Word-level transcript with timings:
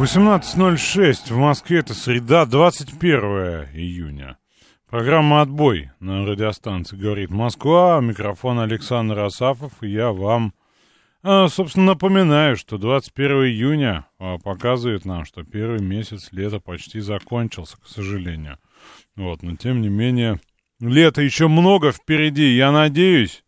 18.06 0.00 1.30
в 1.30 1.36
Москве, 1.36 1.80
это 1.80 1.92
среда, 1.92 2.46
21 2.46 3.68
июня. 3.74 4.38
Программа 4.88 5.42
«Отбой» 5.42 5.90
на 6.00 6.24
радиостанции 6.24 6.96
«Говорит 6.96 7.28
Москва». 7.28 8.00
Микрофон 8.00 8.60
Александр 8.60 9.18
Асафов. 9.18 9.72
И 9.82 9.88
я 9.88 10.10
вам, 10.12 10.54
а, 11.22 11.48
собственно, 11.48 11.84
напоминаю, 11.84 12.56
что 12.56 12.78
21 12.78 13.44
июня 13.48 14.06
а, 14.18 14.38
показывает 14.38 15.04
нам, 15.04 15.26
что 15.26 15.42
первый 15.42 15.82
месяц 15.82 16.32
лета 16.32 16.60
почти 16.60 17.00
закончился, 17.00 17.76
к 17.76 17.86
сожалению. 17.86 18.56
Вот, 19.16 19.42
но 19.42 19.54
тем 19.56 19.82
не 19.82 19.90
менее, 19.90 20.40
лета 20.80 21.20
еще 21.20 21.46
много 21.48 21.92
впереди. 21.92 22.54
Я 22.56 22.72
надеюсь, 22.72 23.44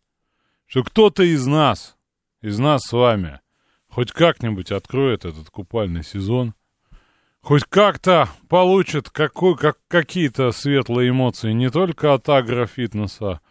что 0.67 0.83
кто-то 0.83 1.23
из 1.23 1.47
нас, 1.47 1.97
из 2.43 2.59
нас 2.59 2.83
с 2.83 2.93
вами, 2.93 3.39
хоть 3.93 4.11
как-нибудь 4.11 4.71
откроет 4.71 5.25
этот 5.25 5.49
купальный 5.49 6.03
сезон– 6.03 6.53
хоть 7.43 7.65
как-то 7.65 8.29
получит 8.47 9.09
как, 9.09 9.33
какие-то 9.87 10.51
светлые 10.51 11.09
эмоции 11.09 11.51
не 11.51 11.69
только 11.69 12.13
от 12.13 12.27
агрофитнеса 12.29 13.41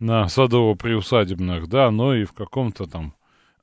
на 0.00 0.28
садово-приусадебных, 0.28 1.68
да, 1.68 1.90
но 1.90 2.14
и 2.14 2.24
в 2.24 2.32
каком-то 2.32 2.86
там 2.86 3.14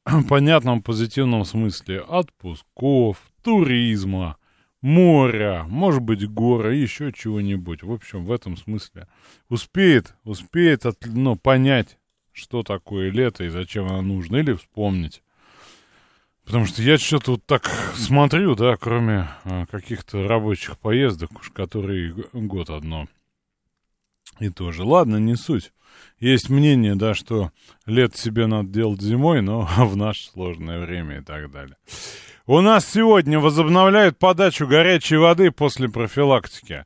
понятном 0.29 0.81
позитивном 0.81 1.43
смысле 1.45 2.01
отпусков, 2.01 3.17
туризма, 3.43 4.37
моря, 4.81 5.65
может 5.67 6.01
быть, 6.01 6.29
горы, 6.29 6.75
еще 6.75 7.11
чего-нибудь. 7.11 7.83
В 7.83 7.91
общем, 7.91 8.25
в 8.25 8.31
этом 8.31 8.55
смысле 8.55 9.07
успеет, 9.49 10.15
успеет 10.23 10.85
от, 10.85 10.97
ну, 11.05 11.35
понять, 11.35 11.97
что 12.31 12.63
такое 12.63 13.09
лето 13.09 13.43
и 13.43 13.49
зачем 13.49 13.87
оно 13.87 14.01
нужно, 14.01 14.37
или 14.37 14.53
вспомнить. 14.53 15.23
Потому 16.51 16.65
что 16.65 16.81
я 16.81 16.97
что-то 16.97 17.31
вот 17.31 17.45
так 17.45 17.65
смотрю, 17.95 18.55
да, 18.55 18.75
кроме 18.75 19.29
а, 19.45 19.65
каких-то 19.67 20.27
рабочих 20.27 20.77
поездок, 20.77 21.31
уж 21.39 21.49
которые 21.49 22.13
год 22.33 22.69
одно 22.69 23.07
и 24.37 24.49
то 24.49 24.73
же. 24.73 24.83
Ладно, 24.83 25.15
не 25.15 25.37
суть. 25.37 25.71
Есть 26.19 26.49
мнение, 26.49 26.95
да, 26.95 27.13
что 27.13 27.51
лет 27.85 28.17
себе 28.17 28.47
надо 28.47 28.67
делать 28.67 28.99
зимой, 28.99 29.41
но 29.41 29.61
в 29.77 29.95
наше 29.95 30.29
сложное 30.29 30.81
время 30.85 31.19
и 31.19 31.21
так 31.21 31.49
далее. 31.51 31.77
У 32.45 32.59
нас 32.59 32.85
сегодня 32.85 33.39
возобновляют 33.39 34.19
подачу 34.19 34.67
горячей 34.67 35.15
воды 35.15 35.51
после 35.51 35.87
профилактики. 35.87 36.83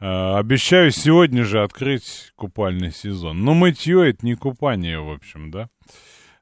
Э, 0.00 0.36
обещаю 0.38 0.90
сегодня 0.90 1.44
же 1.44 1.62
открыть 1.62 2.32
купальный 2.34 2.92
сезон. 2.92 3.44
Но 3.44 3.52
мытье 3.52 4.08
это 4.08 4.24
не 4.24 4.36
купание, 4.36 5.00
в 5.00 5.10
общем, 5.10 5.50
да. 5.50 5.68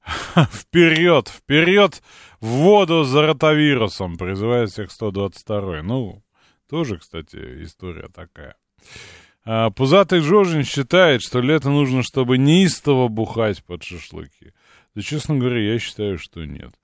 Вперед, 0.53 1.29
вперед 1.29 2.03
в 2.41 2.47
воду 2.47 3.05
за 3.05 3.23
ротавирусом, 3.23 4.17
призывает 4.17 4.71
всех 4.71 4.91
122 4.91 5.83
Ну, 5.83 6.23
тоже, 6.69 6.99
кстати, 6.99 7.65
история 7.65 8.09
такая. 8.09 8.57
А, 9.45 9.71
Пузатый 9.71 10.21
Жожин 10.21 10.65
считает, 10.65 11.23
что 11.23 11.41
лето 11.41 11.71
нужно, 11.71 12.03
чтобы 12.03 12.39
неистово 12.39 13.09
бухать 13.09 13.65
под 13.65 13.83
шашлыки. 13.83 14.53
Да, 14.95 15.03
честно 15.03 15.37
говоря, 15.37 15.61
я 15.61 15.79
считаю, 15.79 16.19
что 16.19 16.45
нет. 16.45 16.75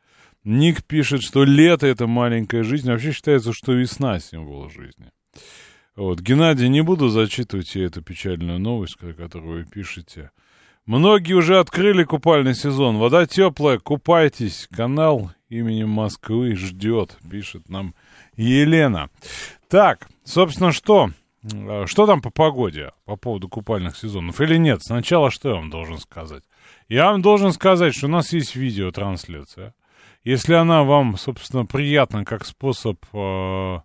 Ник 0.44 0.84
пишет, 0.84 1.22
что 1.22 1.44
лето— 1.44 1.86
это 1.88 2.06
маленькая 2.06 2.62
жизнь. 2.62 2.88
Вообще 2.88 3.12
считается, 3.12 3.52
что 3.52 3.72
весна— 3.72 4.18
символ 4.20 4.70
жизни. 4.70 5.10
Вот, 5.96 6.20
Геннадий, 6.20 6.68
не 6.68 6.82
буду 6.82 7.08
зачитывать 7.08 7.74
я 7.74 7.86
эту 7.86 8.02
печальную 8.02 8.60
новость, 8.60 8.96
которую 8.96 9.58
вы 9.58 9.64
пишете. 9.64 10.30
Многие 10.86 11.34
уже 11.34 11.58
открыли 11.58 12.04
купальный 12.04 12.54
сезон. 12.54 12.98
Вода 12.98 13.26
теплая, 13.26 13.80
купайтесь. 13.80 14.68
Канал 14.70 15.32
именем 15.48 15.88
Москвы 15.88 16.54
ждет, 16.54 17.16
пишет 17.28 17.68
нам 17.68 17.94
Елена. 18.36 19.10
Так, 19.68 20.06
собственно, 20.22 20.70
что? 20.70 21.10
Э, 21.52 21.86
что 21.86 22.06
там 22.06 22.22
по 22.22 22.30
погоде 22.30 22.92
по 23.04 23.16
поводу 23.16 23.48
купальных 23.48 23.96
сезонов? 23.96 24.40
Или 24.40 24.58
нет? 24.58 24.80
Сначала 24.80 25.32
что 25.32 25.48
я 25.48 25.54
вам 25.56 25.70
должен 25.70 25.98
сказать? 25.98 26.44
Я 26.88 27.10
вам 27.10 27.20
должен 27.20 27.50
сказать, 27.52 27.92
что 27.92 28.06
у 28.06 28.10
нас 28.10 28.32
есть 28.32 28.54
видеотрансляция. 28.54 29.74
Если 30.22 30.54
она 30.54 30.84
вам, 30.84 31.16
собственно, 31.16 31.66
приятна 31.66 32.24
как 32.24 32.44
способ 32.44 33.04
э, 33.12 33.78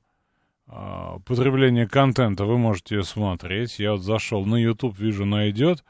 э, 0.68 1.18
потребления 1.25 1.88
контента, 1.88 2.45
вы 2.45 2.59
можете 2.59 2.97
ее 2.97 3.03
смотреть. 3.03 3.79
Я 3.79 3.94
вот 3.94 4.01
зашел 4.01 4.45
на 4.45 4.56
YouTube, 4.56 5.00
вижу, 5.00 5.25
найдет. 5.25 5.83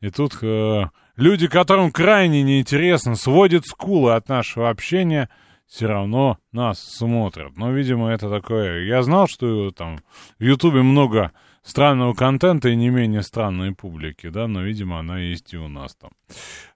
И 0.00 0.10
тут 0.10 0.38
э, 0.42 0.84
люди, 1.16 1.46
которым 1.46 1.92
крайне 1.92 2.42
неинтересно, 2.42 3.16
сводят 3.16 3.66
скулы 3.66 4.14
от 4.14 4.28
нашего 4.28 4.70
общения, 4.70 5.28
все 5.66 5.86
равно 5.86 6.38
нас 6.52 6.80
смотрят. 6.82 7.56
Но, 7.56 7.70
видимо, 7.70 8.10
это 8.10 8.28
такое... 8.28 8.84
Я 8.84 9.02
знал, 9.02 9.28
что 9.28 9.70
там 9.70 10.00
в 10.38 10.42
Ютубе 10.42 10.82
много 10.82 11.32
странного 11.62 12.14
контента 12.14 12.70
и 12.70 12.76
не 12.76 12.88
менее 12.88 13.22
странной 13.22 13.74
публики, 13.74 14.30
да, 14.30 14.48
но, 14.48 14.62
видимо, 14.62 14.98
она 14.98 15.18
есть 15.18 15.52
и 15.52 15.58
у 15.58 15.68
нас 15.68 15.94
там. 15.94 16.10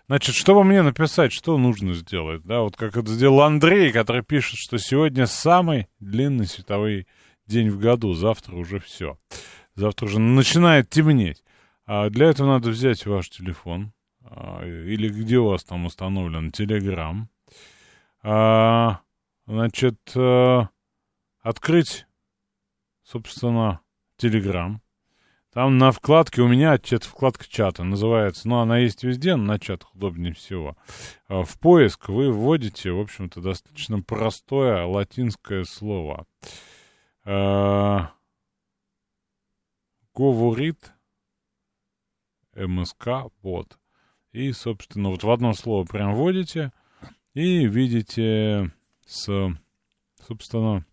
Значит, 0.08 0.36
чтобы 0.36 0.66
мне 0.66 0.82
написать, 0.82 1.32
что 1.32 1.58
нужно 1.58 1.94
сделать, 1.94 2.44
да, 2.44 2.60
вот 2.60 2.76
как 2.76 2.98
это 2.98 3.08
сделал 3.08 3.42
Андрей, 3.42 3.94
который 3.94 4.22
пишет, 4.22 4.58
что 4.58 4.78
сегодня 4.78 5.26
самый 5.26 5.88
длинный 6.00 6.46
световой 6.46 7.08
день 7.46 7.70
в 7.70 7.80
году, 7.80 8.14
завтра 8.14 8.56
уже 8.56 8.80
все. 8.80 9.18
Завтра 9.76 10.08
уже 10.08 10.20
начинает 10.20 10.90
темнеть. 10.90 11.42
А 11.86 12.10
для 12.10 12.28
этого 12.28 12.48
надо 12.48 12.70
взять 12.70 13.06
ваш 13.06 13.30
телефон, 13.30 13.94
а, 14.22 14.66
или 14.66 15.08
где 15.08 15.38
у 15.38 15.50
вас 15.50 15.64
там 15.64 15.86
установлен 15.86 16.52
Телеграм, 16.52 17.30
А, 18.24 19.00
значит, 19.46 19.98
а, 20.16 20.68
открыть, 21.40 22.08
собственно, 23.04 23.80
Телеграм. 24.18 24.82
Там 25.54 25.78
на 25.78 25.92
вкладке, 25.92 26.42
у 26.42 26.48
меня 26.48 26.76
это 26.76 27.00
вкладка 27.00 27.46
чата 27.48 27.84
называется, 27.84 28.48
но 28.48 28.62
она 28.62 28.80
есть 28.80 29.04
везде, 29.04 29.36
на 29.36 29.60
чатах 29.60 29.96
удобнее 29.96 30.34
всего. 30.34 30.76
А, 31.28 31.44
в 31.44 31.60
поиск 31.60 32.10
вы 32.10 32.32
вводите, 32.32 32.92
в 32.92 33.00
общем-то, 33.00 33.42
достаточно 33.42 34.02
простое 34.02 34.86
латинское 34.86 35.64
слово. 35.64 36.28
А, 37.24 38.12
говорит 40.14 40.92
МСК 42.56 43.32
бот. 43.42 43.80
И, 44.32 44.52
собственно, 44.52 45.10
вот 45.10 45.24
в 45.24 45.32
одно 45.32 45.54
слово 45.54 45.86
прям 45.86 46.14
вводите 46.14 46.72
и 47.34 47.66
видите 47.66 48.72
с, 49.06 49.30
собственно, 50.28 50.86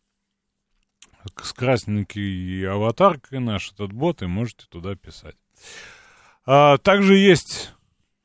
с 1.43 1.53
красненькой 1.53 2.69
аватаркой 2.69 3.41
наш 3.41 3.73
этот 3.73 3.93
бот, 3.93 4.23
и 4.23 4.27
можете 4.27 4.67
туда 4.69 4.95
писать. 4.95 5.37
А, 6.47 6.79
также 6.79 7.17
есть 7.17 7.73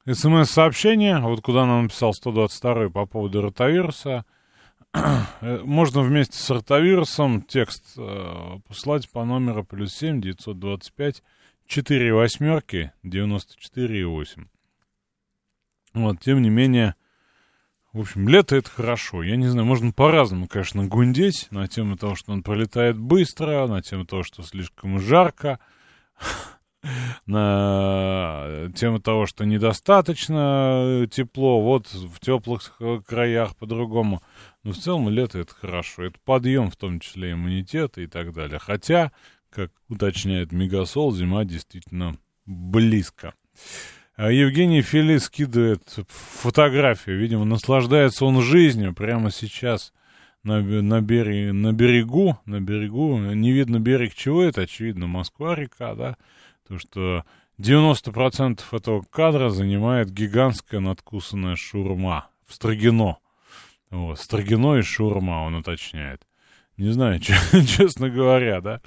смс-сообщение, 0.06 1.20
вот 1.20 1.42
куда 1.42 1.66
нам 1.66 1.84
написал 1.84 2.14
122 2.14 2.90
по 2.90 3.06
поводу 3.06 3.42
ротавируса. 3.42 4.26
Можно 5.42 6.02
вместе 6.02 6.38
с 6.38 6.50
ротавирусом 6.50 7.44
текст 7.44 7.94
э, 7.96 8.58
послать 8.68 9.10
по 9.12 9.24
номеру 9.24 9.64
плюс 9.64 9.94
7 9.94 10.20
925 10.20 11.24
4 11.68 12.14
восьмерки 12.16 12.92
94 13.04 14.00
и 14.00 14.04
8. 14.04 14.48
Вот, 15.94 16.20
тем 16.20 16.42
не 16.42 16.50
менее, 16.50 16.96
в 17.94 18.02
общем, 18.02 18.28
лето 18.28 18.56
это 18.56 18.70
хорошо. 18.70 19.24
Я 19.24 19.36
не 19.36 19.48
знаю, 19.48 19.66
можно 19.66 19.92
по-разному, 19.92 20.48
конечно, 20.48 20.86
гундеть 20.86 21.48
на 21.50 21.68
тему 21.68 21.98
того, 21.98 22.16
что 22.16 22.32
он 22.32 22.44
пролетает 22.44 22.98
быстро, 22.98 23.66
на 23.68 23.82
тему 23.82 24.06
того, 24.06 24.22
что 24.24 24.44
слишком 24.44 25.00
жарко, 25.00 25.60
на 27.26 28.70
тему 28.76 29.00
того, 29.00 29.26
что 29.26 29.44
недостаточно 29.44 31.08
тепло, 31.12 31.62
вот 31.62 31.88
в 31.88 32.20
теплых 32.20 32.80
краях 33.08 33.56
по-другому. 33.56 34.22
Но 34.64 34.72
в 34.72 34.78
целом 34.78 35.10
лето 35.10 35.40
это 35.40 35.56
хорошо. 35.56 36.04
Это 36.04 36.20
подъем, 36.24 36.70
в 36.70 36.76
том 36.76 37.00
числе 37.00 37.32
иммунитета 37.32 38.02
и 38.02 38.08
так 38.08 38.34
далее. 38.34 38.60
Хотя, 38.60 39.12
как 39.50 39.72
уточняет 39.88 40.52
Мегасол, 40.52 41.12
зима 41.12 41.44
действительно 41.44 42.16
близко. 42.46 43.34
А 44.20 44.34
Евгений 44.34 44.82
Фили 44.82 45.18
скидывает 45.18 45.82
фотографию. 46.10 47.18
Видимо, 47.18 47.46
наслаждается 47.46 48.26
он 48.26 48.42
жизнью 48.42 48.94
прямо 48.94 49.32
сейчас 49.32 49.94
на, 50.44 50.60
на, 50.60 51.00
берег, 51.00 51.54
на 51.54 51.72
берегу. 51.72 52.38
На 52.46 52.60
берегу. 52.60 53.18
Не 53.18 53.54
видно 53.54 53.80
берег 53.80 54.14
чего 54.14 54.44
это. 54.44 54.64
Очевидно, 54.64 55.08
Москва-река, 55.08 55.96
да. 55.96 56.18
То, 56.68 56.78
что 56.78 57.24
90% 57.62 58.60
этого 58.74 59.06
кадра 59.10 59.48
занимает 59.52 60.12
гигантская 60.12 60.82
надкусанная 60.82 61.56
шурма 61.56 62.28
в 62.46 62.54
Строгино. 62.54 63.20
Вот, 63.90 64.20
Строгино 64.20 64.76
и 64.76 64.82
шурма, 64.82 65.46
он 65.46 65.56
уточняет. 65.56 66.28
Не 66.76 66.92
знаю, 66.92 67.22
честно 67.22 68.10
говоря, 68.10 68.60
да. 68.60 68.82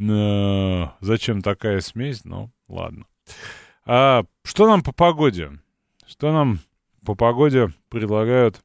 Э, 0.00 0.88
зачем 0.98 1.40
такая 1.40 1.78
смесь? 1.82 2.24
Ну, 2.24 2.50
ладно. 2.66 3.06
А 3.84 4.24
что 4.44 4.68
нам 4.68 4.82
по 4.82 4.92
погоде? 4.92 5.58
Что 6.06 6.32
нам 6.32 6.60
по 7.04 7.14
погоде 7.14 7.72
предлагают 7.88 8.60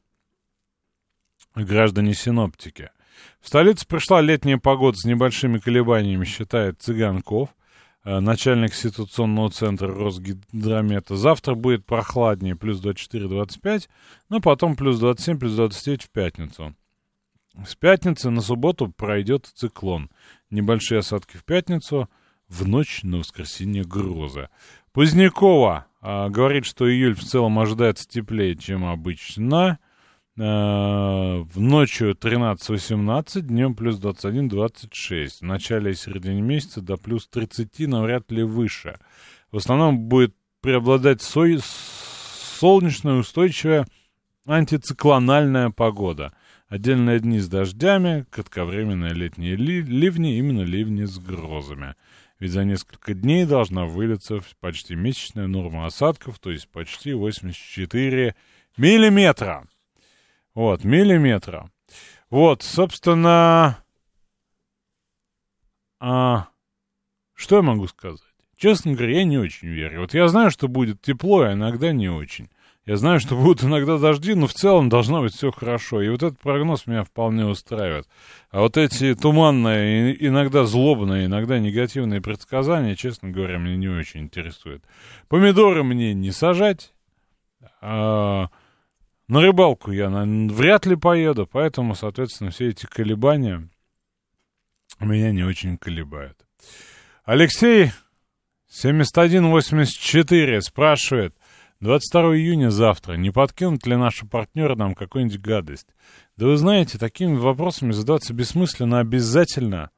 граждане-синоптики? 1.55 2.91
В 3.41 3.47
столице 3.47 3.87
пришла 3.87 4.21
летняя 4.21 4.57
погода 4.57 4.97
с 4.97 5.05
небольшими 5.05 5.57
колебаниями, 5.57 6.23
считает 6.23 6.81
Цыганков, 6.81 7.49
э, 8.03 8.19
начальник 8.19 8.75
ситуационного 8.75 9.49
центра 9.49 9.87
Росгидромета. 9.87 11.15
Завтра 11.15 11.55
будет 11.55 11.83
прохладнее, 11.85 12.55
плюс 12.55 12.79
24-25, 12.79 13.89
но 14.29 14.39
потом 14.39 14.75
плюс 14.75 14.99
27, 14.99 15.39
плюс 15.39 15.55
29 15.55 16.03
в 16.03 16.09
пятницу. 16.11 16.75
С 17.65 17.75
пятницы 17.75 18.29
на 18.29 18.41
субботу 18.41 18.89
пройдет 18.89 19.47
циклон. 19.47 20.11
Небольшие 20.51 20.99
осадки 20.99 21.37
в 21.37 21.43
пятницу, 21.43 22.07
в 22.47 22.67
ночь 22.67 23.01
на 23.03 23.17
воскресенье 23.17 23.83
гроза. 23.83 24.49
Позднякова 24.97 25.85
а, 26.01 26.27
говорит, 26.29 26.65
что 26.65 26.91
июль 26.91 27.13
в 27.13 27.23
целом 27.23 27.59
ожидается 27.59 28.07
теплее, 28.07 28.55
чем 28.55 28.83
обычно. 28.83 29.77
А, 30.39 31.43
в 31.43 31.59
ночью 31.59 32.15
13-18, 32.15 33.41
днем 33.41 33.75
плюс 33.75 33.99
21-26. 33.99 35.27
В 35.41 35.41
начале 35.43 35.91
и 35.91 35.93
середине 35.93 36.41
месяца 36.41 36.81
до 36.81 36.97
плюс 36.97 37.27
30, 37.27 37.81
но 37.81 38.01
вряд 38.01 38.31
ли 38.31 38.41
выше. 38.41 38.97
В 39.51 39.57
основном 39.57 39.99
будет 39.99 40.33
преобладать 40.61 41.21
сой... 41.21 41.59
солнечная, 41.61 43.19
устойчивая 43.19 43.85
антициклональная 44.47 45.69
погода. 45.69 46.33
Отдельные 46.69 47.19
дни 47.19 47.37
с 47.37 47.47
дождями, 47.47 48.25
кратковременные 48.31 49.13
летние 49.13 49.57
ли... 49.57 49.79
ливни, 49.83 50.39
именно 50.39 50.63
ливни 50.63 51.05
с 51.05 51.19
грозами 51.19 51.93
ведь 52.39 52.51
за 52.51 52.63
несколько 52.63 53.13
дней 53.13 53.45
должна 53.45 53.85
вылиться 53.85 54.39
почти 54.59 54.95
месячная 54.95 55.47
норма 55.47 55.85
осадков, 55.85 56.39
то 56.39 56.51
есть 56.51 56.67
почти 56.69 57.13
84 57.13 58.35
миллиметра. 58.77 59.67
Вот, 60.53 60.83
миллиметра. 60.83 61.69
Вот, 62.29 62.63
собственно, 62.63 63.83
а, 65.99 66.49
что 67.33 67.57
я 67.57 67.61
могу 67.61 67.87
сказать? 67.87 68.21
Честно 68.55 68.93
говоря, 68.93 69.17
я 69.17 69.23
не 69.23 69.37
очень 69.37 69.67
верю. 69.67 70.01
Вот 70.01 70.13
я 70.13 70.27
знаю, 70.27 70.51
что 70.51 70.67
будет 70.67 71.01
тепло, 71.01 71.41
а 71.41 71.53
иногда 71.53 71.91
не 71.91 72.09
очень. 72.09 72.49
Я 72.87 72.95
знаю, 72.95 73.19
что 73.19 73.35
будут 73.35 73.65
иногда 73.65 73.97
дожди, 73.97 74.33
но 74.33 74.47
в 74.47 74.53
целом 74.53 74.87
должно 74.87 75.21
быть 75.21 75.33
все 75.33 75.51
хорошо. 75.51 76.01
И 76.01 76.07
вот 76.07 76.23
этот 76.23 76.39
прогноз 76.39 76.87
меня 76.87 77.03
вполне 77.03 77.45
устраивает. 77.45 78.07
А 78.49 78.61
вот 78.61 78.77
эти 78.77 79.13
туманные, 79.13 80.15
иногда 80.25 80.63
злобные, 80.63 81.25
иногда 81.25 81.59
негативные 81.59 82.21
предсказания, 82.21 82.95
честно 82.95 83.27
говоря, 83.27 83.57
меня 83.57 83.75
не 83.75 83.89
очень 83.89 84.21
интересуют. 84.21 84.85
Помидоры 85.27 85.83
мне 85.83 86.13
не 86.13 86.31
сажать. 86.31 86.93
А, 87.81 88.47
на 89.27 89.41
рыбалку 89.41 89.91
я 89.91 90.07
вряд 90.09 90.85
ли 90.85 90.95
поеду, 90.95 91.45
поэтому, 91.45 91.93
соответственно, 91.93 92.51
все 92.51 92.69
эти 92.69 92.85
колебания 92.85 93.67
меня 95.01 95.33
не 95.33 95.43
очень 95.43 95.77
колебают. 95.77 96.37
Алексей 97.25 97.91
7184 98.69 100.61
спрашивает, 100.61 101.35
22 101.79 102.37
июня 102.37 102.71
завтра. 102.71 103.13
Не 103.13 103.29
подкинут 103.29 103.85
ли 103.85 103.95
наши 103.95 104.25
партнеры 104.25 104.75
нам 104.75 104.95
какую-нибудь 104.95 105.39
гадость? 105.39 105.87
Да 106.35 106.47
вы 106.47 106.57
знаете, 106.57 106.97
такими 106.97 107.35
вопросами 107.35 107.91
задаться 107.91 108.33
бессмысленно 108.33 108.99
обязательно. 108.99 109.91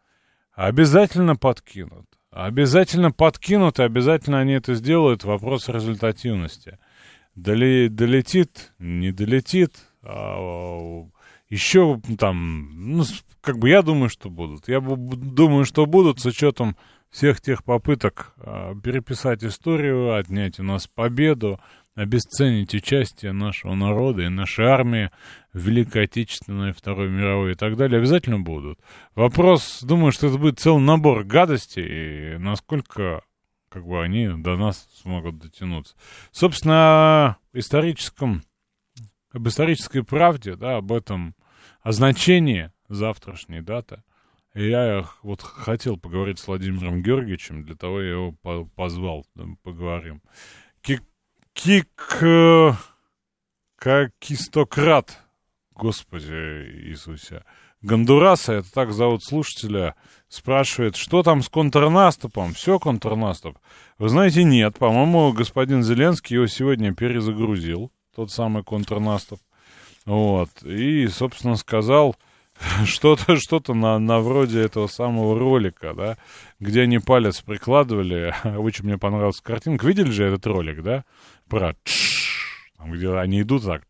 Обязательно 0.53 1.37
подкинут. 1.37 2.05
Обязательно 2.31 3.11
подкинут, 3.11 3.79
и 3.79 3.83
обязательно 3.83 4.39
они 4.39 4.53
это 4.53 4.75
сделают. 4.75 5.23
Вопрос 5.23 5.69
результативности. 5.69 6.77
Доли, 7.35 7.87
долетит, 7.87 8.73
не 8.77 9.11
долетит. 9.11 9.75
А, 10.03 11.05
еще 11.49 12.01
там, 12.19 12.97
ну, 12.97 13.03
как 13.41 13.57
бы 13.57 13.69
я 13.69 13.81
думаю, 13.81 14.09
что 14.09 14.29
будут. 14.29 14.67
Я 14.67 14.81
думаю, 14.81 15.63
что 15.63 15.85
будут 15.85 16.19
с 16.19 16.25
учетом 16.25 16.75
всех 17.09 17.41
тех 17.41 17.63
попыток 17.63 18.33
э, 18.37 18.73
переписать 18.83 19.43
историю, 19.43 20.15
отнять 20.15 20.59
у 20.59 20.63
нас 20.63 20.87
победу, 20.87 21.59
обесценить 21.95 22.73
участие 22.73 23.33
нашего 23.33 23.73
народа 23.73 24.23
и 24.23 24.29
нашей 24.29 24.65
армии 24.65 25.11
в 25.51 25.59
Великой 25.59 26.05
Отечественной, 26.05 26.71
Второй 26.71 27.09
мировой 27.09 27.53
и 27.53 27.55
так 27.55 27.75
далее, 27.75 27.97
обязательно 27.99 28.39
будут. 28.39 28.79
Вопрос, 29.15 29.81
думаю, 29.81 30.11
что 30.11 30.27
это 30.27 30.37
будет 30.37 30.59
целый 30.59 30.81
набор 30.81 31.23
гадостей, 31.23 32.35
и 32.35 32.37
насколько 32.37 33.23
как 33.69 33.85
бы 33.85 34.01
они 34.01 34.27
до 34.27 34.55
нас 34.55 34.87
смогут 35.01 35.39
дотянуться. 35.39 35.95
Собственно, 36.31 37.37
историческом, 37.53 38.43
об 39.31 39.47
исторической 39.47 40.03
правде, 40.03 40.55
да, 40.55 40.77
об 40.77 40.91
этом, 40.91 41.35
о 41.81 41.91
значении 41.91 42.71
завтрашней 42.87 43.61
даты, 43.61 44.03
я 44.67 45.05
вот 45.23 45.41
хотел 45.41 45.97
поговорить 45.97 46.39
с 46.39 46.47
Владимиром 46.47 47.01
Георгиевичем, 47.01 47.63
для 47.63 47.75
того 47.75 48.01
я 48.01 48.11
его 48.11 48.31
по 48.41 48.65
позвал, 48.75 49.25
поговорим. 49.63 50.21
Кик, 50.81 51.03
кик, 51.53 51.87
э, 52.21 52.71
как 53.75 54.11
истократ, 54.21 55.17
Господи 55.73 56.89
Иисусе. 56.89 57.43
Гондураса, 57.81 58.53
это 58.53 58.73
так 58.73 58.91
зовут 58.91 59.23
слушателя, 59.23 59.95
спрашивает, 60.27 60.97
что 60.97 61.23
там 61.23 61.41
с 61.41 61.47
контрнаступом? 61.47 62.53
Все 62.53 62.77
контрнаступ? 62.77 63.57
Вы 63.97 64.09
знаете, 64.09 64.43
нет. 64.43 64.77
По-моему, 64.77 65.31
господин 65.31 65.83
Зеленский 65.83 66.35
его 66.35 66.47
сегодня 66.47 66.93
перезагрузил, 66.93 67.93
тот 68.13 68.31
самый 68.31 68.63
контрнаступ. 68.63 69.39
Вот. 70.05 70.49
И, 70.63 71.07
собственно, 71.07 71.55
сказал 71.55 72.17
что-то 72.85 73.37
что 73.37 73.61
на, 73.73 73.99
на 73.99 74.19
вроде 74.19 74.61
этого 74.61 74.87
самого 74.87 75.37
ролика, 75.37 75.93
да, 75.93 76.17
где 76.59 76.81
они 76.81 76.99
палец 76.99 77.41
прикладывали. 77.41 78.33
Очень 78.57 78.85
мне 78.85 78.97
понравилась 78.97 79.41
картинка. 79.41 79.87
Видели 79.87 80.11
же 80.11 80.25
этот 80.25 80.45
ролик, 80.47 80.81
да? 80.81 81.05
Про 81.47 81.75
там, 82.77 82.91
где 82.91 83.11
они 83.13 83.41
идут 83.41 83.65
так, 83.65 83.83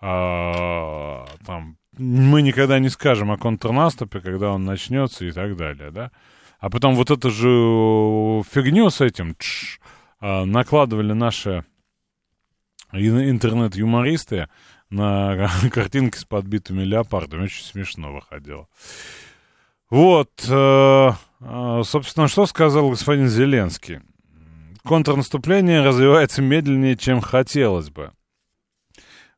а, 0.00 1.26
там, 1.46 1.76
мы 1.96 2.42
никогда 2.42 2.78
не 2.78 2.88
скажем 2.88 3.30
о 3.30 3.38
контрнаступе, 3.38 4.20
когда 4.20 4.50
он 4.50 4.64
начнется 4.64 5.24
и 5.24 5.32
так 5.32 5.56
далее, 5.56 5.90
да? 5.90 6.10
А 6.60 6.70
потом 6.70 6.94
вот 6.94 7.10
эту 7.10 7.30
же 7.30 8.42
фигню 8.50 8.90
с 8.90 9.00
этим 9.00 9.36
а, 10.20 10.44
накладывали 10.44 11.12
наши 11.12 11.64
интернет-юмористы 12.92 14.48
на 14.90 15.50
картинки 15.72 16.16
с 16.18 16.24
подбитыми 16.24 16.82
леопардами. 16.82 17.44
Очень 17.44 17.64
смешно 17.64 18.12
выходило. 18.12 18.68
Вот, 19.90 20.30
э, 20.46 21.10
э, 21.40 21.82
собственно, 21.84 22.28
что 22.28 22.46
сказал 22.46 22.90
господин 22.90 23.28
Зеленский? 23.28 24.00
Контрнаступление 24.84 25.82
развивается 25.82 26.42
медленнее, 26.42 26.96
чем 26.96 27.20
хотелось 27.20 27.90
бы. 27.90 28.12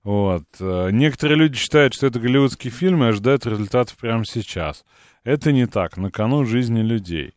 Вот. 0.02 0.45
Э, 0.59 0.90
некоторые 0.90 1.38
люди 1.38 1.57
считают, 1.57 1.95
что 1.95 2.07
это 2.07 2.19
голливудский 2.19 2.71
фильм 2.71 3.04
и 3.04 3.09
ожидают 3.09 3.47
результатов 3.47 3.97
прямо 3.97 4.25
сейчас. 4.25 4.85
Это 5.25 5.52
не 5.52 5.66
так. 5.66 5.97
На 5.97 6.11
кону 6.11 6.45
жизни 6.45 6.80
людей. 6.80 7.35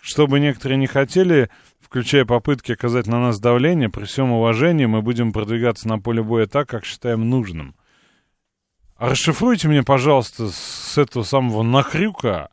Чтобы 0.00 0.40
некоторые 0.40 0.78
не 0.78 0.88
хотели, 0.88 1.48
включая 1.92 2.24
попытки 2.24 2.72
оказать 2.72 3.06
на 3.06 3.20
нас 3.20 3.38
давление, 3.38 3.90
при 3.90 4.06
всем 4.06 4.32
уважении 4.32 4.86
мы 4.86 5.02
будем 5.02 5.30
продвигаться 5.30 5.86
на 5.88 5.98
поле 5.98 6.22
боя 6.22 6.46
так, 6.46 6.66
как 6.66 6.86
считаем 6.86 7.28
нужным. 7.28 7.76
А 8.96 9.10
расшифруйте 9.10 9.68
мне, 9.68 9.82
пожалуйста, 9.82 10.48
с 10.48 10.96
этого 10.96 11.22
самого 11.22 11.62
нахрюка 11.62 12.48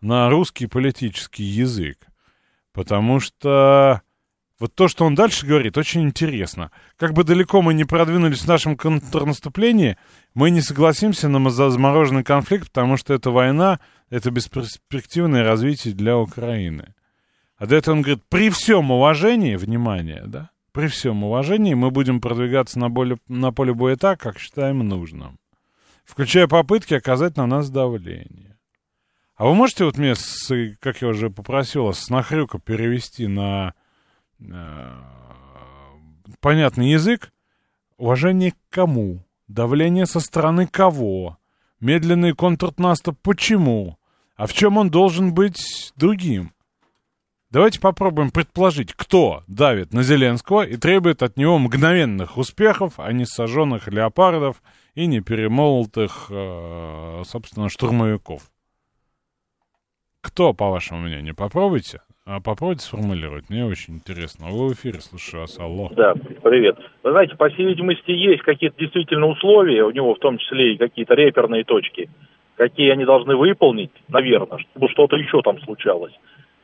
на 0.00 0.30
русский 0.30 0.68
политический 0.68 1.42
язык. 1.42 2.06
Потому 2.72 3.18
что 3.18 4.02
вот 4.60 4.76
то, 4.76 4.86
что 4.86 5.06
он 5.06 5.16
дальше 5.16 5.44
говорит, 5.44 5.76
очень 5.76 6.02
интересно. 6.02 6.70
Как 6.96 7.14
бы 7.14 7.24
далеко 7.24 7.62
мы 7.62 7.74
не 7.74 7.82
продвинулись 7.84 8.42
в 8.42 8.46
нашем 8.46 8.76
контрнаступлении, 8.76 9.96
мы 10.34 10.50
не 10.50 10.60
согласимся 10.60 11.28
на 11.28 11.50
замороженный 11.50 12.22
конфликт, 12.22 12.68
потому 12.68 12.96
что 12.96 13.12
эта 13.12 13.32
война— 13.32 13.80
это 14.08 14.30
бесперспективное 14.30 15.42
развитие 15.42 15.94
для 15.94 16.16
Украины. 16.16 16.94
А 17.56 17.66
до 17.66 17.76
этого 17.76 17.94
он 17.94 18.02
говорит, 18.02 18.22
при 18.28 18.50
всем 18.50 18.90
уважении, 18.90 19.56
внимание, 19.56 20.24
да, 20.26 20.50
при 20.72 20.88
всем 20.88 21.22
уважении 21.24 21.74
мы 21.74 21.90
будем 21.90 22.20
продвигаться 22.20 22.78
на, 22.78 22.90
более, 22.90 23.18
на 23.28 23.52
поле 23.52 23.72
боя 23.72 23.96
так, 23.96 24.20
как 24.20 24.38
считаем 24.38 24.80
нужным, 24.80 25.38
включая 26.04 26.48
попытки 26.48 26.94
оказать 26.94 27.36
на 27.36 27.46
нас 27.46 27.70
давление. 27.70 28.58
А 29.36 29.46
вы 29.46 29.54
можете 29.54 29.84
вот 29.84 29.98
мне, 29.98 30.14
с, 30.14 30.52
как 30.80 31.02
я 31.02 31.08
уже 31.08 31.30
попросил 31.30 31.92
с 31.92 32.08
нахрюка 32.08 32.58
перевести 32.58 33.26
на 33.26 33.74
Э, 34.40 34.92
понятный 36.40 36.90
язык, 36.90 37.32
уважение 37.96 38.52
к 38.52 38.56
кому, 38.70 39.24
давление 39.48 40.06
со 40.06 40.20
стороны 40.20 40.66
кого, 40.66 41.38
медленный 41.80 42.34
контрнаступ 42.34 43.18
почему, 43.22 43.98
а 44.36 44.46
в 44.46 44.52
чем 44.52 44.76
он 44.76 44.90
должен 44.90 45.32
быть 45.32 45.92
другим. 45.96 46.52
Давайте 47.54 47.80
попробуем 47.80 48.32
предположить, 48.32 48.92
кто 48.94 49.44
давит 49.46 49.92
на 49.92 50.02
Зеленского 50.02 50.66
и 50.66 50.76
требует 50.76 51.22
от 51.22 51.36
него 51.36 51.56
мгновенных 51.58 52.36
успехов, 52.36 52.94
а 52.98 53.12
не 53.12 53.24
сожженных 53.24 53.86
леопардов 53.86 54.60
и 54.96 55.06
не 55.06 55.20
перемолотых, 55.20 56.26
э, 56.30 57.22
собственно, 57.24 57.68
штурмовиков. 57.68 58.42
Кто, 60.20 60.52
по 60.52 60.68
вашему 60.68 61.02
мнению? 61.02 61.36
Попробуйте. 61.36 62.00
А 62.26 62.40
попробуйте 62.40 62.80
сформулировать, 62.80 63.48
мне 63.50 63.64
очень 63.64 63.94
интересно. 63.94 64.48
Вы 64.48 64.70
в 64.70 64.72
эфире, 64.72 65.00
слушаю 65.00 65.42
вас, 65.42 65.56
алло. 65.60 65.90
Да, 65.94 66.14
привет. 66.42 66.76
Вы 67.04 67.12
знаете, 67.12 67.36
по 67.36 67.48
всей 67.50 67.66
видимости, 67.66 68.10
есть 68.10 68.42
какие-то 68.42 68.76
действительно 68.80 69.26
условия, 69.26 69.84
у 69.84 69.92
него 69.92 70.16
в 70.16 70.18
том 70.18 70.38
числе 70.38 70.74
и 70.74 70.76
какие-то 70.76 71.14
реперные 71.14 71.62
точки, 71.62 72.10
какие 72.56 72.90
они 72.90 73.04
должны 73.04 73.36
выполнить, 73.36 73.92
наверное, 74.08 74.58
чтобы 74.58 74.88
что-то 74.88 75.14
еще 75.14 75.40
там 75.42 75.60
случалось. 75.60 76.14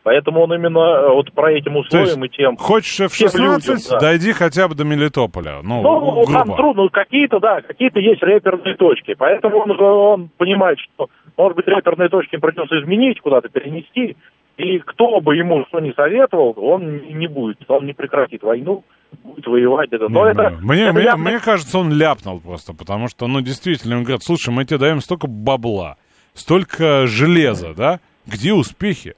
Поэтому 0.03 0.41
он 0.41 0.55
именно 0.55 0.79
э, 0.79 1.13
вот 1.13 1.31
про 1.33 1.53
этим 1.53 1.77
условиям 1.77 2.25
и 2.25 2.29
тем... 2.29 2.57
Хочешь 2.57 3.01
F-16, 3.01 3.37
людям, 3.37 3.77
да. 3.91 3.99
дойди 3.99 4.33
хотя 4.33 4.67
бы 4.67 4.75
до 4.75 4.85
Мелитополя. 4.85 5.61
Ну, 5.63 5.83
ну 5.83 6.25
грубо. 6.25 6.33
там 6.33 6.57
трудно, 6.57 6.89
какие-то, 6.89 7.39
да, 7.39 7.61
какие-то 7.61 8.01
есть 8.01 8.23
реперные 8.23 8.77
точки. 8.77 9.15
Поэтому 9.15 9.59
он, 9.59 9.79
он 9.79 10.31
понимает, 10.39 10.79
что, 10.79 11.11
может 11.37 11.57
быть, 11.57 11.67
реперные 11.67 12.09
точки 12.09 12.37
придется 12.37 12.81
изменить, 12.81 13.21
куда-то 13.21 13.51
перенести. 13.51 14.17
И 14.57 14.79
кто 14.79 15.21
бы 15.21 15.37
ему 15.37 15.65
что 15.69 15.81
ни 15.81 15.93
советовал, 15.93 16.55
он 16.57 17.03
не 17.19 17.27
будет, 17.27 17.59
он 17.69 17.85
не 17.85 17.93
прекратит 17.93 18.43
войну, 18.43 18.85
будет 19.23 19.47
воевать. 19.47 19.93
Это. 19.93 20.09
Но 20.09 20.25
не, 20.25 20.31
это, 20.33 20.51
мне, 20.63 20.83
это 20.85 20.93
мне, 20.95 21.05
явно... 21.05 21.31
мне 21.31 21.39
кажется, 21.41 21.79
он 21.79 21.93
ляпнул 21.93 22.41
просто, 22.41 22.73
потому 22.73 23.09
что, 23.09 23.27
ну, 23.27 23.43
действительно, 23.43 23.97
он 23.99 24.05
говорит, 24.05 24.23
слушай, 24.23 24.51
мы 24.51 24.65
тебе 24.65 24.79
даем 24.79 25.01
столько 25.01 25.27
бабла, 25.27 25.97
столько 26.33 27.07
железа, 27.07 27.75
да? 27.75 28.01
Где 28.27 28.53
успехи? 28.55 29.15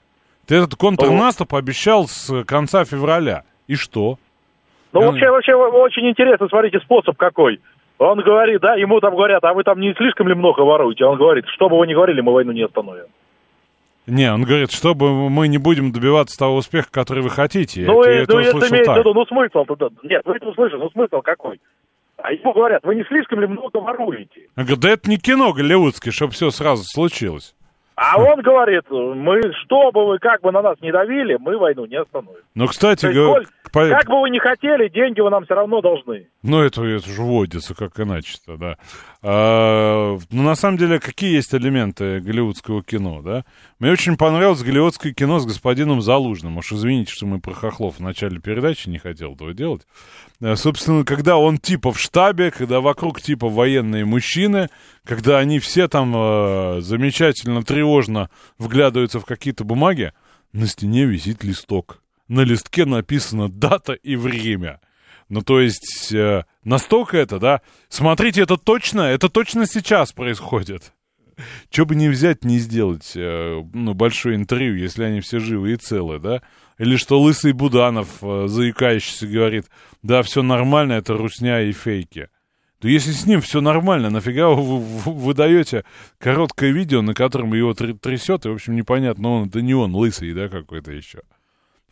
Ты 0.47 0.57
этот 0.57 0.75
контрнаступ 0.75 1.53
ну, 1.53 1.59
обещал 1.59 2.07
с 2.09 2.45
конца 2.45 2.85
февраля. 2.85 3.45
И 3.67 3.77
что? 3.77 4.19
Ну, 4.93 5.01
я... 5.01 5.07
вообще, 5.07 5.31
вообще, 5.31 5.55
очень 5.55 6.09
интересно, 6.09 6.49
смотрите, 6.49 6.81
способ 6.81 7.17
какой. 7.17 7.61
Он 7.99 8.19
говорит, 8.21 8.61
да, 8.61 8.75
ему 8.75 9.01
там 9.01 9.15
говорят, 9.15 9.45
а 9.45 9.55
вы 9.55 9.63
там 9.63 9.81
не 9.81 9.95
слишком 9.95 10.29
ли 10.29 10.35
много 10.35 10.63
воруете? 10.63 11.05
Он 11.05 11.17
говорит, 11.17 11.45
что 11.55 11.69
бы 11.69 11.79
вы 11.79 11.87
ни 11.87 11.95
говорили, 11.95 12.21
мы 12.21 12.33
войну 12.33 12.53
не 12.53 12.63
остановим. 12.63 13.07
Не, 14.07 14.33
он 14.33 14.43
говорит, 14.43 14.73
чтобы 14.73 15.31
мы 15.31 15.47
не 15.47 15.59
будем 15.59 15.93
добиваться 15.93 16.37
того 16.37 16.57
успеха, 16.57 16.89
который 16.91 17.23
вы 17.23 17.31
хотите. 17.31 17.85
Ну, 17.87 18.03
я, 18.03 18.25
ну 18.29 18.41
это 18.41 18.69
имеется 18.69 18.95
в 18.95 18.99
виду, 18.99 19.15
ну 19.15 19.25
смысл-то, 19.27 19.91
нет, 20.03 20.23
ну 20.25 20.33
это 20.33 20.49
услышал, 20.49 20.81
ну 20.81 20.91
смысл 20.91 21.21
какой? 21.23 21.61
А 22.17 22.33
ему 22.33 22.53
говорят, 22.53 22.83
вы 22.85 22.97
не 22.97 23.05
слишком 23.05 23.41
ли 23.41 23.47
много 23.47 23.77
воруете? 23.79 24.49
Он 24.57 24.65
говорит, 24.65 24.81
да 24.81 24.91
это 24.91 25.09
не 25.09 25.19
кино 25.19 25.53
голливудское, 25.53 26.13
чтобы 26.13 26.33
все 26.33 26.51
сразу 26.51 26.83
случилось. 26.85 27.55
А 28.05 28.19
он 28.19 28.41
говорит, 28.41 28.83
мы, 28.91 29.41
что 29.63 29.93
бы 29.93 30.07
вы 30.07 30.19
как 30.19 30.41
бы 30.43 30.51
на 30.51 30.61
нас 30.61 30.77
не 30.81 30.91
давили, 30.91 31.37
мы 31.39 31.57
войну 31.57 31.87
не 31.87 31.97
остановим. 31.97 32.43
Ну, 32.55 32.67
кстати, 32.67 33.07
говоря... 33.07 33.47
Как 33.73 34.07
бы 34.07 34.21
вы 34.21 34.31
ни 34.31 34.39
хотели, 34.39 34.89
деньги 34.89 35.21
вы 35.21 35.31
нам 35.31 35.45
все 35.45 35.55
равно 35.55 35.81
должны. 35.81 36.27
Ну, 36.43 36.63
это, 36.63 36.83
это 36.83 37.09
же 37.09 37.23
вводится, 37.23 37.75
как 37.75 37.99
иначе-то, 37.99 38.57
да. 38.57 38.77
А, 39.25 40.19
ну, 40.31 40.43
на 40.43 40.55
самом 40.57 40.79
деле, 40.79 40.99
какие 40.99 41.35
есть 41.35 41.55
элементы 41.55 42.21
голливудского 42.21 42.83
кино, 42.83 43.23
да? 43.23 43.45
Мне 43.79 43.93
очень 43.93 44.17
понравилось 44.17 44.63
голливудское 44.63 45.13
кино 45.13 45.39
с 45.39 45.47
господином 45.47 46.03
Залужным. 46.03 46.59
Уж 46.59 46.73
извините, 46.73 47.13
что 47.13 47.27
мы 47.27 47.41
про 47.41 47.55
Хохлов 47.55 47.97
в 47.97 48.01
начале 48.01 48.41
передачи 48.41 48.89
не 48.89 48.99
хотел 48.99 49.35
этого 49.35 49.55
делать. 49.55 49.87
А, 50.41 50.57
собственно, 50.57 51.05
когда 51.05 51.37
он 51.37 51.59
типа 51.59 51.93
в 51.93 52.01
штабе, 52.01 52.51
когда 52.51 52.81
вокруг 52.81 53.21
типа 53.21 53.49
военные 53.49 54.05
мужчины, 54.05 54.69
когда 55.05 55.39
они 55.39 55.61
все 55.61 55.87
там 55.87 56.13
э, 56.17 56.81
замечательно, 56.81 57.63
тревожно 57.63 58.29
вглядываются 58.59 59.21
в 59.21 59.25
какие-то 59.25 59.63
бумаги, 59.65 60.13
на 60.53 60.67
стене 60.67 61.05
висит 61.07 61.45
листок 61.45 62.03
на 62.33 62.41
листке 62.41 62.87
написано 62.87 63.49
дата 63.51 63.93
и 63.93 64.17
время. 64.17 64.81
Ну, 65.33 65.41
то 65.41 65.61
есть, 65.61 66.13
э, 66.13 66.45
настолько 66.63 67.17
это, 67.17 67.39
да? 67.39 67.63
Смотрите, 67.89 68.43
это 68.43 68.59
точно, 68.59 69.01
это 69.01 69.31
точно 69.31 69.65
сейчас 69.65 70.13
происходит. 70.13 70.93
Че 71.71 71.87
бы 71.87 71.95
не 71.95 72.11
взять, 72.11 72.45
не 72.45 72.59
сделать, 72.59 73.13
э, 73.15 73.63
ну, 73.73 73.95
большое 73.95 74.37
интервью, 74.37 74.75
если 74.75 75.05
они 75.05 75.21
все 75.21 75.39
живы 75.39 75.73
и 75.73 75.77
целы, 75.77 76.19
да? 76.19 76.43
Или 76.77 76.97
что 76.97 77.19
Лысый 77.19 77.55
Буданов, 77.55 78.09
э, 78.21 78.45
заикающийся, 78.47 79.27
говорит, 79.27 79.71
да, 80.03 80.23
все 80.23 80.43
нормально, 80.43 80.93
это 80.93 81.15
русня 81.15 81.63
и 81.63 81.73
фейки. 81.73 82.29
То 82.81 82.89
если 82.89 83.13
с 83.13 83.25
ним 83.25 83.41
все 83.41 83.63
нормально, 83.63 84.11
нафига 84.11 84.51
вы, 84.51 84.81
вы, 84.81 85.33
вы 85.33 85.75
короткое 86.19 86.73
видео, 86.73 87.01
на 87.01 87.15
котором 87.15 87.55
его 87.55 87.73
трясет, 87.73 88.45
и, 88.45 88.51
в 88.51 88.53
общем, 88.53 88.77
непонятно, 88.77 89.31
он 89.31 89.49
это 89.49 89.63
не 89.63 89.73
он, 89.73 89.95
лысый, 89.95 90.35
да, 90.35 90.51
какой-то 90.51 90.93
еще. 90.93 91.23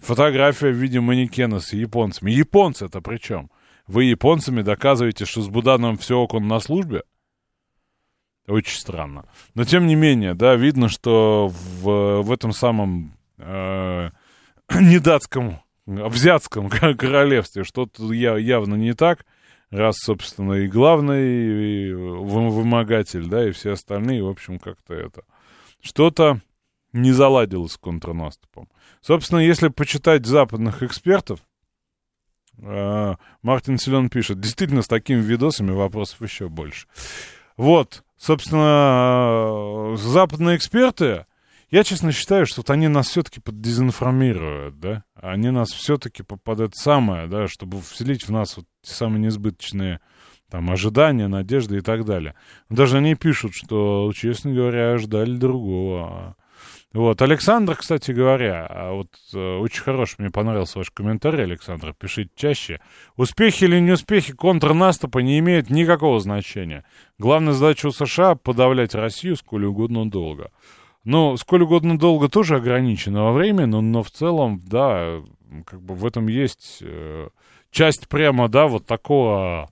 Фотография 0.01 0.71
в 0.71 0.77
виде 0.77 1.01
манекена 1.01 1.61
с 1.61 1.73
японцами. 1.73 2.31
Японцы 2.31 2.87
это 2.87 3.01
при 3.01 3.19
чем? 3.19 3.51
Вы 3.87 4.05
японцами 4.05 4.63
доказываете, 4.63 5.25
что 5.25 5.43
с 5.43 5.49
Буданом 5.49 5.99
все 5.99 6.19
окон 6.19 6.49
на 6.49 6.61
службе? 6.61 7.03
Очень 8.47 8.79
странно. 8.79 9.27
Но 9.55 9.65
тем 9.65 9.87
не 9.87 9.95
менее, 9.95 10.35
да, 10.35 10.57
видно, 10.57 10.89
что 10.89 11.49
в, 11.49 12.23
в 12.23 12.33
этом 12.33 12.53
самом 12.53 13.13
э, 13.39 14.11
недатском, 14.75 15.61
взятском 15.87 16.69
королевстве 16.71 17.65
что-то 17.65 18.13
явно 18.13 18.75
не 18.75 18.95
так, 18.95 19.27
раз, 19.71 19.97
собственно, 19.99 20.55
и 20.55 20.67
главный 20.67 21.89
и 21.89 21.93
вымогатель, 21.93 23.27
да, 23.27 23.49
и 23.49 23.53
все 23.53 23.73
остальные, 23.73 24.25
в 24.25 24.29
общем, 24.29 24.59
как-то 24.59 24.95
это. 24.95 25.23
Что-то 25.83 26.41
не 26.93 27.13
заладилось 27.13 27.73
с 27.73 27.79
контрнаступом. 27.79 28.69
Собственно, 29.01 29.41
если 29.41 29.69
почитать 29.69 30.27
западных 30.27 30.83
экспертов, 30.83 31.41
А, 32.63 33.17
Мартин 33.43 33.79
Силен 33.79 34.11
пишет, 34.11 34.41
действительно, 34.41 34.83
с 34.83 34.89
такими 34.89 35.21
видосами 35.21 35.71
вопросов 35.71 36.21
еще 36.21 36.49
больше. 36.49 36.87
Вот, 37.57 38.05
собственно, 38.17 39.97
западные 39.97 40.57
эксперты, 40.57 41.27
я 41.71 41.85
честно 41.85 42.13
считаю, 42.13 42.47
что 42.47 42.61
вот 42.61 42.71
они 42.71 42.89
нас 42.89 43.09
все-таки 43.09 43.41
поддезинформируют, 43.41 44.81
да, 44.81 45.05
они 45.15 45.51
нас 45.51 45.69
все-таки 45.69 46.23
это 46.23 46.71
самое, 46.73 47.29
да, 47.29 47.49
чтобы 47.49 47.81
вселить 47.81 48.27
в 48.27 48.33
нас 48.33 48.57
вот 48.57 48.67
те 48.83 48.93
самые 48.93 49.21
несбыточные 49.21 50.01
там 50.51 50.71
ожидания, 50.71 51.29
надежды 51.29 51.79
и 51.79 51.81
так 51.81 52.05
далее. 52.05 52.35
Даже 52.69 52.97
они 52.99 53.15
пишут, 53.15 53.53
что, 53.55 54.13
честно 54.15 54.53
говоря, 54.53 54.99
ждали 54.99 55.37
другого. 55.37 56.37
Вот, 56.93 57.23
Александр, 57.23 57.77
кстати 57.77 58.11
говоря, 58.11 58.67
а 58.69 58.93
вот 58.93 59.11
э, 59.33 59.39
очень 59.59 59.83
хороший, 59.83 60.17
мне 60.19 60.31
понравился 60.31 60.79
ваш 60.79 60.91
комментарий, 60.91 61.45
Александр, 61.45 61.95
пишите 61.97 62.31
чаще. 62.35 62.81
Успехи 63.17 63.63
или 63.63 63.79
неуспехи 63.79 64.33
контрнаступа 64.33 65.21
не 65.21 65.39
имеют 65.39 65.71
никакого 65.71 66.19
значения. 66.19 66.85
Главная 67.17 67.53
задача 67.53 67.87
у 67.87 67.93
США— 67.93 68.35
подавлять 68.43 68.97
Россию 68.97 69.37
сколь 69.37 69.67
угодно 69.67 70.11
долго. 70.11 70.51
Ну, 71.05 71.37
сколь 71.37 71.63
угодно 71.63 71.97
долго 71.97 72.29
тоже 72.29 72.57
ограничено 72.57 73.23
во 73.23 73.33
времени, 73.33 73.67
но, 73.67 73.81
но 73.81 74.03
в 74.03 74.11
целом, 74.11 74.61
да, 74.67 75.23
как 75.67 75.81
бы 75.81 75.95
в 75.95 76.05
этом 76.05 76.27
есть 76.27 76.79
э, 76.81 77.29
часть 77.71 78.09
прямо, 78.09 78.49
да, 78.49 78.67
вот 78.67 78.87
такого 78.87 79.71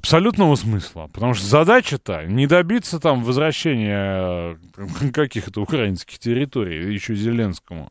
абсолютного 0.00 0.54
смысла. 0.54 1.10
Потому 1.12 1.34
что 1.34 1.46
задача-то 1.46 2.24
не 2.24 2.46
добиться 2.46 2.98
там 2.98 3.22
возвращения 3.22 4.56
э, 4.76 5.10
каких-то 5.12 5.60
украинских 5.60 6.18
территорий, 6.18 6.92
еще 6.92 7.14
Зеленскому. 7.14 7.90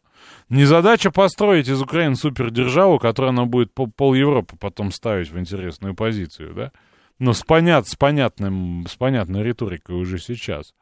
Не 0.50 0.66
задача 0.66 1.12
построить 1.12 1.68
из 1.68 1.80
Украины 1.82 2.16
супердержаву, 2.16 2.98
которая 2.98 3.30
она 3.30 3.46
будет 3.46 3.72
пол 3.74 4.14
Европы 4.16 4.58
потом 4.60 4.92
ставить 4.92 5.30
в 5.30 5.38
интересную 5.40 5.94
позицию, 5.94 6.54
да? 6.56 6.72
Но 7.20 7.34
с, 7.34 7.44
понят, 7.44 7.88
с, 7.88 7.96
понятным, 7.96 8.86
с 8.90 8.96
понятной 8.96 9.44
риторикой 9.44 9.96
уже 9.96 10.18
сейчас. 10.18 10.74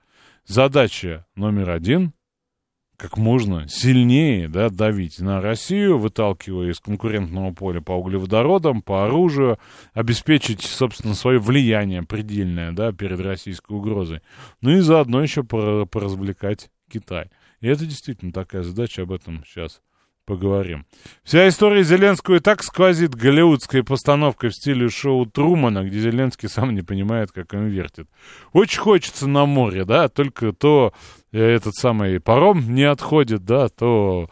Задача 0.45 1.25
номер 1.35 1.71
один 1.71 2.13
как 2.97 3.15
можно 3.15 3.67
сильнее 3.67 4.49
да, 4.49 4.69
давить 4.69 5.19
на 5.19 5.39
Россию, 5.39 5.99
выталкивая 5.99 6.71
из 6.71 6.79
конкурентного 6.79 7.53
поля 7.53 7.79
по 7.79 7.91
углеводородам, 7.91 8.81
по 8.81 9.05
оружию, 9.05 9.59
обеспечить, 9.93 10.63
собственно, 10.63 11.13
свое 11.13 11.39
влияние 11.39 12.01
предельное 12.01 12.71
да, 12.71 12.91
перед 12.91 13.19
российской 13.19 13.73
угрозой. 13.73 14.21
Ну 14.61 14.71
и 14.71 14.79
заодно 14.79 15.21
еще 15.21 15.43
поразвлекать 15.43 16.71
Китай. 16.91 17.29
И 17.61 17.67
это 17.67 17.85
действительно 17.85 18.31
такая 18.31 18.63
задача, 18.63 19.03
об 19.03 19.11
этом 19.11 19.43
сейчас 19.45 19.81
поговорим. 20.27 20.85
Вся 21.23 21.47
история 21.47 21.83
Зеленского 21.83 22.35
и 22.35 22.39
так 22.39 22.61
сквозит 22.61 23.15
голливудской 23.15 23.83
постановкой 23.83 24.49
в 24.49 24.55
стиле 24.55 24.89
шоу 24.89 25.25
Трумана, 25.25 25.83
где 25.85 25.99
Зеленский 25.99 26.49
сам 26.49 26.75
не 26.75 26.83
понимает, 26.83 27.31
как 27.31 27.53
им 27.53 27.67
вертит. 27.67 28.07
Очень 28.51 28.81
хочется 28.81 29.27
на 29.27 29.45
море, 29.45 29.85
да, 29.85 30.09
только 30.09 30.51
то 30.51 30.93
э, 31.31 31.41
этот 31.41 31.73
самый 31.75 32.19
паром 32.19 32.75
не 32.75 32.83
отходит, 32.83 33.45
да, 33.45 33.69
то... 33.69 34.29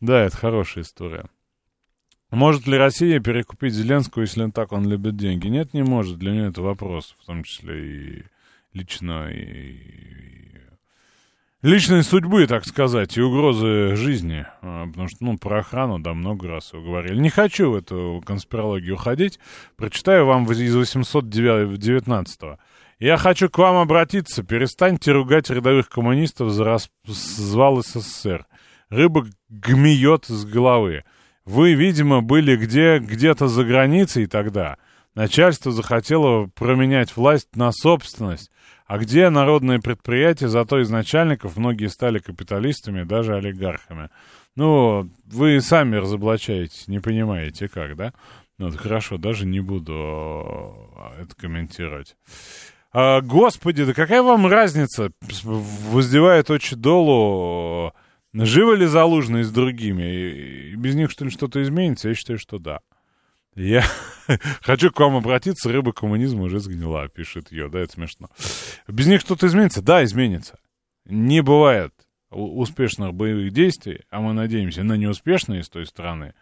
Да, 0.00 0.20
это 0.24 0.36
хорошая 0.36 0.84
история. 0.84 1.26
Может 2.30 2.66
ли 2.66 2.76
Россия 2.76 3.20
перекупить 3.20 3.72
Зеленского, 3.72 4.22
если 4.22 4.50
так, 4.50 4.72
он 4.72 4.86
любит 4.86 5.16
деньги? 5.16 5.46
Нет, 5.46 5.72
не 5.72 5.82
может. 5.82 6.18
Для 6.18 6.32
нее 6.32 6.48
это 6.48 6.62
вопрос, 6.62 7.16
в 7.20 7.26
том 7.26 7.42
числе 7.42 7.86
и 7.86 8.24
лично, 8.74 9.30
и, 9.30 10.47
личной 11.62 12.02
судьбы, 12.02 12.46
так 12.46 12.64
сказать, 12.64 13.16
и 13.16 13.22
угрозы 13.22 13.96
жизни. 13.96 14.46
А, 14.62 14.86
потому 14.86 15.08
что, 15.08 15.24
ну, 15.24 15.38
про 15.38 15.60
охрану, 15.60 15.98
да, 15.98 16.14
много 16.14 16.48
раз 16.48 16.72
вы 16.72 16.82
говорили. 16.82 17.18
Не 17.18 17.30
хочу 17.30 17.70
в 17.70 17.76
эту 17.76 18.22
конспирологию 18.24 18.94
уходить. 18.94 19.38
Прочитаю 19.76 20.26
вам 20.26 20.50
из 20.50 20.74
819 20.74 22.42
-го. 22.42 22.58
Я 22.98 23.16
хочу 23.16 23.48
к 23.48 23.58
вам 23.58 23.76
обратиться. 23.76 24.42
Перестаньте 24.42 25.12
ругать 25.12 25.50
рядовых 25.50 25.88
коммунистов 25.88 26.50
за 26.50 26.64
развал 26.64 27.82
СССР. 27.82 28.46
Рыба 28.90 29.26
гмеет 29.48 30.24
с 30.26 30.44
головы. 30.44 31.04
Вы, 31.44 31.74
видимо, 31.74 32.22
были 32.22 32.56
где, 32.56 32.98
где-то 32.98 33.46
за 33.48 33.64
границей 33.64 34.26
тогда. 34.26 34.78
Начальство 35.14 35.72
захотело 35.72 36.46
променять 36.54 37.16
власть 37.16 37.54
на 37.54 37.70
собственность. 37.72 38.50
А 38.88 38.96
где 38.96 39.28
народные 39.28 39.80
предприятия, 39.80 40.48
зато 40.48 40.80
из 40.80 40.88
начальников 40.88 41.58
многие 41.58 41.88
стали 41.88 42.20
капиталистами, 42.20 43.02
даже 43.02 43.36
олигархами. 43.36 44.08
Ну, 44.56 45.10
вы 45.26 45.60
сами 45.60 45.96
разоблачаете, 45.96 46.84
не 46.86 46.98
понимаете 46.98 47.68
как, 47.68 47.96
да? 47.96 48.14
Ну, 48.56 48.70
хорошо, 48.72 49.18
даже 49.18 49.44
не 49.44 49.60
буду 49.60 49.92
э, 49.92 51.22
это 51.22 51.36
комментировать. 51.36 52.16
А, 52.90 53.20
господи, 53.20 53.84
да 53.84 53.92
какая 53.92 54.22
вам 54.22 54.46
разница? 54.46 55.12
Воздевает 55.44 56.50
очи 56.50 56.74
долу. 56.74 57.92
Живы 58.32 58.78
ли 58.78 58.86
Залужные 58.86 59.44
с 59.44 59.50
другими? 59.50 60.02
И 60.02 60.74
без 60.76 60.94
них, 60.94 61.10
что 61.10 61.26
ли, 61.26 61.30
что-то 61.30 61.62
изменится? 61.62 62.08
Я 62.08 62.14
считаю, 62.14 62.38
что 62.38 62.58
да. 62.58 62.80
Я 63.54 63.84
хочу 64.62 64.90
к 64.90 65.00
вам 65.00 65.16
обратиться, 65.16 65.70
рыба 65.70 65.92
коммунизма 65.92 66.44
уже 66.44 66.60
сгнила, 66.60 67.08
пишет 67.08 67.50
ее, 67.52 67.68
да, 67.68 67.80
это 67.80 67.92
смешно. 67.92 68.30
Без 68.86 69.06
них 69.06 69.20
что-то 69.20 69.46
изменится? 69.46 69.82
Да, 69.82 70.04
изменится. 70.04 70.58
Не 71.04 71.42
бывает 71.42 71.92
успешных 72.30 73.14
боевых 73.14 73.52
действий, 73.52 74.02
а 74.10 74.20
мы 74.20 74.32
надеемся 74.32 74.82
на 74.82 74.94
неуспешные 74.94 75.62
с 75.62 75.68
той 75.68 75.86
стороны, 75.86 76.34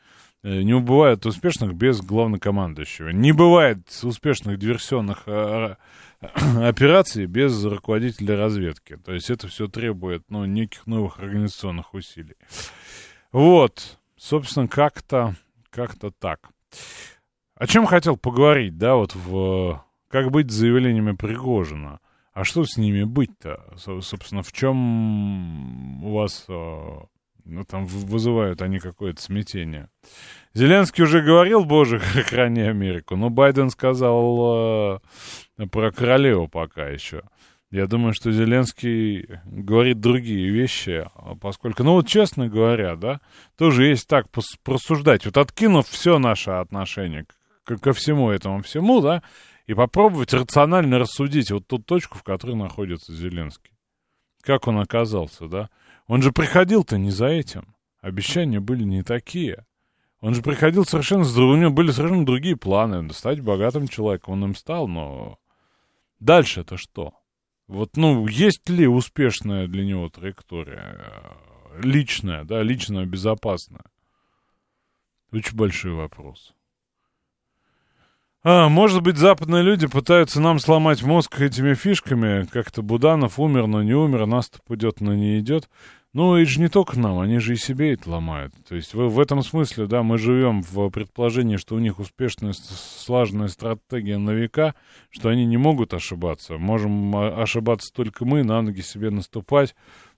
э, 0.42 0.62
не 0.62 0.78
бывает 0.78 1.24
успешных 1.26 1.74
без 1.74 2.00
главнокомандующего. 2.00 3.10
Не 3.10 3.32
бывает 3.32 3.78
успешных 4.02 4.58
диверсионных 4.58 5.22
э, 5.26 5.76
операций 6.20 7.26
без 7.26 7.64
руководителя 7.64 8.36
разведки. 8.36 8.96
То 9.04 9.14
есть 9.14 9.30
это 9.30 9.46
все 9.46 9.68
требует 9.68 10.24
ну, 10.28 10.44
неких 10.44 10.86
новых 10.86 11.20
организационных 11.20 11.94
усилий. 11.94 12.36
Вот, 13.30 13.98
собственно, 14.16 14.66
как-то 14.66 15.36
как-то 15.76 16.10
так. 16.10 16.48
О 17.56 17.66
чем 17.66 17.86
хотел 17.86 18.16
поговорить, 18.16 18.76
да, 18.76 18.96
вот 18.96 19.14
в... 19.14 19.82
Как 20.08 20.30
быть 20.30 20.50
с 20.50 20.54
заявлениями 20.54 21.12
Пригожина? 21.12 22.00
А 22.32 22.44
что 22.44 22.64
с 22.64 22.76
ними 22.76 23.02
быть-то? 23.04 23.74
Собственно, 23.76 24.42
в 24.42 24.52
чем 24.52 26.04
у 26.04 26.12
вас 26.12 26.44
э, 26.48 26.98
ну, 27.46 27.64
там 27.64 27.86
вызывают 27.86 28.60
они 28.60 28.78
какое-то 28.78 29.22
смятение? 29.22 29.88
Зеленский 30.52 31.04
уже 31.04 31.22
говорил, 31.22 31.64
боже, 31.64 31.98
храни 32.28 32.60
Америку, 32.60 33.16
но 33.16 33.30
Байден 33.30 33.70
сказал 33.70 35.00
э, 35.58 35.66
про 35.70 35.92
королеву 35.92 36.48
пока 36.48 36.88
еще. 36.88 37.22
Я 37.70 37.86
думаю, 37.86 38.12
что 38.12 38.30
Зеленский 38.30 39.28
говорит 39.44 40.00
другие 40.00 40.50
вещи, 40.50 41.08
поскольку, 41.40 41.82
ну 41.82 41.92
вот 41.94 42.06
честно 42.06 42.48
говоря, 42.48 42.96
да, 42.96 43.20
тоже 43.56 43.86
есть 43.86 44.06
так 44.06 44.28
просуждать, 44.62 45.24
вот 45.24 45.36
откинув 45.36 45.88
все 45.88 46.18
наше 46.18 46.52
отношение 46.52 47.24
к, 47.24 47.34
ко 47.66 47.92
всему 47.92 48.30
этому 48.30 48.62
всему, 48.62 49.00
да, 49.00 49.22
и 49.66 49.74
попробовать 49.74 50.32
рационально 50.32 50.98
рассудить 50.98 51.50
вот 51.50 51.66
ту 51.66 51.78
точку, 51.78 52.18
в 52.18 52.22
которой 52.22 52.54
находится 52.56 53.12
Зеленский. 53.12 53.72
Как 54.42 54.68
он 54.68 54.78
оказался, 54.78 55.48
да? 55.48 55.70
Он 56.06 56.22
же 56.22 56.30
приходил-то 56.30 56.98
не 56.98 57.10
за 57.10 57.26
этим. 57.26 57.74
Обещания 58.00 58.60
были 58.60 58.84
не 58.84 59.02
такие. 59.02 59.66
Он 60.20 60.34
же 60.34 60.42
приходил 60.42 60.84
совершенно 60.84 61.24
у 61.24 61.56
него 61.56 61.70
были 61.70 61.90
совершенно 61.90 62.24
другие 62.24 62.56
планы. 62.56 63.12
Стать 63.12 63.40
богатым 63.40 63.88
человеком 63.88 64.34
он 64.34 64.44
им 64.44 64.54
стал, 64.54 64.86
но 64.88 65.38
дальше 66.20 66.60
это 66.60 66.76
что? 66.76 67.14
Вот, 67.66 67.96
ну, 67.96 68.26
есть 68.28 68.68
ли 68.68 68.86
успешная 68.86 69.66
для 69.66 69.84
него 69.84 70.08
траектория? 70.08 70.96
Э, 70.98 71.80
личная, 71.82 72.44
да, 72.44 72.62
лично 72.62 73.04
безопасная? 73.04 73.84
Очень 75.32 75.56
большой 75.56 75.92
вопрос. 75.92 76.55
А, 78.48 78.68
может 78.68 79.02
быть, 79.02 79.16
западные 79.16 79.64
люди 79.64 79.88
пытаются 79.88 80.40
нам 80.40 80.60
сломать 80.60 81.02
мозг 81.02 81.40
этими 81.40 81.74
фишками. 81.74 82.44
Как-то 82.44 82.80
Буданов 82.80 83.40
умер, 83.40 83.66
но 83.66 83.82
не 83.82 83.92
умер, 83.92 84.26
Наступ 84.26 84.70
идет, 84.70 85.00
но 85.00 85.14
не 85.14 85.40
идет. 85.40 85.68
Ну, 86.12 86.36
это 86.36 86.48
же 86.48 86.60
не 86.60 86.68
только 86.68 86.96
нам, 86.96 87.18
они 87.18 87.40
же 87.40 87.54
и 87.54 87.56
себе 87.56 87.94
это 87.94 88.08
ломают. 88.08 88.54
То 88.68 88.76
есть 88.76 88.94
в, 88.94 89.08
в 89.08 89.18
этом 89.18 89.42
смысле, 89.42 89.88
да, 89.88 90.04
мы 90.04 90.16
живем 90.16 90.62
в 90.62 90.90
предположении, 90.90 91.56
что 91.56 91.74
у 91.74 91.80
них 91.80 91.98
успешная, 91.98 92.52
слаженная 92.52 93.48
стратегия 93.48 94.16
на 94.16 94.30
века, 94.30 94.76
что 95.10 95.28
они 95.28 95.44
не 95.44 95.56
могут 95.56 95.92
ошибаться. 95.92 96.56
Можем 96.56 97.16
а, 97.16 97.42
ошибаться 97.42 97.92
только 97.92 98.24
мы, 98.24 98.44
на 98.44 98.62
ноги 98.62 98.80
себе 98.80 99.10
наступать, 99.10 99.74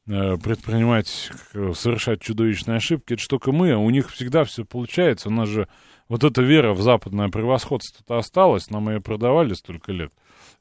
э, 0.07 0.37
предпринимать, 0.37 1.31
совершать 1.73 2.21
чудовищные 2.21 2.77
ошибки. 2.77 3.15
Это 3.15 3.23
же 3.23 3.29
только 3.29 3.53
мы, 3.53 3.73
а 3.73 3.79
у 3.79 3.89
них 3.89 4.11
всегда 4.11 4.45
все 4.45 4.67
получается. 4.67 5.31
У 5.31 5.33
нас 5.33 5.49
же 5.49 5.67
вот 6.09 6.25
эта 6.25 6.43
вера 6.43 6.73
в 6.73 6.81
западное 6.81 7.29
превосходство-то 7.29 8.19
осталась, 8.19 8.71
нам 8.71 8.89
ее 8.89 9.01
продавали 9.01 9.55
столько 9.55 9.93
лет 9.93 10.13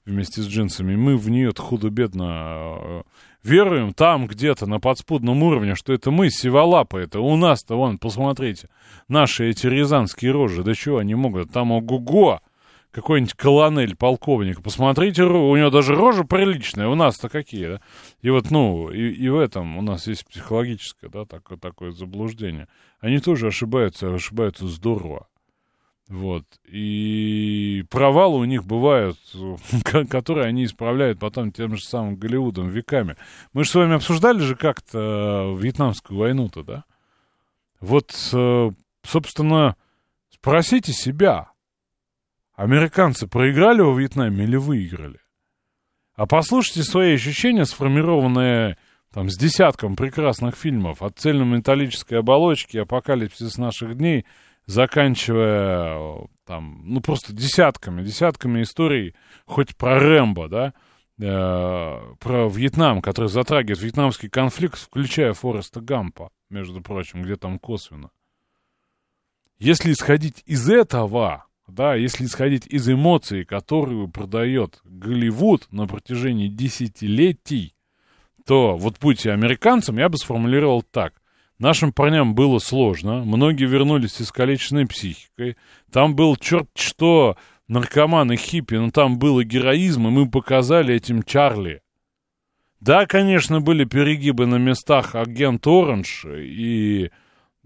вместе 0.05 0.41
с 0.41 0.47
джинсами, 0.47 0.95
мы 0.95 1.17
в 1.17 1.29
нее 1.29 1.51
худо-бедно 1.55 2.77
э, 2.79 3.03
веруем 3.43 3.93
там 3.93 4.27
где-то 4.27 4.65
на 4.65 4.79
подспудном 4.79 5.43
уровне, 5.43 5.75
что 5.75 5.93
это 5.93 6.11
мы, 6.11 6.29
сиволапы, 6.29 6.99
это 6.99 7.19
у 7.19 7.35
нас-то, 7.35 7.75
вон, 7.75 7.97
посмотрите, 7.97 8.69
наши 9.07 9.49
эти 9.49 9.67
рязанские 9.67 10.31
рожи, 10.31 10.63
да 10.63 10.73
чего 10.73 10.99
они 10.99 11.15
могут, 11.15 11.51
там 11.51 11.71
ого-го, 11.71 12.39
какой-нибудь 12.91 13.33
колонель, 13.33 13.95
полковник, 13.95 14.63
посмотрите, 14.63 15.23
у 15.23 15.55
него 15.55 15.69
даже 15.69 15.93
рожа 15.93 16.23
приличная, 16.23 16.87
у 16.87 16.95
нас-то 16.95 17.29
какие, 17.29 17.67
да? 17.67 17.81
И 18.21 18.29
вот, 18.29 18.49
ну, 18.49 18.89
и, 18.89 19.09
и 19.11 19.29
в 19.29 19.37
этом 19.37 19.77
у 19.77 19.81
нас 19.81 20.07
есть 20.07 20.25
психологическое, 20.25 21.09
да, 21.09 21.25
такое, 21.25 21.57
такое 21.57 21.91
заблуждение. 21.91 22.67
Они 22.99 23.19
тоже 23.19 23.47
ошибаются, 23.47 24.13
ошибаются 24.13 24.67
здорово. 24.67 25.27
Вот. 26.09 26.45
И 26.65 27.83
провалы 27.89 28.39
у 28.39 28.45
них 28.45 28.63
бывают, 28.63 29.17
которые 30.09 30.47
они 30.47 30.63
исправляют 30.65 31.19
потом 31.19 31.51
тем 31.51 31.75
же 31.75 31.83
самым 31.83 32.15
Голливудом 32.15 32.69
веками. 32.69 33.17
Мы 33.53 33.63
же 33.63 33.71
с 33.71 33.75
вами 33.75 33.95
обсуждали 33.95 34.39
же 34.39 34.55
как-то 34.55 35.55
Вьетнамскую 35.59 36.17
войну-то, 36.17 36.63
да? 36.63 36.83
Вот, 37.81 38.11
э, 38.33 38.71
собственно, 39.03 39.75
спросите 40.29 40.93
себя, 40.93 41.51
американцы 42.55 43.27
проиграли 43.27 43.81
во 43.81 43.93
Вьетнаме 43.93 44.45
или 44.45 44.55
выиграли? 44.55 45.19
А 46.15 46.25
послушайте 46.25 46.83
свои 46.83 47.13
ощущения, 47.13 47.65
сформированные 47.65 48.77
там 49.13 49.29
с 49.29 49.37
десятком 49.37 49.95
прекрасных 49.95 50.55
фильмов 50.55 51.03
от 51.03 51.19
цельнометаллической 51.19 52.19
оболочки, 52.19 52.77
апокалипсис 52.77 53.57
наших 53.57 53.97
дней– 53.97 54.25
заканчивая 54.67 56.27
там, 56.45 56.81
ну, 56.83 57.01
просто 57.01 57.33
десятками, 57.33 58.03
десятками 58.03 58.61
историй, 58.61 59.15
хоть 59.45 59.75
про 59.75 59.99
Рэмбо, 59.99 60.49
да, 60.49 60.73
э, 61.19 62.15
про 62.19 62.49
Вьетнам, 62.49 63.01
который 63.01 63.29
затрагивает 63.29 63.81
вьетнамский 63.81 64.29
конфликт, 64.29 64.77
включая 64.77 65.33
Фореста 65.33 65.81
Гампа, 65.81 66.29
между 66.49 66.81
прочим, 66.81 67.23
где 67.23 67.37
там 67.37 67.59
косвенно. 67.59 68.11
Если 69.57 69.91
исходить 69.91 70.43
из 70.45 70.69
этого, 70.69 71.45
да, 71.67 71.95
если 71.95 72.25
исходить 72.25 72.67
из 72.67 72.87
эмоций, 72.87 73.43
которые 73.43 74.07
продает 74.07 74.79
Голливуд 74.83 75.67
на 75.71 75.87
протяжении 75.87 76.47
десятилетий, 76.47 77.73
то 78.45 78.77
вот 78.77 78.99
будьте 78.99 79.31
американцем, 79.31 79.97
я 79.97 80.09
бы 80.09 80.17
сформулировал 80.17 80.81
так– 80.83 81.13
Нашим 81.59 81.91
парням 81.91 82.35
было 82.35 82.59
сложно, 82.59 83.23
многие 83.23 83.65
вернулись 83.65 84.21
искалеченной 84.21 84.85
психикой. 84.85 85.57
Там 85.91 86.15
был 86.15 86.35
черт 86.35 86.69
что, 86.75 87.35
наркоманы, 87.67 88.35
хиппи, 88.35 88.75
но 88.75 88.91
там 88.91 89.17
был 89.17 89.39
и 89.39 89.43
героизм, 89.43 90.07
и 90.07 90.11
мы 90.11 90.29
показали 90.29 90.93
этим 90.93 91.23
Чарли. 91.23 91.81
Да, 92.79 93.07
конечно, 93.07 93.59
были 93.59 93.85
перегибы 93.85 94.45
на 94.45 94.57
местах 94.57 95.15
агент 95.15 95.65
Оранж 95.65 96.25
и, 96.25 97.09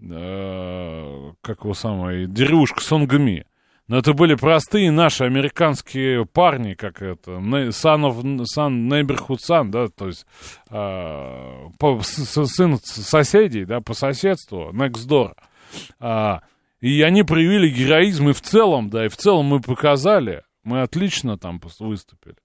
э, 0.00 1.32
как 1.42 1.64
его 1.64 1.74
самое, 1.74 2.26
деревушка 2.26 2.80
Сонгми. 2.80 3.44
Но 3.92 3.98
это 3.98 4.14
были 4.14 4.36
простые 4.36 4.90
наши 4.90 5.24
американские 5.24 6.24
парни, 6.24 6.72
как 6.72 7.02
это, 7.02 7.32
son 7.32 8.10
of, 8.10 8.22
son, 8.56 8.88
neighborhood 8.88 9.36
son, 9.46 9.68
да, 9.68 9.88
то 9.88 10.06
есть 10.06 10.24
э, 10.70 11.68
по, 11.78 12.00
с, 12.00 12.46
сын 12.46 12.78
соседей, 12.82 13.66
да, 13.66 13.82
по 13.82 13.92
соседству, 13.92 14.70
next 14.72 15.06
door. 15.06 15.34
А, 16.00 16.40
и 16.80 17.02
они 17.02 17.22
проявили 17.22 17.68
героизм 17.68 18.30
и 18.30 18.32
в 18.32 18.40
целом, 18.40 18.88
да, 18.88 19.04
и 19.04 19.08
в 19.10 19.16
целом 19.18 19.44
мы 19.44 19.60
показали, 19.60 20.42
мы 20.64 20.80
отлично 20.80 21.36
там 21.36 21.60
выступили. 21.78 22.36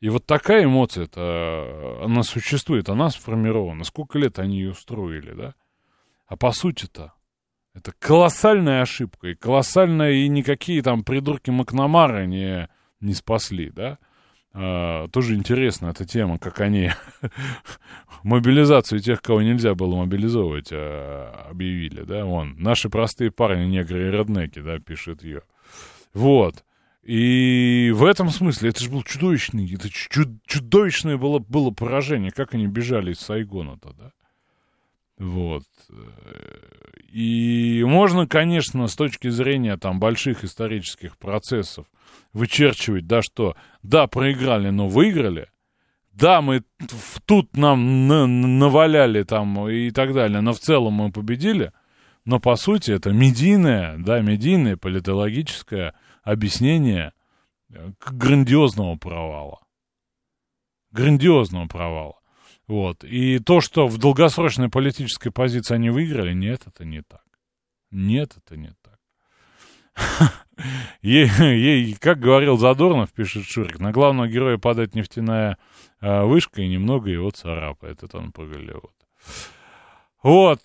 И 0.00 0.10
вот 0.10 0.26
такая 0.26 0.64
эмоция-то, 0.64 2.02
она 2.04 2.22
существует, 2.22 2.90
она 2.90 3.08
сформирована. 3.08 3.84
Сколько 3.84 4.18
лет 4.18 4.38
они 4.38 4.58
ее 4.58 4.74
строили, 4.74 5.32
да? 5.32 5.54
А 6.26 6.36
по 6.36 6.52
сути-то, 6.52 7.14
это 7.74 7.92
колоссальная 7.98 8.82
ошибка, 8.82 9.28
и 9.28 9.34
колоссальная, 9.34 10.12
и 10.12 10.28
никакие 10.28 10.82
там 10.82 11.04
придурки 11.04 11.50
Макнамара 11.50 12.26
не, 12.26 12.68
не 13.00 13.14
спасли, 13.14 13.70
да? 13.70 13.98
А, 14.52 15.06
тоже 15.08 15.36
интересна 15.36 15.88
эта 15.88 16.04
тема, 16.04 16.38
как 16.38 16.60
они 16.60 16.90
мобилизацию 18.24 19.00
тех, 19.00 19.22
кого 19.22 19.42
нельзя 19.42 19.74
было 19.74 19.94
мобилизовывать, 19.96 20.70
а, 20.72 21.46
объявили, 21.50 22.02
да, 22.02 22.24
вон, 22.24 22.56
наши 22.58 22.88
простые 22.90 23.30
парни, 23.30 23.66
негры 23.66 24.08
и 24.08 24.10
роднеки, 24.10 24.60
да, 24.60 24.78
пишет 24.80 25.22
ее. 25.22 25.42
Вот. 26.12 26.64
И 27.04 27.92
в 27.94 28.04
этом 28.04 28.30
смысле 28.30 28.70
это 28.70 28.82
же 28.82 28.90
был 28.90 29.04
чудовищный, 29.04 29.72
это 29.72 29.88
чуд, 29.88 30.28
чудовищное 30.44 31.16
было, 31.16 31.38
было 31.38 31.70
поражение, 31.70 32.32
как 32.32 32.54
они 32.54 32.66
бежали 32.66 33.12
из 33.12 33.20
Сайгона-то, 33.20 33.92
да? 33.92 34.12
Вот. 35.18 35.64
И 37.10 37.82
можно, 37.84 38.28
конечно, 38.28 38.86
с 38.86 38.94
точки 38.94 39.28
зрения 39.28 39.76
там 39.76 39.98
больших 39.98 40.44
исторических 40.44 41.18
процессов 41.18 41.86
вычерчивать, 42.32 43.08
да, 43.08 43.20
что, 43.20 43.56
да, 43.82 44.06
проиграли, 44.06 44.70
но 44.70 44.86
выиграли, 44.86 45.48
да, 46.12 46.40
мы 46.40 46.62
тут 47.26 47.56
нам 47.56 48.06
наваляли 48.58 49.24
там 49.24 49.68
и 49.68 49.90
так 49.90 50.14
далее, 50.14 50.40
но 50.40 50.52
в 50.52 50.60
целом 50.60 50.94
мы 50.94 51.10
победили, 51.10 51.72
но 52.24 52.38
по 52.38 52.54
сути 52.54 52.92
это 52.92 53.10
медийное, 53.10 53.96
да, 53.98 54.20
медийное 54.20 54.76
политологическое 54.76 55.94
объяснение 56.22 57.12
грандиозного 57.68 58.96
провала. 58.96 59.60
Грандиозного 60.92 61.66
провала. 61.66 62.19
Вот. 62.70 63.02
И 63.02 63.40
то, 63.40 63.60
что 63.60 63.88
в 63.88 63.98
долгосрочной 63.98 64.68
политической 64.68 65.30
позиции 65.30 65.74
они 65.74 65.90
выиграли, 65.90 66.32
нет, 66.32 66.62
это 66.68 66.84
не 66.84 67.02
так. 67.02 67.24
Нет, 67.90 68.36
это 68.36 68.56
не 68.56 68.70
так. 68.80 69.00
Ей, 71.02 71.26
ей, 71.26 71.94
как 71.94 72.20
говорил 72.20 72.58
Задорнов, 72.58 73.10
пишет 73.12 73.44
Шурик, 73.46 73.80
на 73.80 73.90
главного 73.90 74.28
героя 74.28 74.56
падает 74.56 74.94
нефтяная 74.94 75.56
э, 76.00 76.22
вышка 76.22 76.60
и 76.60 76.68
немного 76.68 77.08
его 77.10 77.30
царапает. 77.30 78.04
Это 78.04 78.18
он 78.18 78.30
про 78.30 78.44
Голливуд. 78.44 78.92
Вот. 80.22 80.60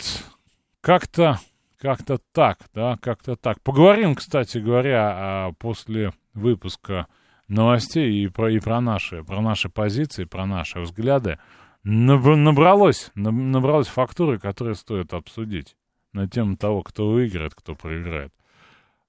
Как-то, 0.82 1.39
как-то 1.80 2.20
так, 2.34 2.60
да, 2.74 2.98
как-то 3.02 3.36
так. 3.36 3.62
Поговорим, 3.63 4.13
кстати 4.13 4.60
говоря, 4.60 5.13
а, 5.15 5.52
после 5.54 6.12
выпуска 6.34 7.08
новостей 7.48 8.26
и 8.26 8.28
про, 8.28 8.52
и 8.52 8.60
про 8.60 8.82
наши, 8.82 9.24
про 9.24 9.41
наши 9.41 9.70
позиции, 9.70 10.26
про 10.26 10.46
наши 10.46 10.82
взгляды 10.82 11.39
набралось, 11.86 13.12
набралось 13.15 13.88
фактуры, 13.88 14.39
которые 14.39 14.76
стоит 14.76 15.13
обсудить 15.13 15.76
на 16.13 16.28
тему 16.28 16.58
того, 16.58 16.82
кто 16.82 17.12
выиграет, 17.12 17.54
кто 17.54 17.76
проиграет. 17.76 18.34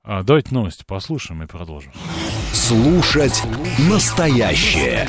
А, 0.04 0.22
давайте 0.22 0.54
новости 0.54 0.84
послушаем 0.86 1.42
и 1.42 1.46
продолжим. 1.46 1.90
Слушать 2.52 3.42
настоящее. 3.88 5.08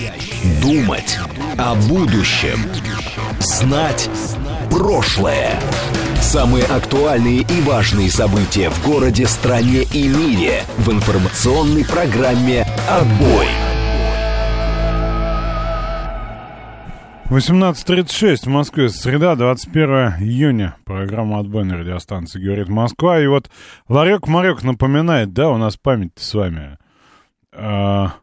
Думать 0.62 1.20
о 1.58 1.76
будущем. 1.88 2.58
Знать 3.40 4.10
прошлое. 4.72 5.60
Самые 6.20 6.66
актуальные 6.66 7.42
и 7.42 7.62
важные 7.62 8.10
события 8.10 8.70
в 8.72 8.84
городе, 8.88 9.28
стране 9.28 9.84
и 9.94 10.08
мире 10.08 10.64
в 10.80 10.92
информационной 10.92 11.86
программе 11.86 12.66
«Отбой». 12.90 13.67
18.36 17.30 18.46
в 18.46 18.48
Москве, 18.48 18.88
среда, 18.88 19.36
21 19.36 19.90
июня. 20.22 20.78
Программа 20.86 21.40
отбойной 21.40 21.82
радиостанции 21.82 22.42
говорит 22.42 22.70
Москва. 22.70 23.20
И 23.20 23.28
вот 23.28 23.52
Ларек 23.90 24.28
Марек 24.28 24.64
напоминает, 24.64 25.34
да, 25.34 25.50
у 25.50 25.58
нас 25.58 25.76
память 25.76 26.14
с 26.16 26.34
вами. 26.34 26.78
А, 27.52 28.14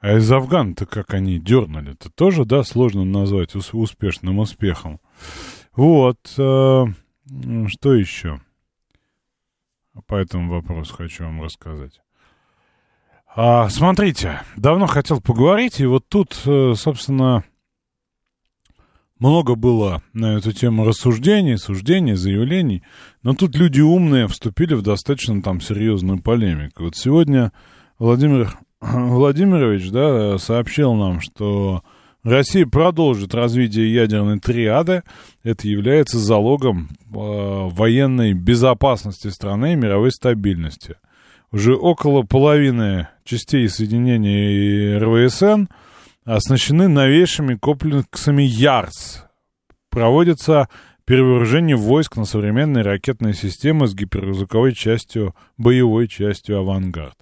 а 0.00 0.16
из 0.16 0.32
Афгана-то 0.32 0.86
как 0.86 1.12
они 1.12 1.38
дернули, 1.38 1.92
это 1.92 2.08
тоже, 2.08 2.46
да, 2.46 2.64
сложно 2.64 3.04
назвать 3.04 3.54
успешным 3.54 4.38
успехом. 4.38 4.98
Вот, 5.76 6.18
а, 6.38 6.86
что 7.66 7.94
еще? 7.94 8.40
По 10.06 10.14
этому 10.14 10.50
вопросу 10.50 10.94
хочу 10.94 11.24
вам 11.24 11.42
рассказать. 11.42 12.00
А, 13.36 13.68
смотрите, 13.68 14.40
давно 14.56 14.86
хотел 14.86 15.20
поговорить, 15.20 15.78
и 15.78 15.84
вот 15.84 16.08
тут, 16.08 16.40
э, 16.46 16.72
собственно, 16.74 17.44
много 19.22 19.54
было 19.54 20.02
на 20.12 20.36
эту 20.36 20.50
тему 20.52 20.84
рассуждений, 20.84 21.56
суждений, 21.56 22.14
заявлений, 22.14 22.82
но 23.22 23.34
тут 23.34 23.54
люди 23.54 23.80
умные 23.80 24.26
вступили 24.26 24.74
в 24.74 24.82
достаточно 24.82 25.40
там 25.40 25.60
серьезную 25.60 26.20
полемику. 26.20 26.84
Вот 26.84 26.96
сегодня 26.96 27.52
Владимир 28.00 28.58
Владимирович, 28.80 29.90
да, 29.90 30.38
сообщил 30.38 30.94
нам, 30.94 31.20
что 31.20 31.84
Россия 32.24 32.66
продолжит 32.66 33.32
развитие 33.32 33.94
ядерной 33.94 34.40
триады. 34.40 35.04
Это 35.44 35.68
является 35.68 36.18
залогом 36.18 36.88
э, 36.90 37.14
военной 37.14 38.32
безопасности 38.32 39.28
страны 39.28 39.74
и 39.74 39.76
мировой 39.76 40.10
стабильности. 40.10 40.96
Уже 41.52 41.76
около 41.76 42.22
половины 42.22 43.06
частей 43.22 43.68
соединения 43.68 44.98
РВСН 44.98 45.66
оснащены 46.24 46.88
новейшими 46.88 47.54
комплексами 47.54 48.42
ЯРС. 48.42 49.24
Проводится 49.90 50.68
перевооружение 51.04 51.76
войск 51.76 52.16
на 52.16 52.24
современные 52.24 52.84
ракетные 52.84 53.34
системы 53.34 53.86
с 53.86 53.94
гиперзвуковой 53.94 54.72
частью, 54.72 55.34
боевой 55.58 56.08
частью 56.08 56.58
«Авангард». 56.58 57.16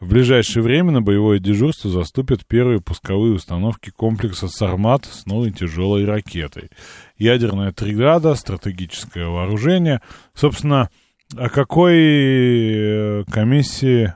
В 0.00 0.08
ближайшее 0.08 0.62
время 0.62 0.90
на 0.90 1.02
боевое 1.02 1.38
дежурство 1.38 1.88
заступят 1.88 2.44
первые 2.46 2.80
пусковые 2.80 3.34
установки 3.34 3.90
комплекса 3.90 4.48
«Сармат» 4.48 5.04
с 5.04 5.26
новой 5.26 5.52
тяжелой 5.52 6.04
ракетой. 6.04 6.70
Ядерная 7.16 7.72
тригада, 7.72 8.34
стратегическое 8.34 9.26
вооружение. 9.26 10.00
Собственно, 10.34 10.90
о 11.36 11.48
какой 11.48 11.94
э, 11.96 13.24
комиссии... 13.30 14.14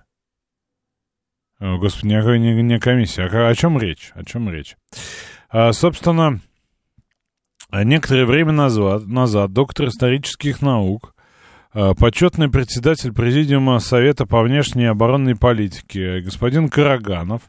О, 1.58 1.78
господи, 1.78 2.08
не, 2.08 2.54
не, 2.54 2.62
не 2.62 2.78
комиссия. 2.78 3.24
О, 3.24 3.48
о 3.48 3.54
чем 3.54 3.78
речь? 3.78 4.12
О 4.14 4.24
чем 4.24 4.50
речь? 4.50 4.76
А, 5.48 5.72
собственно, 5.72 6.40
некоторое 7.72 8.26
время 8.26 8.52
назад, 8.52 9.06
назад 9.06 9.52
доктор 9.52 9.88
исторических 9.88 10.62
наук 10.62 11.14
Э, 11.78 11.92
почетный 11.94 12.48
председатель 12.48 13.12
Президиума 13.12 13.78
Совета 13.80 14.24
по 14.24 14.40
внешней 14.40 14.86
оборонной 14.86 15.36
политике 15.36 16.20
господин 16.22 16.70
Караганов 16.70 17.42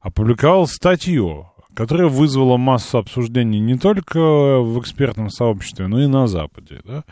опубликовал 0.00 0.66
статью, 0.66 1.52
которая 1.74 2.08
вызвала 2.08 2.56
массу 2.56 2.98
обсуждений 2.98 3.60
не 3.60 3.78
только 3.78 4.18
в 4.18 4.80
экспертном 4.80 5.30
сообществе, 5.30 5.86
но 5.86 6.00
и 6.00 6.08
на 6.08 6.26
Западе. 6.26 6.80
Да? 6.84 7.04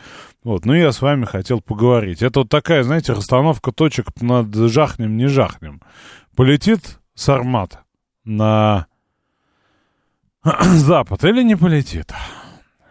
Вот, 0.43 0.65
ну 0.65 0.73
я 0.73 0.91
с 0.91 1.01
вами 1.01 1.23
хотел 1.23 1.61
поговорить. 1.61 2.21
Это 2.21 2.41
вот 2.41 2.49
такая, 2.49 2.83
знаете, 2.83 3.13
расстановка 3.13 3.71
точек 3.71 4.07
над 4.19 4.53
жахнем, 4.53 5.15
не 5.15 5.27
жахнем. 5.27 5.81
Полетит 6.37 6.99
Сармат 7.15 7.79
на 8.23 8.85
Запад 10.43 11.23
или 11.23 11.41
не 11.41 11.55
полетит? 11.57 12.13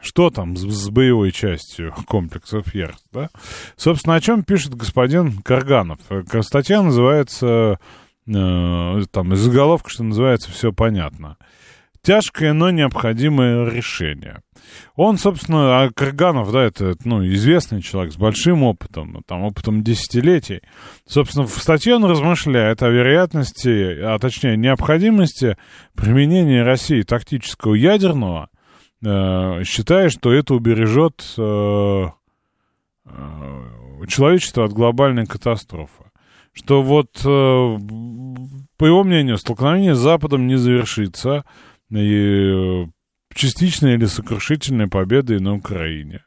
Что 0.01 0.31
там 0.31 0.57
с, 0.57 0.63
с 0.63 0.91
боевой 0.91 1.31
частью 1.31 1.95
комплексов 2.09 2.75
Ярс, 2.75 3.05
да? 3.13 3.29
Собственно, 3.77 4.17
о 4.17 4.21
чем 4.21 4.43
пишет 4.43 4.75
господин 4.75 5.41
Карганов? 5.43 6.01
Э, 6.11 6.43
статья 6.43 6.83
называется, 6.83 7.79
э, 8.27 9.01
там, 9.13 9.33
из 9.33 9.39
заголовка, 9.39 9.91
что 9.91 10.03
называется, 10.03 10.51
все 10.51 10.73
понятно. 10.73 11.37
Тяжкое, 12.07 12.53
но 12.53 12.71
необходимое 12.71 13.69
решение. 13.69 14.40
Он, 14.95 15.19
собственно, 15.19 15.83
а 15.83 15.90
Карганов, 15.90 16.53
да, 16.53 16.62
это, 16.62 16.95
ну, 17.03 17.27
известный 17.27 17.83
человек 17.83 18.12
с 18.12 18.16
большим 18.16 18.62
опытом, 18.62 19.25
там, 19.27 19.42
опытом 19.42 19.83
десятилетий. 19.83 20.61
Собственно, 21.05 21.49
в 21.49 21.59
статье 21.59 21.97
он 21.97 22.05
размышляет 22.05 22.81
о 22.85 22.90
вероятности, 22.90 24.01
а 24.03 24.21
точнее, 24.21 24.57
необходимости 24.57 25.57
применения 25.97 26.62
России 26.62 27.03
тактического 27.03 27.75
ядерного 27.75 28.51
э, 29.05 29.64
считая, 29.64 30.09
что 30.09 30.33
это 30.33 30.55
убережет 30.55 31.25
э, 31.37 32.07
э, 33.05 33.62
человечество 34.07 34.64
от 34.64 34.73
глобальной 34.73 35.27
катастрофы. 35.27 36.05
Что 36.53 36.83
вот, 36.83 37.11
э, 37.25 37.77
по 38.77 38.85
его 38.85 39.03
мнению, 39.03 39.38
столкновение 39.38 39.97
с 39.97 39.99
Западом 39.99 40.47
не 40.47 40.55
завершится 40.55 41.45
и 41.90 42.87
частичной 43.35 43.94
или 43.94 44.07
сокрушительной 44.07 44.88
победой 44.88 45.40
на 45.40 45.55
Украине. 45.55 46.22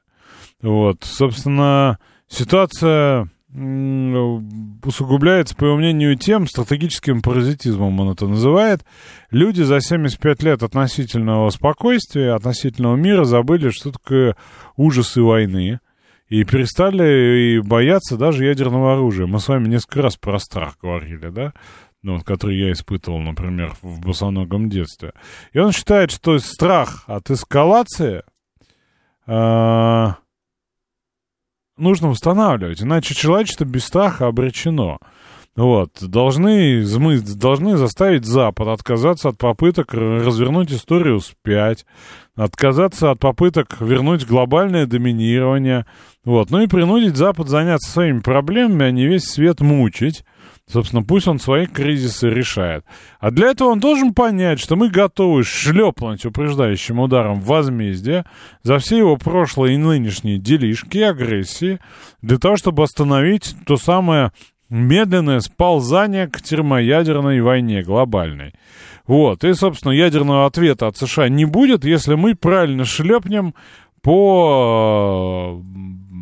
Вот, 0.61 1.03
собственно, 1.03 1.97
ситуация 2.27 3.29
усугубляется, 3.51 5.55
по 5.55 5.65
его 5.65 5.77
мнению, 5.77 6.15
тем, 6.15 6.45
стратегическим 6.45 7.23
паразитизмом 7.23 7.99
он 7.99 8.11
это 8.11 8.27
называет. 8.27 8.85
Люди 9.31 9.63
за 9.63 9.81
75 9.81 10.43
лет 10.43 10.61
относительного 10.61 11.49
спокойствия, 11.49 12.33
относительного 12.33 12.95
мира 12.95 13.23
забыли, 13.23 13.69
что 13.69 13.91
такое 13.91 14.35
ужасы 14.75 15.23
войны. 15.23 15.79
И 16.27 16.43
перестали 16.43 17.55
и 17.55 17.59
бояться 17.59 18.15
даже 18.15 18.45
ядерного 18.45 18.93
оружия. 18.93 19.25
Мы 19.25 19.39
с 19.39 19.47
вами 19.47 19.67
несколько 19.67 20.03
раз 20.03 20.15
про 20.15 20.37
страх 20.37 20.77
говорили, 20.79 21.29
да? 21.29 21.53
Ну, 22.01 22.19
который 22.21 22.57
я 22.57 22.71
испытывал, 22.71 23.19
например, 23.19 23.73
в 23.81 23.99
босоногом 23.99 24.69
детстве. 24.69 25.13
И 25.51 25.59
он 25.59 25.71
считает, 25.71 26.11
что 26.11 26.37
страх 26.39 27.03
от 27.07 27.29
эскалации... 27.29 28.23
Э- 29.27 30.13
нужно 31.79 32.09
устанавливать, 32.09 32.81
иначе 32.81 33.15
человечество 33.15 33.65
без 33.65 33.85
страха 33.85 34.27
обречено. 34.27 34.99
Вот. 35.55 35.91
Должны, 36.01 36.85
мы 36.99 37.19
должны 37.19 37.75
заставить 37.75 38.25
Запад 38.25 38.67
отказаться 38.67 39.29
от 39.29 39.37
попыток 39.37 39.93
развернуть 39.93 40.71
историю 40.71 41.19
вспять, 41.19 41.85
отказаться 42.35 43.11
от 43.11 43.19
попыток 43.19 43.81
вернуть 43.81 44.25
глобальное 44.25 44.85
доминирование, 44.85 45.85
вот. 46.23 46.51
ну 46.51 46.61
и 46.61 46.67
принудить 46.67 47.17
Запад 47.17 47.49
заняться 47.49 47.91
своими 47.91 48.19
проблемами, 48.19 48.85
а 48.85 48.91
не 48.91 49.05
весь 49.05 49.25
свет 49.25 49.59
мучить, 49.59 50.23
Собственно, 50.71 51.01
пусть 51.01 51.27
он 51.27 51.39
свои 51.39 51.65
кризисы 51.65 52.29
решает. 52.29 52.85
А 53.19 53.31
для 53.31 53.47
этого 53.47 53.69
он 53.69 53.79
должен 53.79 54.13
понять, 54.13 54.59
что 54.59 54.75
мы 54.75 54.89
готовы 54.89 55.43
шлепнуть 55.43 56.25
упреждающим 56.25 56.99
ударом 56.99 57.41
возмездие 57.41 58.25
за 58.61 58.77
все 58.77 58.99
его 58.99 59.17
прошлые 59.17 59.75
и 59.75 59.77
нынешние 59.77 60.37
делишки 60.37 60.97
и 60.99 61.03
агрессии, 61.03 61.79
для 62.21 62.37
того, 62.37 62.55
чтобы 62.55 62.83
остановить 62.83 63.55
то 63.65 63.77
самое 63.77 64.31
медленное 64.69 65.39
сползание 65.39 66.27
к 66.27 66.39
термоядерной 66.39 67.41
войне 67.41 67.81
глобальной. 67.81 68.53
Вот, 69.07 69.43
и, 69.43 69.53
собственно, 69.53 69.91
ядерного 69.91 70.45
ответа 70.45 70.85
от 70.85 70.97
США 70.97 71.29
не 71.29 71.45
будет, 71.45 71.83
если 71.83 72.13
мы 72.13 72.35
правильно 72.35 72.85
шлепнем 72.85 73.55
по 74.01 75.61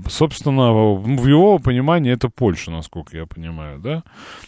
собственно, 0.10 0.72
в 0.72 1.28
его 1.28 1.60
понимании 1.60 2.13
это 2.13 2.30
Польша, 2.30 2.72
насколько 2.72 3.18
я 3.18 3.26
понимаю, 3.26 3.80
да? 3.80 4.04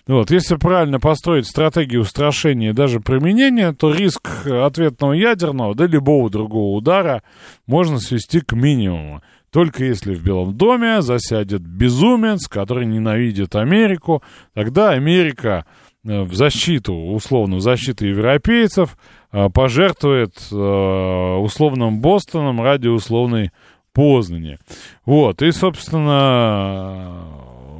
Вот, 0.08 0.32
если 0.32 0.56
правильно 0.56 1.00
построить 1.00 1.48
стратегию 1.48 2.02
устрашения 2.02 2.72
и 2.72 2.74
даже 2.74 3.00
применения, 3.00 3.74
то 3.74 3.94
риск 3.94 4.46
ответного 4.46 5.14
ядерного, 5.14 5.76
да 5.76 5.86
любого 5.86 6.30
другого 6.30 6.78
удара 6.78 7.24
можно 7.68 8.00
свести 8.00 8.42
к 8.42 8.54
минимуму. 8.54 9.22
Только 9.52 9.84
если 9.84 10.14
в 10.14 10.24
Белом 10.24 10.56
доме 10.56 11.02
засядет 11.02 11.62
безумец, 11.62 12.48
который 12.48 12.86
ненавидит 12.86 13.56
Америку, 13.56 14.22
тогда 14.54 14.92
Америка 14.92 15.66
э, 16.06 16.22
в 16.22 16.36
защиту, 16.36 16.94
условно, 16.94 17.56
в 17.56 17.62
защиту 17.62 18.06
европейцев 18.06 18.96
пожертвует 19.32 20.34
э, 20.52 20.56
условным 20.56 22.00
Бостоном 22.00 22.62
ради 22.62 22.88
условной 22.88 23.52
Познане. 23.94 24.60
Вот, 25.06 25.42
и, 25.42 25.52
собственно, 25.52 27.26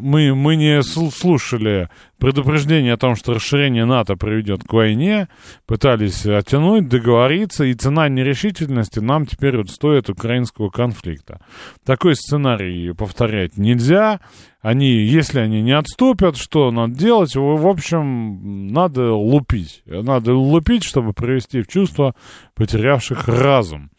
мы, 0.02 0.34
мы 0.34 0.56
не 0.56 0.82
слушали 0.82 1.90
предупреждение 2.18 2.94
о 2.94 2.98
том, 2.98 3.16
что 3.16 3.34
расширение 3.34 3.86
НАТО 3.86 4.16
приведет 4.16 4.64
к 4.64 4.74
войне, 4.74 5.28
пытались 5.66 6.26
оттянуть, 6.26 6.88
договориться, 6.88 7.64
и 7.64 7.74
цена 7.74 8.10
нерешительности 8.10 9.00
нам 9.00 9.26
теперь 9.26 9.58
вот 9.58 9.70
стоит 9.70 10.10
украинского 10.10 10.70
конфликта. 10.70 11.40
Такой 11.86 12.16
сценарий 12.16 12.94
повторять 12.94 13.58
нельзя. 13.58 14.20
Они, 14.62 14.88
если 14.90 15.40
они 15.40 15.62
не 15.62 15.72
отступят, 15.72 16.36
что 16.36 16.70
надо 16.72 16.94
делать? 16.94 17.34
В 17.34 17.68
общем, 17.68 18.68
надо 18.68 19.14
лупить. 19.14 19.84
Надо 19.86 20.34
лупить, 20.36 20.84
чтобы 20.84 21.14
привести 21.14 21.62
в 21.62 21.68
чувство 21.68 22.14
потерявших 22.56 23.30
разум. 23.30 23.90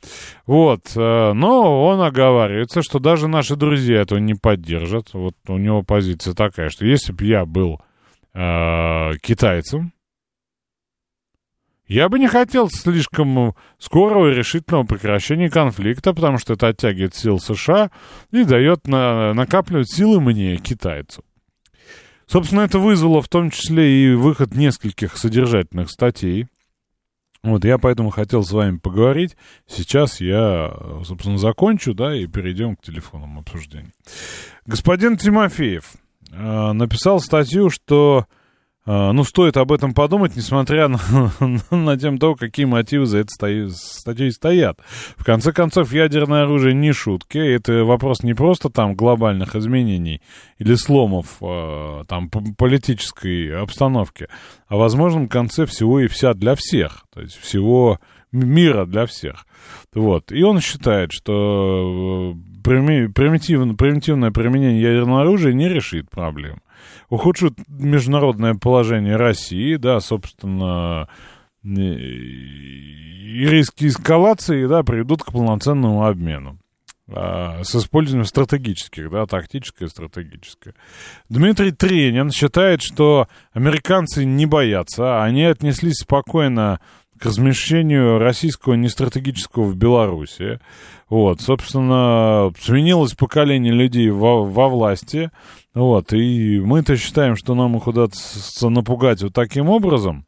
Вот. 0.46 0.82
Э, 0.96 1.32
но 1.32 1.86
он 1.86 2.02
оговаривается, 2.02 2.82
что 2.82 2.98
даже 2.98 3.26
наши 3.26 3.56
друзья 3.56 4.02
этого 4.02 4.18
не 4.18 4.34
поддержат. 4.34 5.14
Вот 5.14 5.34
у 5.48 5.56
него 5.56 5.82
позиция 5.82 6.34
такая, 6.34 6.68
что 6.68 6.84
если 6.84 7.12
бы 7.12 7.24
я 7.24 7.46
был 7.46 7.80
э, 8.34 9.12
китайцам. 9.22 9.92
Я 11.90 12.08
бы 12.08 12.20
не 12.20 12.28
хотел 12.28 12.70
слишком 12.70 13.56
скорого 13.78 14.30
и 14.30 14.34
решительного 14.34 14.84
прекращения 14.84 15.50
конфликта, 15.50 16.14
потому 16.14 16.38
что 16.38 16.52
это 16.52 16.68
оттягивает 16.68 17.16
сил 17.16 17.40
США 17.40 17.90
и 18.30 18.44
дает 18.44 18.86
на, 18.86 19.34
накапливать 19.34 19.92
силы 19.92 20.20
мне, 20.20 20.56
китайцу. 20.58 21.24
Собственно, 22.26 22.60
это 22.60 22.78
вызвало 22.78 23.20
в 23.20 23.28
том 23.28 23.50
числе 23.50 24.04
и 24.04 24.14
выход 24.14 24.54
нескольких 24.54 25.16
содержательных 25.16 25.90
статей. 25.90 26.46
Вот 27.42 27.64
я 27.64 27.76
поэтому 27.76 28.10
хотел 28.10 28.44
с 28.44 28.52
вами 28.52 28.78
поговорить. 28.78 29.36
Сейчас 29.66 30.20
я, 30.20 30.72
собственно, 31.04 31.38
закончу, 31.38 31.92
да, 31.92 32.14
и 32.14 32.28
перейдем 32.28 32.76
к 32.76 32.82
телефонному 32.82 33.40
обсуждению. 33.40 33.90
Господин 34.64 35.16
Тимофеев, 35.16 35.96
Э, 36.32 36.72
написал 36.72 37.20
статью, 37.20 37.70
что 37.70 38.26
э, 38.28 38.39
ну, 39.12 39.24
стоит 39.24 39.56
об 39.56 39.72
этом 39.72 39.94
подумать, 39.94 40.34
несмотря 40.36 40.88
на, 40.88 40.98
на 41.70 41.98
тем, 41.98 42.18
то, 42.18 42.34
какие 42.34 42.66
мотивы 42.66 43.06
за 43.06 43.18
этой 43.18 43.70
статьей 43.70 44.32
стоят. 44.32 44.80
В 45.16 45.24
конце 45.24 45.52
концов, 45.52 45.92
ядерное 45.92 46.42
оружие 46.42 46.74
не 46.74 46.92
шутки. 46.92 47.38
Это 47.38 47.84
вопрос 47.84 48.22
не 48.22 48.34
просто 48.34 48.68
там 48.68 48.94
глобальных 48.94 49.54
изменений 49.54 50.20
или 50.58 50.74
сломов 50.74 51.36
э, 51.40 52.04
там 52.08 52.30
политической 52.30 53.62
обстановки, 53.62 54.28
а 54.66 54.76
возможном 54.76 55.28
конце 55.28 55.66
всего 55.66 56.00
и 56.00 56.08
вся 56.08 56.34
для 56.34 56.54
всех. 56.54 57.04
То 57.12 57.20
есть 57.20 57.36
всего 57.36 58.00
мира 58.32 58.86
для 58.86 59.06
всех. 59.06 59.46
Вот. 59.94 60.32
И 60.32 60.42
он 60.42 60.60
считает, 60.60 61.12
что 61.12 62.34
э, 62.34 62.62
примитивное, 62.62 63.74
примитивное 63.74 64.30
применение 64.30 64.82
ядерного 64.82 65.20
оружия 65.22 65.52
не 65.52 65.68
решит 65.68 66.10
проблем 66.10 66.60
ухудшит 67.08 67.54
международное 67.68 68.54
положение 68.54 69.16
России, 69.16 69.76
да, 69.76 70.00
собственно, 70.00 71.08
и 71.62 73.46
риски 73.46 73.86
эскалации, 73.86 74.66
да, 74.66 74.82
приведут 74.82 75.22
к 75.22 75.32
полноценному 75.32 76.06
обмену 76.06 76.58
а, 77.12 77.62
с 77.64 77.74
использованием 77.74 78.24
стратегических, 78.24 79.10
да, 79.10 79.26
тактическое 79.26 79.88
и 79.88 79.90
стратегическое. 79.90 80.74
Дмитрий 81.28 81.72
Тренин 81.72 82.30
считает, 82.30 82.82
что 82.82 83.28
американцы 83.52 84.24
не 84.24 84.46
боятся, 84.46 85.22
они 85.22 85.44
отнеслись 85.44 85.98
спокойно 86.02 86.80
к 87.20 87.26
размещению 87.26 88.18
российского 88.18 88.74
нестратегического 88.74 89.64
в 89.64 89.76
Беларуси. 89.76 90.58
Вот, 91.08 91.40
собственно, 91.40 92.52
сменилось 92.58 93.14
поколение 93.14 93.72
людей 93.72 94.10
во, 94.10 94.44
во 94.44 94.68
власти, 94.68 95.30
вот, 95.74 96.12
и 96.12 96.60
мы-то 96.60 96.96
считаем, 96.96 97.36
что 97.36 97.54
нам 97.54 97.76
их 97.76 97.86
удастся 97.86 98.68
напугать 98.68 99.22
вот 99.22 99.34
таким 99.34 99.68
образом. 99.68 100.24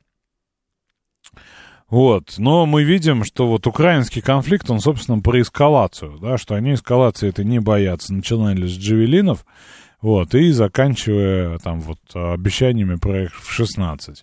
Вот, 1.89 2.35
но 2.39 2.65
мы 2.65 2.85
видим, 2.85 3.23
что 3.23 3.47
вот 3.47 3.67
украинский 3.67 4.23
конфликт, 4.23 4.71
он, 4.71 4.81
собственно, 4.81 5.21
про 5.21 5.41
эскалацию, 5.41 6.19
да, 6.21 6.39
что 6.39 6.55
они 6.55 6.75
эскалации 6.75 7.29
это 7.29 7.45
не 7.45 7.59
боятся. 7.59 8.15
Начинали 8.15 8.67
с 8.67 8.71
джавелинов, 8.71 9.45
вот, 10.03 10.35
и 10.35 10.51
заканчивая 10.51 11.59
там 11.59 11.81
вот 11.81 11.99
обещаниями 12.15 12.97
про 12.97 13.25
F-16. 13.25 14.17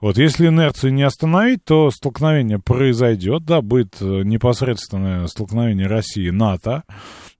Вот, 0.00 0.18
если 0.18 0.48
инерцию 0.48 0.92
не 0.92 1.04
остановить, 1.04 1.64
то 1.64 1.90
столкновение 1.90 2.58
произойдет, 2.58 3.44
да, 3.44 3.62
будет 3.62 3.96
э, 4.00 4.22
непосредственное 4.24 5.26
столкновение 5.28 5.86
России 5.86 6.26
и 6.26 6.32
НАТО, 6.32 6.82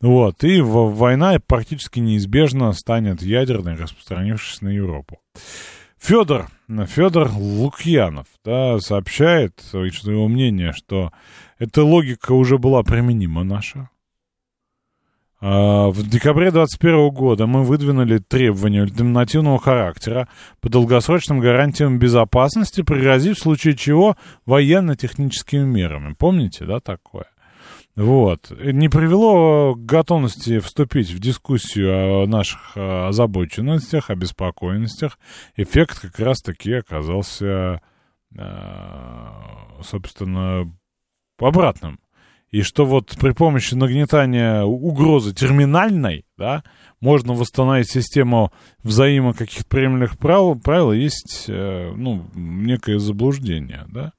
вот, 0.00 0.44
и 0.44 0.60
война 0.60 1.38
практически 1.44 1.98
неизбежно 1.98 2.72
станет 2.72 3.22
ядерной, 3.22 3.74
распространившись 3.74 4.62
на 4.62 4.68
Европу. 4.68 5.18
Федор, 5.98 6.48
Федор 6.86 7.30
Лукьянов, 7.34 8.26
да, 8.42 8.78
сообщает, 8.78 9.60
что 9.68 9.84
его 9.84 10.28
мнение, 10.28 10.72
что 10.72 11.12
эта 11.58 11.84
логика 11.84 12.32
уже 12.32 12.56
была 12.56 12.82
применима 12.82 13.44
наша, 13.44 13.90
в 15.40 15.94
декабре 16.02 16.50
2021 16.50 17.10
года 17.10 17.46
мы 17.46 17.64
выдвинули 17.64 18.18
требования 18.18 18.82
альтернативного 18.82 19.58
характера 19.58 20.28
по 20.60 20.68
долгосрочным 20.68 21.40
гарантиям 21.40 21.98
безопасности, 21.98 22.82
пригрозив 22.82 23.38
в 23.38 23.42
случае 23.42 23.74
чего 23.74 24.16
военно-техническими 24.44 25.64
мерами. 25.64 26.14
Помните, 26.18 26.66
да, 26.66 26.80
такое? 26.80 27.26
Вот. 27.96 28.50
Не 28.50 28.88
привело 28.88 29.74
к 29.74 29.84
готовности 29.84 30.58
вступить 30.58 31.10
в 31.10 31.18
дискуссию 31.18 32.22
о 32.22 32.26
наших 32.26 32.76
озабоченностях, 32.76 34.10
обеспокоенностях. 34.10 35.18
Эффект 35.56 36.00
как 36.00 36.18
раз-таки 36.18 36.72
оказался, 36.74 37.80
а, 38.38 39.80
собственно, 39.82 40.70
обратным 41.38 41.98
и 42.50 42.62
что 42.62 42.84
вот 42.84 43.16
при 43.20 43.32
помощи 43.32 43.74
нагнетания 43.74 44.62
угрозы 44.62 45.32
терминальной, 45.32 46.24
да, 46.36 46.64
можно 47.00 47.32
восстановить 47.32 47.90
систему 47.90 48.52
взаимо 48.82 49.34
каких-то 49.34 49.68
приемлемых 49.68 50.18
правил, 50.18 50.56
правил 50.58 50.92
есть, 50.92 51.44
э, 51.48 51.92
ну, 51.94 52.26
некое 52.34 52.98
заблуждение, 52.98 53.84
да. 53.88 54.12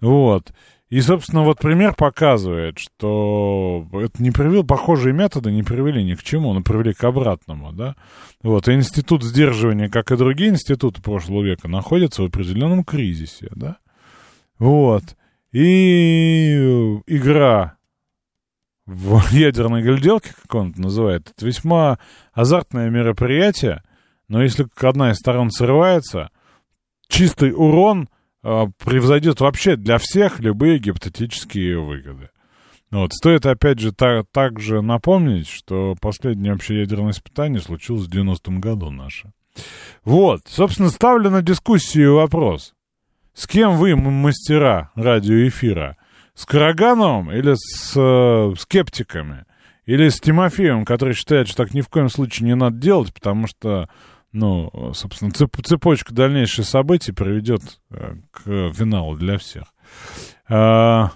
Вот. 0.00 0.52
И, 0.88 1.00
собственно, 1.00 1.44
вот 1.44 1.60
пример 1.60 1.94
показывает, 1.94 2.78
что 2.80 3.86
это 3.92 4.20
не 4.20 4.32
привел, 4.32 4.64
похожие 4.64 5.14
методы 5.14 5.52
не 5.52 5.62
привели 5.62 6.02
ни 6.02 6.16
к 6.16 6.22
чему, 6.24 6.52
но 6.52 6.62
привели 6.62 6.92
к 6.92 7.04
обратному, 7.04 7.72
да. 7.72 7.94
Вот, 8.42 8.66
и 8.66 8.72
институт 8.72 9.22
сдерживания, 9.22 9.88
как 9.88 10.10
и 10.10 10.16
другие 10.16 10.50
институты 10.50 11.00
прошлого 11.00 11.44
века, 11.44 11.68
находится 11.68 12.22
в 12.22 12.26
определенном 12.26 12.82
кризисе, 12.82 13.48
да. 13.54 13.76
Вот. 14.58 15.04
И 15.52 16.54
игра 17.06 17.76
в 18.86 19.20
ядерной 19.32 19.82
гляделке, 19.82 20.30
как 20.42 20.54
он 20.54 20.70
это 20.70 20.80
называет, 20.80 21.30
это 21.30 21.46
весьма 21.46 21.98
азартное 22.32 22.90
мероприятие, 22.90 23.82
но 24.28 24.42
если 24.42 24.66
одна 24.76 25.10
из 25.10 25.16
сторон 25.16 25.50
срывается, 25.50 26.30
чистый 27.08 27.52
урон 27.52 28.08
э, 28.42 28.66
превзойдет 28.78 29.40
вообще 29.40 29.76
для 29.76 29.98
всех 29.98 30.40
любые 30.40 30.78
гипотетические 30.78 31.80
выгоды. 31.80 32.30
Вот. 32.90 33.12
Стоит 33.12 33.46
опять 33.46 33.78
же 33.78 33.92
так, 33.92 34.26
также 34.32 34.82
напомнить, 34.82 35.48
что 35.48 35.94
последнее 36.00 36.54
общее 36.54 36.80
ядерное 36.80 37.12
испытание 37.12 37.60
случилось 37.60 38.06
в 38.06 38.10
90-м 38.10 38.60
году 38.60 38.90
наше. 38.90 39.32
Вот, 40.04 40.42
собственно, 40.46 40.90
ставлю 40.90 41.30
на 41.30 41.42
дискуссию 41.42 42.16
вопрос. 42.16 42.74
С 43.34 43.46
кем 43.46 43.76
вы, 43.76 43.96
мастера 43.96 44.90
радиоэфира? 44.94 45.96
С 46.34 46.46
Карагановым 46.46 47.32
или 47.32 47.54
с 47.54 47.94
э, 47.96 48.54
скептиками? 48.58 49.44
Или 49.86 50.08
с 50.08 50.20
Тимофеем, 50.20 50.84
который 50.84 51.14
считает, 51.14 51.48
что 51.48 51.64
так 51.64 51.74
ни 51.74 51.80
в 51.80 51.88
коем 51.88 52.08
случае 52.08 52.46
не 52.46 52.54
надо 52.54 52.76
делать, 52.76 53.12
потому 53.12 53.46
что, 53.46 53.88
ну, 54.32 54.92
собственно, 54.94 55.32
цеп 55.32 55.56
цепочка 55.64 56.14
дальнейших 56.14 56.64
событий 56.64 57.12
приведет 57.12 57.62
э, 57.90 58.14
к 58.30 58.72
финалу 58.72 59.16
для 59.16 59.38
всех. 59.38 59.64
А, 60.48 61.10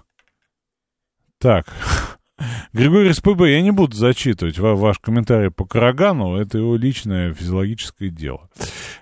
так. 1.38 1.66
Григорий 2.72 3.12
СПБ, 3.12 3.42
я 3.42 3.62
не 3.62 3.70
буду 3.70 3.96
зачитывать 3.96 4.58
ваш 4.58 4.98
комментарий 4.98 5.50
по 5.50 5.64
Карагану, 5.64 6.36
это 6.36 6.58
его 6.58 6.76
личное 6.76 7.32
физиологическое 7.32 8.08
дело. 8.08 8.50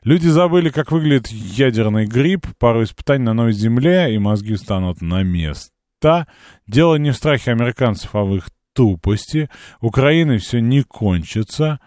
Люди 0.05 0.29
забыли, 0.29 0.69
как 0.69 0.93
выглядит 0.93 1.29
ядерный 1.29 2.07
гриб, 2.07 2.47
пару 2.59 2.83
испытаний 2.83 3.25
на 3.25 3.35
новой 3.35 3.53
земле, 3.53 4.15
и 4.15 4.19
мозги 4.19 4.57
станут 4.57 5.01
на 5.01 5.23
место. 5.23 6.27
Дело 6.67 6.97
не 6.97 7.13
в 7.13 7.17
страхе 7.17 7.53
американцев, 7.53 8.15
а 8.15 8.25
в 8.25 8.37
их 8.37 8.49
тупости. 8.75 9.49
Украины 9.81 10.39
все 10.39 10.61
не 10.61 10.83
кончится. 10.83 11.81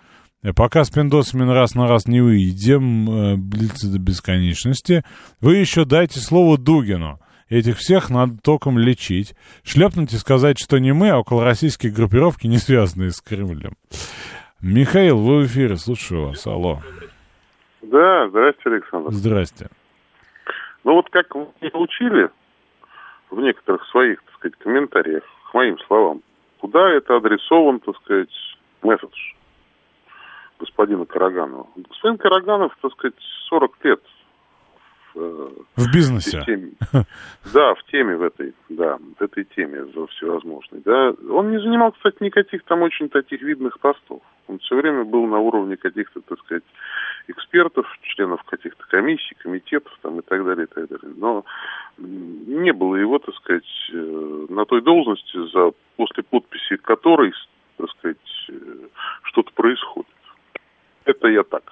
Пока 0.56 0.86
с 0.86 0.92
пиндосами 0.92 1.50
раз 1.52 1.74
на 1.74 1.88
раз 1.88 2.08
не 2.08 2.22
выйдем, 2.22 3.10
э, 3.10 3.36
блицы 3.36 3.88
до 3.88 3.98
бесконечности, 3.98 5.04
вы 5.42 5.56
еще 5.56 5.86
дайте 5.86 6.20
слово 6.20 6.60
Дугину. 6.60 7.20
Этих 7.50 7.78
всех 7.78 8.10
надо 8.10 8.34
током 8.44 8.80
лечить. 8.80 9.36
Шлепнуть 9.64 10.14
и 10.14 10.18
сказать, 10.18 10.58
что 10.58 10.80
не 10.80 10.94
мы, 10.94 11.10
а 11.10 11.20
около 11.20 11.44
российские 11.44 11.92
группировки, 11.92 12.48
не 12.48 12.58
связанные 12.58 13.12
с 13.12 13.22
Кремлем. 13.22 13.74
Михаил, 14.62 15.18
вы 15.18 15.42
в 15.42 15.46
эфире, 15.46 15.76
слушаю 15.76 16.30
вас. 16.30 16.48
Алло. 16.48 16.80
Да, 17.84 18.28
здрасте, 18.30 18.62
Александр. 18.66 19.12
Здрасте. 19.12 19.70
Ну 20.84 20.94
вот 20.94 21.10
как 21.12 21.36
вы 21.36 21.48
учили 21.74 22.30
в 23.30 23.40
некоторых 23.40 23.86
своих, 23.90 24.24
так 24.24 24.34
сказать, 24.36 24.58
комментариях 24.58 25.24
к 25.52 25.54
моим 25.54 25.78
словам, 25.88 26.22
куда 26.60 26.90
это 26.92 27.18
адресован, 27.18 27.80
так 27.80 27.96
сказать, 27.98 28.34
месседж 28.82 29.34
господина 30.60 31.06
Караганова? 31.06 31.68
Господин 31.76 32.18
Караганов, 32.18 32.76
так 32.82 32.92
сказать, 32.94 33.16
40 33.50 33.76
лет 33.84 34.02
в 35.16 35.94
бизнесе. 35.94 36.42
В 36.42 36.46
теме. 36.46 36.72
Да, 37.54 37.74
в 37.76 37.84
теме 37.86 38.18
в 38.18 38.24
этой, 38.24 38.54
да, 38.70 38.98
в 38.98 39.22
этой 39.22 39.46
теме 39.46 39.86
всевозможной. 40.12 40.82
Да. 40.84 41.14
Он 41.30 41.52
не 41.52 41.60
занимал, 41.60 41.92
кстати, 41.94 42.18
никаких 42.22 42.64
там 42.64 42.82
очень 42.82 43.10
таких 43.10 43.42
видных 43.42 43.80
постов. 43.80 44.22
Он 44.48 44.60
все 44.60 44.76
время 44.76 45.04
был 45.06 45.26
на 45.26 45.40
уровне 45.40 45.76
каких-то, 45.78 46.22
так 46.22 46.40
сказать, 46.40 46.64
экспертов, 47.28 47.88
членов 48.04 48.44
каких-то 48.44 48.86
комиссий, 48.88 49.36
комитетов 49.36 49.98
там 50.02 50.20
и 50.20 50.22
так 50.22 50.46
далее, 50.46 50.66
и 50.66 50.74
так 50.74 50.88
далее. 50.88 51.16
Но 51.18 51.46
не 51.98 52.72
было 52.74 52.96
его, 52.96 53.18
так 53.20 53.34
сказать, 53.36 53.66
э, 53.92 54.46
на 54.50 54.66
той 54.66 54.82
должности, 54.82 55.50
за, 55.52 55.72
после 55.96 56.24
подписи 56.24 56.76
которой, 56.78 57.34
так 57.78 57.90
сказать, 57.92 58.18
э, 58.50 58.54
что-то 59.24 59.52
происходит. 59.54 60.10
Это 61.06 61.28
я 61.28 61.44
так. 61.44 61.64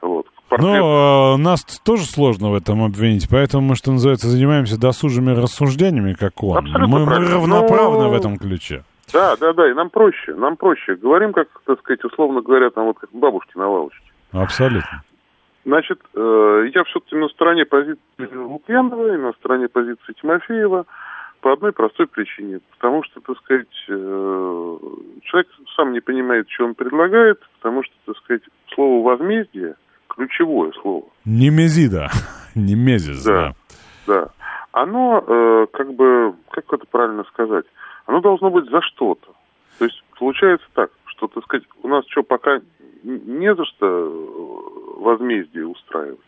Вот. 0.00 0.26
Ну, 0.58 1.36
нас 1.36 1.64
тоже 1.84 2.04
сложно 2.04 2.50
в 2.50 2.54
этом 2.54 2.82
обвинить, 2.82 3.28
поэтому 3.30 3.68
мы, 3.68 3.76
что 3.76 3.92
называется, 3.92 4.28
занимаемся 4.28 4.80
досужими 4.80 5.30
рассуждениями, 5.30 6.14
как 6.14 6.42
он. 6.42 6.64
мы, 6.66 7.04
мы 7.04 7.06
равноправны 7.06 8.04
Но... 8.04 8.10
в 8.10 8.14
этом 8.14 8.36
ключе. 8.36 8.84
Да, 9.12 9.36
да, 9.36 9.52
да, 9.52 9.70
и 9.70 9.74
нам 9.74 9.90
проще, 9.90 10.34
нам 10.34 10.56
проще. 10.56 10.94
Говорим, 10.94 11.32
как, 11.32 11.48
так 11.64 11.80
сказать, 11.80 12.04
условно 12.04 12.42
говоря, 12.42 12.70
там 12.70 12.86
вот 12.86 12.98
как 12.98 13.10
бабушки 13.12 13.56
на 13.56 13.68
лавочке. 13.68 14.04
Абсолютно. 14.32 15.02
Значит, 15.64 16.00
э, 16.14 16.70
я 16.74 16.84
все-таки 16.84 17.16
на 17.16 17.28
стороне 17.28 17.64
позиции 17.64 18.00
Лукьянова 18.18 19.14
и 19.14 19.18
на 19.18 19.32
стороне 19.32 19.68
позиции 19.68 20.14
Тимофеева 20.20 20.86
по 21.40 21.52
одной 21.52 21.72
простой 21.72 22.06
причине. 22.06 22.60
Потому 22.70 23.02
что, 23.02 23.20
так 23.20 23.36
сказать, 23.38 23.66
э, 23.88 24.78
человек 25.24 25.48
сам 25.76 25.92
не 25.92 26.00
понимает, 26.00 26.48
что 26.48 26.64
он 26.66 26.74
предлагает, 26.74 27.40
потому 27.58 27.82
что, 27.82 27.92
так 28.06 28.16
сказать, 28.18 28.42
слово 28.74 29.04
«возмездие»– 29.04 29.74
ключевое 30.20 30.72
слово. 30.82 31.04
Немезида. 31.24 32.10
Немезис, 32.54 33.24
да. 33.24 33.54
Да. 34.06 34.28
Оно, 34.72 35.24
э, 35.26 35.66
как 35.72 35.94
бы, 35.94 36.34
как 36.50 36.64
это 36.72 36.84
правильно 36.90 37.24
сказать, 37.24 37.64
оно 38.06 38.20
должно 38.20 38.50
быть 38.50 38.68
за 38.70 38.80
что-то. 38.82 39.32
То 39.78 39.84
есть 39.86 40.02
получается 40.18 40.66
так, 40.74 40.90
что, 41.06 41.26
так 41.28 41.42
сказать, 41.44 41.64
у 41.82 41.88
нас 41.88 42.04
что, 42.08 42.22
пока 42.22 42.60
не 43.02 43.54
за 43.54 43.64
что 43.64 43.86
э, 43.86 45.00
возмездие 45.00 45.66
устраивать. 45.66 46.18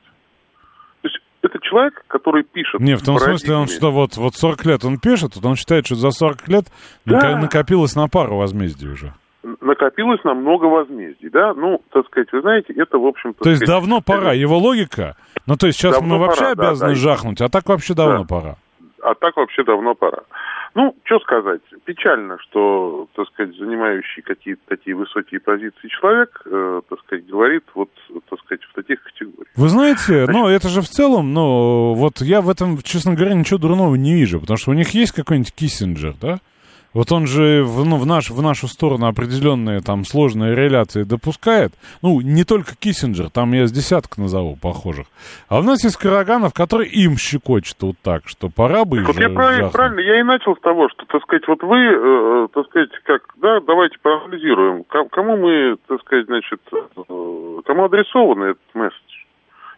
То 1.03 1.09
есть 1.09 1.21
это 1.43 1.59
человек, 1.61 2.03
который 2.09 2.45
пишет... 2.45 2.81
Не, 2.81 2.97
в 2.97 3.05
том 3.05 3.19
смысле, 3.19 3.55
он 3.57 3.69
что, 3.69 3.93
вот, 3.93 4.17
вот 4.17 4.35
40 4.35 4.65
лет 4.65 4.85
он 4.85 4.99
пишет, 4.99 5.37
вот 5.37 5.45
он 5.45 5.57
считает, 5.57 5.87
что 5.87 5.97
за 5.97 6.11
40 6.11 6.49
лет 6.49 6.65
да. 7.05 7.37
накопилось 7.37 7.95
на 7.95 8.09
пару 8.09 8.37
возмездий 8.39 8.89
уже. 8.89 9.13
Накопилось 9.61 10.23
на 10.25 10.35
много 10.35 10.67
возмездий, 10.67 11.29
да? 11.29 11.53
Ну, 11.55 11.83
так 11.91 12.07
сказать, 12.07 12.33
вы 12.33 12.41
знаете, 12.43 12.73
это, 12.75 12.99
в 12.99 13.07
общем-то... 13.07 13.43
То 13.43 13.51
есть 13.51 13.63
сказать, 13.63 13.81
давно 13.81 14.01
пора, 14.01 14.33
его 14.33 14.59
логика... 14.59 15.17
Ну, 15.47 15.57
то 15.57 15.67
есть 15.67 15.79
сейчас 15.79 16.01
мы 16.01 16.19
вообще 16.19 16.55
пора, 16.55 16.69
обязаны 16.69 16.93
да, 16.93 17.01
жахнуть, 17.01 17.41
а 17.41 17.49
так 17.49 17.69
вообще 17.69 17.95
давно 17.95 18.21
да. 18.21 18.25
пора. 18.25 18.57
А 19.03 19.15
так 19.15 19.37
вообще 19.37 19.65
давно 19.65 19.95
пора. 19.97 20.23
Ну, 20.75 20.97
что 21.05 21.19
сказать, 21.21 21.61
печально, 21.85 22.39
что, 22.39 23.07
так 23.15 23.27
сказать, 23.29 23.55
занимающий 23.57 24.23
какие-то 24.23 24.63
такие 24.69 24.97
высокие 24.97 25.39
позиции 25.39 25.89
человек, 25.89 26.41
э, 26.47 26.81
так 26.89 26.99
сказать, 27.01 27.27
говорит 27.27 27.65
вот, 27.75 27.91
так 28.31 28.39
сказать, 28.41 28.63
в 28.65 28.75
таких 28.75 29.03
категориях. 29.03 29.53
Вы 29.55 29.69
знаете, 29.69 30.25
Значит, 30.25 30.31
ну, 30.31 30.49
это 30.49 30.69
же 30.69 30.81
в 30.81 30.89
целом, 30.89 31.35
ну, 31.35 31.93
вот 31.93 32.23
я 32.23 32.41
в 32.41 32.49
этом, 32.49 32.79
честно 32.79 33.15
говоря, 33.15 33.35
ничего 33.35 33.59
дурного 33.59 33.97
не 33.97 34.15
вижу, 34.15 34.41
потому 34.41 34.57
что 34.57 34.71
у 34.71 34.75
них 34.75 34.91
есть 34.91 35.13
какой-нибудь 35.13 35.53
Киссинджер, 35.53 36.15
да? 36.19 36.39
Вот 36.95 37.11
он 37.11 37.27
же 37.27 37.63
в, 37.65 37.85
ну, 37.85 37.97
в, 37.97 38.07
наш, 38.07 38.31
в 38.31 38.43
нашу 38.43 38.69
сторону 38.69 39.07
определенные 39.07 39.81
там 39.81 40.05
сложные 40.05 40.55
реляции 40.55 41.05
допускает. 41.05 41.73
Ну, 42.03 42.21
не 42.21 42.45
только 42.45 42.77
Киссинджер, 42.77 43.31
там 43.31 43.53
я 43.53 43.67
с 43.67 43.73
десяток 43.73 44.19
назову 44.19 44.57
похожих. 44.57 45.07
А 45.49 45.61
у 45.61 45.63
нас 45.63 45.85
есть 45.85 45.97
Караганов, 45.97 46.53
который 46.53 46.89
им 46.89 47.17
щекочет 47.17 47.77
вот 47.81 47.97
так, 48.03 48.23
что 48.27 48.49
пора 48.49 48.85
бы... 48.85 49.03
Вот 49.05 49.17
я 49.17 49.31
правильно, 49.31 49.71
правильно, 49.71 50.01
я 50.01 50.21
и 50.21 50.23
начал 50.23 50.55
с 50.57 50.61
того, 50.61 50.89
что, 50.91 51.07
так 51.07 51.23
сказать, 51.23 51.49
вот 51.49 51.63
вы, 51.63 51.79
э, 51.79 52.49
так 52.53 52.67
сказать, 52.67 52.91
как, 53.05 53.23
да, 53.37 53.61
давайте 53.61 53.97
проанализируем, 54.03 54.85
кому 54.85 55.37
мы, 55.37 55.77
так 55.89 56.01
сказать, 56.03 56.27
значит, 56.27 56.61
э, 56.73 57.61
кому 57.65 57.85
адресован 57.85 58.43
этот 58.43 58.75
месседж. 58.75 59.25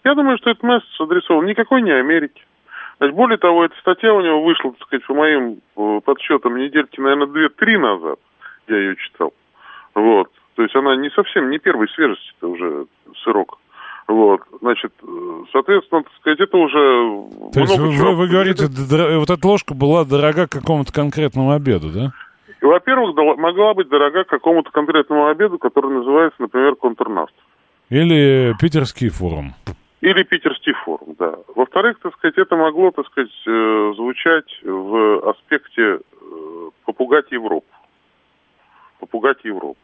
Я 0.03 0.15
думаю, 0.15 0.37
что 0.39 0.51
этот 0.51 0.63
месседж 0.63 1.01
адресован 1.01 1.47
никакой 1.47 1.83
не 1.83 1.93
Америке. 1.93 2.43
Значит, 2.99 3.17
более 3.17 3.39
того, 3.39 3.65
эта 3.65 3.75
статья 3.81 4.15
у 4.15 4.21
него 4.21 4.43
вышла, 4.43 4.73
так 4.73 4.83
сказать, 4.87 5.07
по 5.07 5.15
моим 5.15 5.59
э, 5.77 6.01
подсчетам, 6.05 6.57
недельки, 6.57 7.01
наверное, 7.01 7.27
две-три 7.27 7.77
назад 7.77 8.19
я 8.69 8.77
ее 8.77 8.97
читал. 8.97 9.33
Вот. 9.95 10.31
То 10.55 10.63
есть 10.63 10.75
она 10.77 10.97
не 10.97 11.11
совсем, 11.11 11.51
не 11.51 11.59
первой 11.59 11.89
свежести, 11.89 12.33
это 12.39 12.49
уже 12.49 12.87
сырок. 13.25 13.59
Вот, 14.07 14.43
значит, 14.61 14.93
э, 15.03 15.43
соответственно, 15.51 16.03
так 16.03 16.13
сказать, 16.21 16.41
это 16.41 16.57
уже 16.59 17.53
То 17.53 17.61
есть 17.61 17.79
вы, 17.79 17.97
чего... 17.97 18.13
вы 18.13 18.29
говорите, 18.29 18.67
вот 18.67 19.31
эта 19.31 19.47
ложка 19.47 19.75
была 19.75 20.05
дорога 20.05 20.47
какому-то 20.47 20.93
конкретному 20.93 21.53
обеду, 21.53 21.89
да? 21.91 22.13
Во-первых, 22.61 23.17
могла 23.39 23.75
быть 23.75 23.89
дорога 23.89 24.25
какому-то 24.25 24.71
конкретному 24.71 25.27
обеду, 25.27 25.59
который 25.59 25.91
называется, 25.91 26.41
например, 26.41 26.77
контрнаст. 26.77 27.35
Или 27.91 28.55
питерский 28.61 29.09
форум. 29.09 29.55
Или 30.05 30.23
Питерский 30.23 30.75
форум, 30.85 31.17
да. 31.19 31.33
Во-вторых, 31.57 31.97
так 32.03 32.13
сказать, 32.17 32.37
это 32.37 32.57
могло, 32.57 32.91
так 32.91 33.07
сказать, 33.07 33.31
э, 33.47 33.93
звучать 33.97 34.45
в 34.63 35.31
аспекте 35.31 35.83
э, 35.83 35.99
попугать 36.85 37.25
Европу. 37.33 37.67
Попугать 39.01 39.39
Европу. 39.45 39.79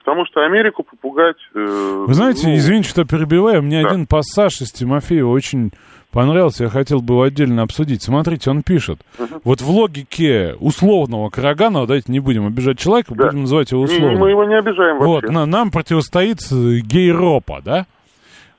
Потому 0.00 0.26
что 0.26 0.44
Америку 0.44 0.82
попугать... 0.82 1.38
Э, 1.54 2.04
Вы 2.06 2.12
знаете, 2.12 2.48
ну, 2.48 2.54
извините, 2.54 2.90
что 2.90 3.06
перебиваю, 3.06 3.62
мне 3.62 3.82
да. 3.82 3.88
один 3.88 4.06
пассаж 4.06 4.60
из 4.60 4.72
Тимофеева 4.72 5.30
очень 5.30 5.70
понравился, 6.10 6.64
я 6.64 6.68
хотел 6.68 7.00
бы 7.00 7.14
его 7.14 7.22
отдельно 7.22 7.62
обсудить. 7.62 8.02
Смотрите, 8.02 8.50
он 8.50 8.62
пишет, 8.62 8.98
uh-huh. 9.16 9.40
вот 9.42 9.62
в 9.62 9.70
логике 9.70 10.54
условного 10.60 11.30
Караганова, 11.30 11.86
давайте 11.86 12.12
не 12.12 12.20
будем 12.20 12.46
обижать 12.46 12.78
человека, 12.78 13.14
да. 13.14 13.28
будем 13.28 13.42
называть 13.42 13.72
его 13.72 13.80
условно. 13.80 14.18
Мы 14.18 14.28
его 14.28 14.44
не 14.44 14.58
обижаем 14.58 14.98
вообще. 14.98 15.06
Вот, 15.06 15.32
на, 15.32 15.46
нам 15.46 15.70
противостоит 15.70 16.40
гей-ропа, 16.50 17.62
да? 17.64 17.86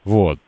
Вот. 0.06 0.39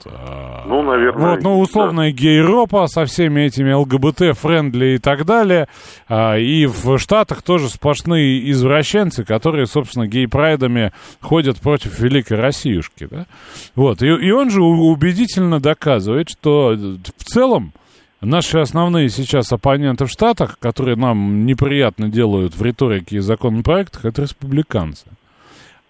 Ну, 0.65 0.81
наверное. 0.81 1.31
Вот, 1.31 1.43
ну, 1.43 1.59
условная 1.59 2.11
да. 2.11 2.17
гей-ропа 2.17 2.87
со 2.87 3.05
всеми 3.05 3.41
этими 3.41 3.71
ЛГБТ-friendly 3.71 4.95
и 4.95 4.97
так 4.97 5.25
далее. 5.25 5.67
А, 6.09 6.37
и 6.37 6.65
в 6.65 6.97
Штатах 6.97 7.41
тоже 7.41 7.69
сплошные 7.69 8.51
извращенцы, 8.51 9.23
которые, 9.23 9.65
собственно, 9.65 10.07
гей-прайдами 10.07 10.91
ходят 11.21 11.59
против 11.61 11.99
Великой 11.99 12.37
Россиюшки, 12.37 13.07
да? 13.09 13.27
Вот. 13.75 14.01
И, 14.01 14.07
и 14.07 14.31
он 14.31 14.49
же 14.49 14.61
убедительно 14.61 15.61
доказывает, 15.61 16.29
что 16.29 16.75
в 16.75 17.23
целом 17.23 17.71
наши 18.19 18.59
основные 18.59 19.09
сейчас 19.09 19.53
оппоненты 19.53 20.05
в 20.05 20.09
Штатах, 20.09 20.59
которые 20.59 20.97
нам 20.97 21.45
неприятно 21.45 22.09
делают 22.09 22.55
в 22.55 22.61
риторике 22.61 23.17
и 23.17 23.19
законопроектах, 23.19 24.03
это 24.03 24.23
республиканцы. 24.23 25.05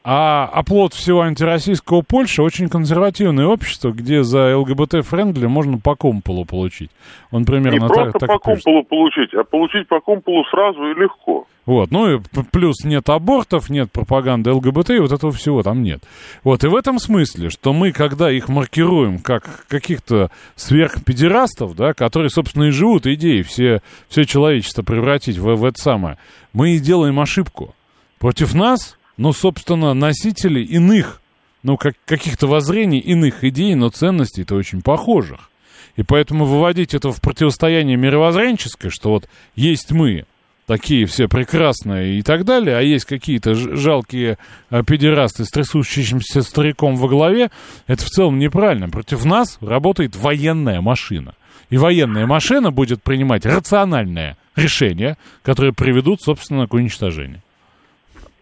А 0.07 0.45
оплот 0.53 0.93
всего 0.93 1.21
антироссийского 1.21 2.03
Польши 2.03 2.43
очень 2.43 2.69
консервативное 2.69 3.47
общество, 3.47 3.89
где 3.89 4.21
за 4.21 4.55
ЛГБТ-friendly 4.55 5.47
можно 5.47 5.79
по 5.79 5.95
кумполу 5.95 6.45
получить. 6.45 6.91
Он 7.31 7.43
примерно 7.43 7.73
Не 7.73 7.79
так, 7.79 7.87
просто 7.87 8.19
так 8.19 8.29
по 8.29 8.37
комполу 8.37 8.83
получить, 8.83 9.33
а 9.33 9.43
получить 9.43 9.87
по 9.87 9.99
комполу 10.01 10.45
сразу 10.45 10.85
и 10.91 10.93
легко. 10.93 11.47
Вот, 11.65 11.89
ну 11.89 12.07
и 12.07 12.19
плюс 12.51 12.83
нет 12.83 13.09
абортов, 13.09 13.71
нет 13.71 13.91
пропаганды 13.91 14.51
ЛГБТ, 14.51 14.91
и 14.91 14.99
вот 14.99 15.11
этого 15.11 15.31
всего 15.31 15.63
там 15.63 15.81
нет. 15.81 16.03
Вот, 16.43 16.63
и 16.63 16.67
в 16.67 16.75
этом 16.75 16.99
смысле, 16.99 17.49
что 17.49 17.73
мы, 17.73 17.91
когда 17.91 18.29
их 18.29 18.47
маркируем 18.47 19.17
как 19.17 19.65
каких-то 19.67 20.29
сверхпедерастов, 20.53 21.75
да, 21.75 21.93
которые, 21.93 22.29
собственно, 22.29 22.65
и 22.65 22.69
живут 22.69 23.07
идеей 23.07 23.41
все, 23.41 23.81
все 24.07 24.25
человечество 24.25 24.83
превратить 24.83 25.39
в, 25.39 25.55
в 25.55 25.65
это 25.65 25.81
самое, 25.81 26.17
мы 26.53 26.75
и 26.75 26.79
делаем 26.79 27.19
ошибку. 27.19 27.73
Против 28.19 28.53
нас 28.53 28.95
но, 29.17 29.33
собственно, 29.33 29.93
носители 29.93 30.61
иных, 30.61 31.21
ну, 31.63 31.77
как, 31.77 31.95
каких-то 32.05 32.47
воззрений, 32.47 32.99
иных 32.99 33.43
идей, 33.43 33.75
но 33.75 33.89
ценностей-то 33.89 34.55
очень 34.55 34.81
похожих. 34.81 35.49
И 35.95 36.03
поэтому 36.03 36.45
выводить 36.45 36.93
это 36.93 37.11
в 37.11 37.21
противостояние 37.21 37.97
мировоззренческое, 37.97 38.91
что 38.91 39.11
вот 39.11 39.29
есть 39.55 39.91
мы, 39.91 40.25
такие 40.65 41.05
все 41.05 41.27
прекрасные 41.27 42.19
и 42.19 42.21
так 42.21 42.43
далее, 42.43 42.77
а 42.77 42.81
есть 42.81 43.05
какие-то 43.05 43.53
жалкие 43.53 44.37
а, 44.69 44.83
педерасты 44.83 45.45
с 45.45 45.49
трясущимся 45.49 46.41
стариком 46.41 46.95
во 46.95 47.07
главе, 47.07 47.49
это 47.87 48.03
в 48.03 48.09
целом 48.09 48.39
неправильно. 48.39 48.89
Против 48.89 49.23
нас 49.25 49.57
работает 49.61 50.15
военная 50.15 50.81
машина. 50.81 51.35
И 51.69 51.77
военная 51.77 52.27
машина 52.27 52.71
будет 52.71 53.01
принимать 53.01 53.45
рациональное 53.45 54.37
решение, 54.55 55.17
которое 55.43 55.71
приведут, 55.71 56.21
собственно, 56.21 56.67
к 56.67 56.73
уничтожению. 56.73 57.41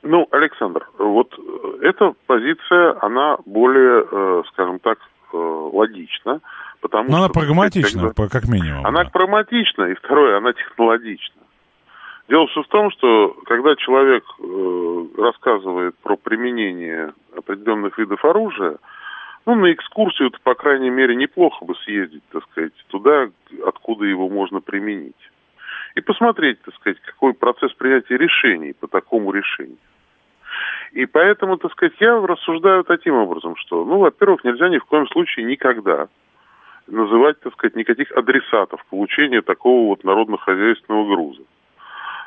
Ну, 0.04 0.28
Александр, 0.32 0.86
вот 0.97 1.34
э, 1.38 1.88
эта 1.88 2.14
позиция, 2.28 2.97
она 3.01 3.38
более, 3.45 4.06
э, 4.12 4.43
скажем 4.49 4.80
так, 4.80 4.99
э, 5.32 5.38
логична. 5.38 6.41
Потому 6.82 7.10
Но 7.10 7.16
что, 7.16 7.24
она 7.24 7.30
прагматична, 7.30 8.12
когда... 8.14 8.28
как 8.28 8.49
минимум. 8.49 8.86
Она 8.86 9.06
да. 9.06 9.10
прагматична, 9.10 9.86
и 9.86 9.95
второе, 9.95 10.38
она 10.38 10.51
технологична. 10.51 11.41
Дело 12.28 12.47
все 12.47 12.64
в 12.64 12.68
том, 12.68 12.91
что 12.91 13.36
когда 13.45 13.76
человек 13.76 14.24
рассказывает 15.18 15.97
про 15.99 16.18
применение 16.18 17.14
определенных 17.36 17.97
видов 17.97 18.24
оружия, 18.26 18.78
ну, 19.45 19.56
на 19.56 19.72
экскурсию-то, 19.72 20.39
по 20.43 20.56
крайней 20.56 20.89
мере, 20.89 21.16
неплохо 21.16 21.64
бы 21.64 21.76
съездить, 21.76 22.24
так 22.32 22.43
сказать, 22.51 22.74
туда, 22.88 23.30
откуда 23.66 24.06
его 24.06 24.30
можно 24.30 24.60
применить. 24.60 25.32
И 25.95 26.01
посмотреть, 26.01 26.62
так 26.64 26.76
сказать, 26.76 26.99
какой 27.06 27.34
процесс 27.34 27.72
принятия 27.74 28.18
решений 28.18 28.74
по 28.74 28.88
такому 28.88 29.32
решению. 29.32 29.78
И 30.94 31.06
поэтому, 31.06 31.58
так 31.58 31.72
сказать, 31.72 31.94
я 32.00 32.16
рассуждаю 32.16 32.84
таким 32.84 33.16
образом, 33.16 33.56
что, 33.58 33.84
ну, 33.84 33.98
во-первых, 33.98 34.44
нельзя 34.44 34.70
ни 34.70 34.78
в 34.78 34.86
коем 34.86 35.08
случае 35.08 35.46
никогда 35.46 36.08
называть, 36.88 37.39
так 37.39 37.54
сказать, 37.54 37.76
никаких 37.76 38.12
адресатов 38.12 38.86
получения 38.89 39.41
такого 39.41 39.88
вот 39.88 40.04
народно-хозяйственного 40.04 41.08
груза. 41.08 41.41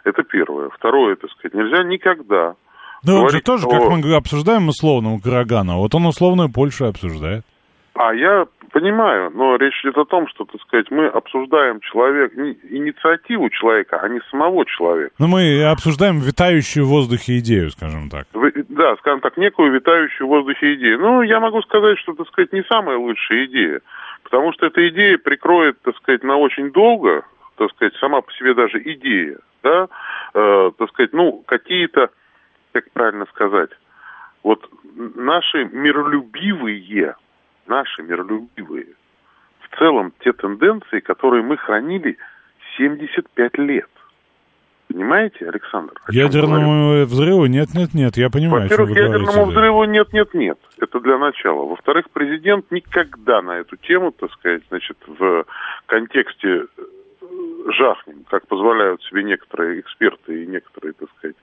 Это 0.05 0.23
первое. 0.23 0.71
Второе, 0.71 1.17
так 1.17 1.31
сказать, 1.31 1.55
нельзя 1.55 1.85
никогда 1.85 2.57
ну, 3.07 3.23
он 3.23 3.29
же 3.29 3.41
тоже, 3.41 3.67
о... 3.67 3.71
как 3.71 3.89
мы 3.89 4.15
обсуждаем 4.15 4.69
условного 4.69 5.21
Карагана, 5.21 5.77
вот 5.77 5.95
он 5.95 6.07
условную 6.07 6.51
Польшу 6.51 6.87
обсуждает. 6.87 7.45
А 7.99 8.15
я 8.15 8.47
Понимаю, 8.77 9.31
но 9.33 9.57
речь 9.57 9.81
идет 9.83 9.97
о 9.97 10.05
том, 10.05 10.29
что, 10.29 10.45
так 10.45 10.61
сказать, 10.61 10.91
мы 10.91 11.07
обсуждаем 11.07 11.81
человек, 11.81 12.35
инициативу 12.35 13.49
человека, 13.49 14.01
а 14.03 14.09
не 14.09 14.21
самого 14.31 14.67
человека. 14.67 15.15
Но 15.19 15.27
ну, 15.27 15.33
мы 15.33 15.65
обсуждаем 15.65 16.19
витающую 16.19 16.85
в 16.85 16.89
воздухе 16.89 17.39
идею, 17.39 17.71
скажем 17.71 18.11
так. 18.11 18.27
Вы, 18.35 18.53
да, 18.69 18.97
скажем 18.97 19.21
так, 19.21 19.39
некую 19.39 19.73
витающую 19.73 20.27
в 20.27 20.31
воздухе 20.31 20.75
идею. 20.75 20.99
Ну, 21.01 21.23
я 21.23 21.41
могу 21.41 21.63
сказать, 21.63 21.99
что, 21.99 22.13
так 22.13 22.29
сказать, 22.29 22.53
не 22.53 22.63
самая 22.65 22.99
лучшая 22.99 23.47
идея, 23.47 23.81
потому 24.25 24.53
что 24.53 24.67
эта 24.67 24.87
идея 24.89 25.17
прикроет, 25.17 25.81
так 25.81 25.97
сказать, 25.97 26.23
на 26.23 26.37
очень 26.37 26.71
долго, 26.71 27.25
так 27.57 27.71
сказать, 27.71 27.95
сама 27.95 28.21
по 28.21 28.31
себе 28.33 28.53
даже 28.53 28.79
идея, 28.79 29.39
да, 29.63 29.89
э, 30.35 30.71
так 30.77 30.91
сказать, 30.91 31.15
ну, 31.15 31.43
какие-то, 31.47 32.11
как 32.73 32.91
правильно 32.93 33.27
сказать, 33.33 33.71
вот 34.43 34.69
наши 35.15 35.65
миролюбивые 35.65 36.79
наши 37.69 38.03
миролюбивые, 38.03 38.87
в 39.61 39.79
целом 39.79 40.13
те 40.21 40.33
тенденции, 40.33 41.01
которые 41.01 41.43
мы 41.43 41.57
хранили 41.57 42.17
75 42.77 43.59
лет. 43.59 43.89
Понимаете, 44.89 45.49
Александр? 45.49 45.95
Ядерному 46.09 47.05
взрыву 47.05 47.47
нет, 47.47 47.75
нет, 47.75 47.93
нет. 47.93 48.17
Я 48.17 48.31
понимаю. 48.31 48.63
Во-первых, 48.63 48.91
ядерному 48.91 49.33
говорите, 49.33 49.51
взрыву 49.51 49.85
нет, 49.85 50.13
нет, 50.13 50.35
нет. 50.35 50.59
Это 50.79 51.01
для 51.01 51.19
начала. 51.19 51.67
Во-вторых, 51.67 52.07
президент 52.13 52.71
никогда 52.71 53.43
на 53.43 53.59
эту 53.59 53.77
тему, 53.77 54.13
так 54.13 54.31
сказать, 54.33 54.63
значит, 54.69 54.97
в 55.07 55.45
контексте 55.87 56.49
э, 56.49 56.67
жахнем, 57.73 58.25
как 58.31 58.47
позволяют 58.47 59.03
себе 59.03 59.25
некоторые 59.25 59.81
эксперты 59.81 60.45
и 60.45 60.47
некоторые, 60.47 60.93
так 60.93 61.09
сказать, 61.19 61.37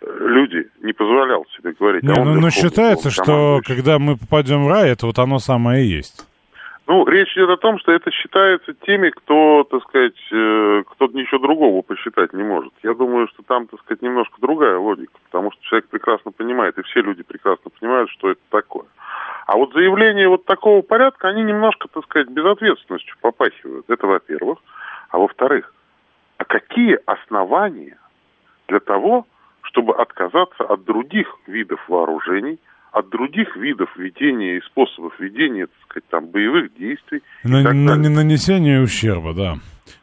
люди 0.00 0.68
не 0.82 0.92
позволял 0.92 1.44
себе 1.56 1.72
говорить. 1.78 2.02
Не, 2.02 2.12
а 2.12 2.24
ну, 2.24 2.40
но 2.40 2.50
считается, 2.50 3.10
что 3.10 3.60
когда 3.64 3.98
мы 3.98 4.16
попадем 4.16 4.64
в 4.64 4.68
рай, 4.68 4.90
это 4.90 5.06
вот 5.06 5.18
оно 5.18 5.38
самое 5.38 5.84
и 5.84 5.88
есть. 5.88 6.26
Ну, 6.88 7.04
речь 7.04 7.32
идет 7.36 7.50
о 7.50 7.56
том, 7.56 7.80
что 7.80 7.90
это 7.90 8.12
считается 8.12 8.72
теми, 8.72 9.10
кто, 9.10 9.64
так 9.64 9.82
сказать, 9.82 10.16
э, 10.30 10.84
кто 10.86 11.06
ничего 11.08 11.40
другого 11.40 11.82
посчитать 11.82 12.32
не 12.32 12.44
может. 12.44 12.72
Я 12.84 12.94
думаю, 12.94 13.26
что 13.26 13.42
там, 13.42 13.66
так 13.66 13.80
сказать, 13.80 14.02
немножко 14.02 14.36
другая 14.40 14.78
логика, 14.78 15.18
потому 15.24 15.50
что 15.50 15.60
человек 15.64 15.88
прекрасно 15.88 16.30
понимает, 16.30 16.78
и 16.78 16.82
все 16.82 17.00
люди 17.00 17.24
прекрасно 17.24 17.72
понимают, 17.72 18.08
что 18.10 18.30
это 18.30 18.40
такое. 18.50 18.86
А 19.48 19.56
вот 19.56 19.72
заявления 19.72 20.28
вот 20.28 20.44
такого 20.44 20.82
порядка, 20.82 21.28
они 21.28 21.42
немножко, 21.42 21.88
так 21.88 22.04
сказать, 22.04 22.28
безответственностью 22.28 23.16
попахивают. 23.20 23.86
Это 23.88 24.06
во-первых. 24.06 24.60
А 25.10 25.18
во-вторых, 25.18 25.72
а 26.36 26.44
какие 26.44 26.98
основания 27.04 27.98
для 28.68 28.80
того, 28.80 29.26
чтобы 29.66 29.94
отказаться 29.94 30.64
от 30.64 30.84
других 30.84 31.26
видов 31.46 31.80
вооружений, 31.88 32.58
от 32.92 33.08
других 33.10 33.56
видов 33.56 33.94
ведения 33.96 34.56
и 34.56 34.62
способов 34.62 35.18
ведения, 35.20 35.66
так 35.66 35.76
сказать, 35.84 36.08
там, 36.08 36.26
боевых 36.28 36.74
действий. 36.74 37.22
На, 37.44 37.62
на, 37.62 37.96
на 37.96 38.08
нанесение 38.08 38.80
ущерба, 38.80 39.34
да. 39.34 39.54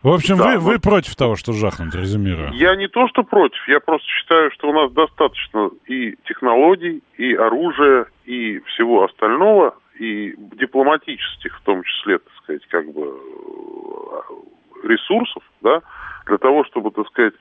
В 0.02 0.10
общем, 0.10 0.38
да, 0.38 0.58
вы, 0.58 0.74
вы 0.74 0.80
против 0.80 1.16
того, 1.16 1.36
что 1.36 1.54
жахнуть, 1.54 1.96
резюмируя? 1.96 2.52
Я 2.52 2.76
не 2.76 2.88
то, 2.88 3.08
что 3.08 3.24
против, 3.24 3.68
я 3.68 3.80
просто 3.80 4.08
считаю, 4.08 4.52
что 4.52 4.70
у 4.70 4.74
нас 4.74 4.92
достаточно 4.92 5.72
и 5.88 6.16
технологий, 6.26 7.02
и 7.18 7.34
оружия, 7.34 8.06
и 8.26 8.60
всего 8.68 9.06
остального, 9.06 9.76
и 10.00 10.36
дипломатических, 10.38 11.58
в 11.58 11.62
том 11.64 11.84
числе, 11.84 12.20
так 12.20 12.34
сказать, 12.44 12.66
как 12.68 12.92
бы 12.94 13.06
э, 13.06 14.88
ресурсов, 14.88 15.44
да, 15.62 15.82
для 16.28 16.38
того, 16.38 16.64
чтобы, 16.66 16.92
так 16.92 17.08
сказать, 17.08 17.34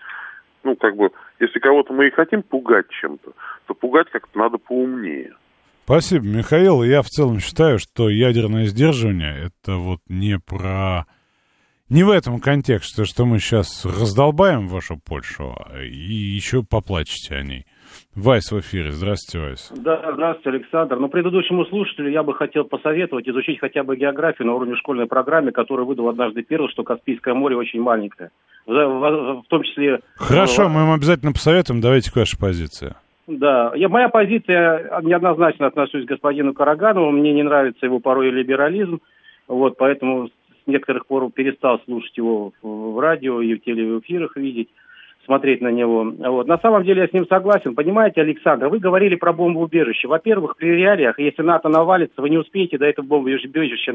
ну, 0.65 0.77
как 0.77 0.97
бы, 0.97 1.11
если 1.41 1.59
кого-то 1.59 1.93
мы 1.93 2.09
и 2.09 2.11
хотим 2.11 2.43
пугать 2.43 2.87
чем-то, 3.01 3.33
то 3.67 3.75
пугать 3.75 4.09
как-то 4.11 4.39
надо 4.39 4.59
поумнее. 4.59 5.33
Спасибо, 5.85 6.25
Михаил. 6.25 6.83
Я 6.83 7.03
в 7.03 7.07
целом 7.07 7.41
считаю, 7.41 7.79
что 7.79 8.09
ядерное 8.09 8.67
сдерживание 8.67 9.47
это 9.47 9.77
вот 9.77 10.01
не 10.09 10.39
про... 10.39 11.07
Не 11.89 12.05
в 12.05 12.11
этом 12.11 12.41
контексте, 12.41 13.05
что 13.05 13.27
мы 13.27 13.39
сейчас 13.39 13.85
раздолбаем 13.85 14.67
вашу 14.67 14.97
Польшу 14.97 15.55
а 15.59 15.83
и 15.83 15.91
еще 15.91 16.63
поплачете 16.63 17.35
о 17.35 17.43
ней. 17.43 17.67
Вайс 18.15 18.51
в 18.51 18.59
эфире. 18.61 18.93
Здравствуйте, 18.93 19.45
Вайс. 19.45 19.73
Да, 19.77 20.13
здравствуйте, 20.13 20.59
Александр. 20.59 20.99
Но 20.99 21.09
предыдущему 21.09 21.67
слушателю 21.67 22.11
я 22.11 22.23
бы 22.23 22.33
хотел 22.35 22.65
посоветовать 22.65 23.29
изучить 23.29 23.61
хотя 23.61 23.83
бы 23.83 23.97
географию 23.97 24.47
на 24.47 24.55
уровне 24.55 24.77
школьной 24.77 25.07
программы, 25.07 25.53
которую 25.53 25.87
выдал 25.87 26.09
однажды 26.09 26.43
первый, 26.43 26.71
что 26.71 26.85
Каспийское 26.85 27.35
море 27.35 27.57
очень 27.57 27.83
маленькое. 27.83 28.31
В, 28.67 29.43
том 29.49 29.63
числе... 29.63 30.01
Хорошо, 30.15 30.69
мы 30.69 30.87
вам 30.87 30.95
обязательно 30.95 31.33
посоветуем. 31.33 31.81
Давайте 31.81 32.11
ваша 32.15 32.39
позиция. 32.39 32.97
Да, 33.27 33.73
я, 33.75 33.89
моя 33.89 34.09
позиция 34.09 35.01
неоднозначно 35.03 35.67
отношусь 35.67 36.05
к 36.05 36.09
господину 36.09 36.55
Караганову. 36.55 37.11
Мне 37.11 37.33
не 37.33 37.43
нравится 37.43 37.87
его 37.87 37.99
порой 37.99 38.31
либерализм. 38.31 39.01
Вот, 39.49 39.77
поэтому 39.77 40.29
с 40.29 40.67
некоторых 40.67 41.07
пор 41.07 41.31
перестал 41.31 41.81
слушать 41.85 42.17
его 42.17 42.53
в, 42.63 42.95
в 42.95 43.01
радио 43.01 43.41
и 43.41 43.55
в 43.55 43.63
телеэфирах 43.63 44.37
видеть 44.37 44.69
смотреть 45.25 45.61
на 45.61 45.68
него. 45.68 46.05
Вот. 46.05 46.47
На 46.47 46.59
самом 46.59 46.85
деле 46.85 47.03
я 47.03 47.09
с 47.09 47.12
ним 47.12 47.27
согласен. 47.27 47.75
Понимаете, 47.75 48.20
Александр, 48.20 48.68
вы 48.68 48.79
говорили 48.79 49.14
про 49.14 49.33
бомбоубежище. 49.33 50.09
Во-первых, 50.09 50.57
при 50.57 50.68
реалиях, 50.68 51.18
если 51.18 51.43
НАТО 51.43 51.68
навалится, 51.68 52.20
вы 52.20 52.31
не 52.31 52.39
успеете 52.39 52.79
до 52.79 52.87
этого 52.87 53.07
бомбоубежища 53.07 53.93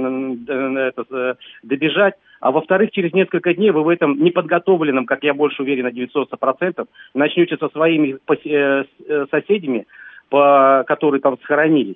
добежать. 1.63 2.15
А 2.39 2.51
во-вторых, 2.51 2.91
через 2.91 3.13
несколько 3.13 3.53
дней 3.53 3.71
вы 3.71 3.83
в 3.83 3.89
этом 3.89 4.23
неподготовленном, 4.23 5.05
как 5.05 5.23
я 5.23 5.33
больше 5.33 5.63
уверен, 5.63 5.85
на 5.85 5.89
900%, 5.89 6.85
начнете 7.13 7.57
со 7.57 7.69
своими 7.69 8.17
э, 8.45 8.83
э, 9.07 9.25
соседями, 9.31 9.85
которые 10.29 11.21
там 11.21 11.37
сохранились 11.39 11.95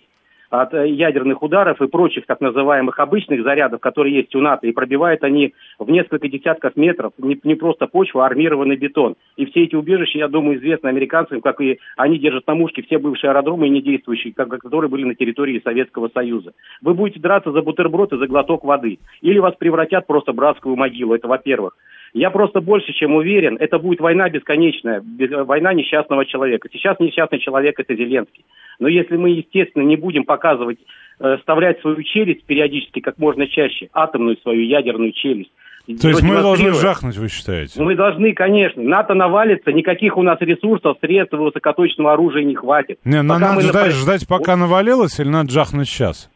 от 0.52 0.74
э, 0.74 0.90
ядерных 0.90 1.42
ударов 1.42 1.82
и 1.82 1.88
прочих 1.88 2.26
так 2.26 2.42
называемых 2.42 3.00
обычных 3.00 3.44
зарядов, 3.44 3.80
которые 3.80 4.18
есть 4.18 4.36
у 4.36 4.42
НАТО, 4.42 4.68
и 4.68 4.74
пробивают 4.74 5.24
они 5.24 5.54
в 5.80 5.90
несколько 5.90 6.28
десятков 6.28 6.76
метров, 6.76 7.14
не, 7.18 7.40
не 7.44 7.56
просто 7.56 7.88
почва, 7.88 8.24
а 8.24 8.28
армированный 8.28 8.76
бетон. 8.76 9.16
И 9.38 9.46
все 9.46 9.64
эти 9.64 9.76
убежища, 9.76 10.20
я 10.20 10.28
думаю, 10.28 10.58
известны 10.58 10.90
американцам, 10.90 11.42
как 11.42 11.62
и 11.62 11.80
они 11.96 12.20
держат 12.20 12.46
на 12.48 12.56
мушке 12.56 12.82
все 12.84 13.00
бывшие 13.00 13.32
аэродромы 13.32 13.68
и 13.68 13.72
недействующие, 13.72 14.34
как, 14.34 14.50
которые 14.50 14.90
были 14.90 15.06
на 15.06 15.16
территории 15.16 15.62
Советского 15.64 16.10
Союза. 16.10 16.52
Вы 16.82 16.94
будете 16.94 17.22
драться 17.22 17.52
за 17.52 17.62
бутерброд 17.62 18.12
и 18.12 18.18
за 18.18 18.28
глоток 18.28 18.66
воды. 18.66 19.00
Или 19.22 19.40
вас 19.40 19.56
превратят 19.56 20.06
просто 20.06 20.34
в 20.34 20.36
братскую 20.36 20.76
могилу, 20.76 21.16
это 21.16 21.30
во-первых. 21.30 21.78
Я 22.14 22.30
просто 22.30 22.60
больше 22.60 22.92
чем 22.94 23.16
уверен, 23.16 23.58
это 23.60 23.80
будет 23.80 24.02
война 24.02 24.30
бесконечная, 24.30 25.02
война 25.46 25.74
несчастного 25.74 26.26
человека. 26.26 26.68
Сейчас 26.72 27.00
несчастный 27.00 27.40
человек– 27.40 27.76
это 27.80 27.96
Зеленский. 27.96 28.46
Но 28.80 28.88
если 28.88 29.16
мы, 29.16 29.30
естественно, 29.30 29.84
не 29.84 29.96
будем 29.96 30.26
показывать, 30.26 30.80
э, 31.20 31.38
вставлять 31.38 31.80
свою 31.82 32.04
челюсть 32.04 32.44
периодически 32.46 33.00
как 33.00 33.18
можно 33.18 33.48
чаще, 33.48 33.90
атомную 33.94 34.38
свою 34.38 34.64
ядерную 34.64 35.14
челюсть, 35.14 35.52
то 36.00 36.10
есть 36.10 36.22
мы 36.22 36.36
должны 36.42 36.74
жахнуть, 36.74 37.18
вы 37.18 37.28
считаете? 37.28 37.82
Мы 37.82 37.96
должны, 37.96 38.34
конечно. 38.34 38.82
НАТО 38.84 39.14
навалится, 39.14 39.72
никаких 39.72 40.18
у 40.18 40.22
нас 40.22 40.40
ресурсов, 40.40 40.98
средств 41.02 41.34
высокоточного 41.34 42.14
оружия 42.14 42.44
не 42.44 42.56
хватит. 42.56 43.00
Не, 43.04 43.22
но 43.24 43.40
надо 43.40 43.62
ждать, 43.62 43.74
напр... 43.74 43.92
ждать, 43.92 44.28
пока 44.28 44.56
навалилось, 44.56 45.20
или 45.20 45.28
надо 45.28 45.52
жахнуть 45.52 45.90
сейчас? 45.90 46.30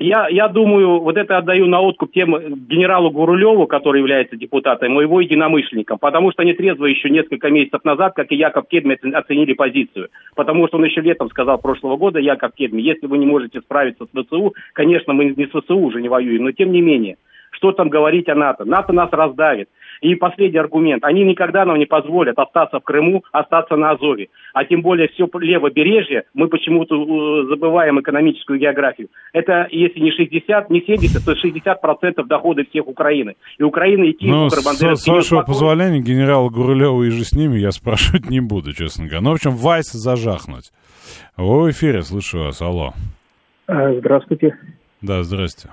Я, 0.00 0.28
я 0.28 0.48
думаю, 0.48 1.00
вот 1.00 1.16
это 1.16 1.36
отдаю 1.36 1.66
на 1.66 1.80
откуп 1.80 2.12
тем 2.12 2.34
генералу 2.66 3.10
Гурулеву, 3.10 3.66
который 3.66 3.98
является 3.98 4.34
депутатом, 4.34 4.94
моего 4.94 5.20
единомышленником, 5.20 5.98
потому 5.98 6.32
что 6.32 6.42
они 6.42 6.54
трезво 6.54 6.86
еще 6.86 7.10
несколько 7.10 7.50
месяцев 7.50 7.84
назад, 7.84 8.14
как 8.14 8.32
и 8.32 8.36
Яков 8.36 8.66
Кедми, 8.68 8.98
оценили 9.14 9.52
позицию. 9.52 10.08
Потому 10.34 10.66
что 10.68 10.78
он 10.78 10.84
еще 10.84 11.02
летом 11.02 11.28
сказал 11.28 11.58
прошлого 11.58 11.98
года, 11.98 12.18
Яков 12.18 12.52
Кедми, 12.54 12.80
если 12.80 13.06
вы 13.06 13.18
не 13.18 13.26
можете 13.26 13.60
справиться 13.60 14.06
с 14.06 14.24
ВСУ, 14.24 14.54
конечно, 14.72 15.12
мы 15.12 15.26
не 15.26 15.46
с 15.46 15.50
ВСУ 15.50 15.78
уже 15.78 16.00
не 16.00 16.08
воюем, 16.08 16.44
но 16.44 16.52
тем 16.52 16.72
не 16.72 16.80
менее, 16.80 17.16
что 17.50 17.72
там 17.72 17.90
говорить 17.90 18.28
о 18.28 18.34
НАТО? 18.34 18.64
НАТО 18.64 18.92
нас 18.94 19.10
раздавит. 19.12 19.68
И 20.00 20.14
последний 20.14 20.58
аргумент. 20.58 21.04
Они 21.04 21.24
никогда 21.24 21.64
нам 21.64 21.78
не 21.78 21.84
позволят 21.84 22.38
остаться 22.38 22.80
в 22.80 22.84
Крыму, 22.84 23.22
остаться 23.32 23.76
на 23.76 23.90
Азове. 23.90 24.28
А 24.54 24.64
тем 24.64 24.80
более 24.80 25.08
все 25.08 25.28
левобережье, 25.38 26.24
мы 26.32 26.48
почему-то 26.48 26.94
э, 26.94 27.46
забываем 27.48 28.00
экономическую 28.00 28.58
географию. 28.58 29.08
Это 29.32 29.68
если 29.70 30.00
не 30.00 30.10
60, 30.10 30.70
не 30.70 30.80
70, 30.80 31.24
то 31.24 31.36
60 31.36 31.80
процентов 31.80 32.28
дохода 32.28 32.64
всех 32.70 32.88
Украины. 32.88 33.36
И 33.58 33.62
Украина 33.62 34.10
идти 34.10 34.26
ну, 34.26 34.48
с, 34.48 34.54
с 34.54 35.06
вашего 35.06 35.42
позволения, 35.42 36.00
генерал 36.00 36.48
Гурулева 36.48 37.02
и 37.02 37.10
же 37.10 37.24
с 37.24 37.32
ними 37.34 37.58
я 37.58 37.70
спрашивать 37.70 38.30
не 38.30 38.40
буду, 38.40 38.72
честно 38.72 39.04
говоря. 39.04 39.20
Ну, 39.20 39.30
в 39.30 39.34
общем, 39.34 39.50
Вайс 39.50 39.92
зажахнуть. 39.92 40.72
Вы 41.36 41.64
в 41.64 41.70
эфире, 41.72 42.02
слышу 42.02 42.38
вас. 42.38 42.62
Алло. 42.62 42.94
А, 43.66 43.92
здравствуйте. 43.92 44.56
Да, 45.02 45.22
здрасте. 45.22 45.68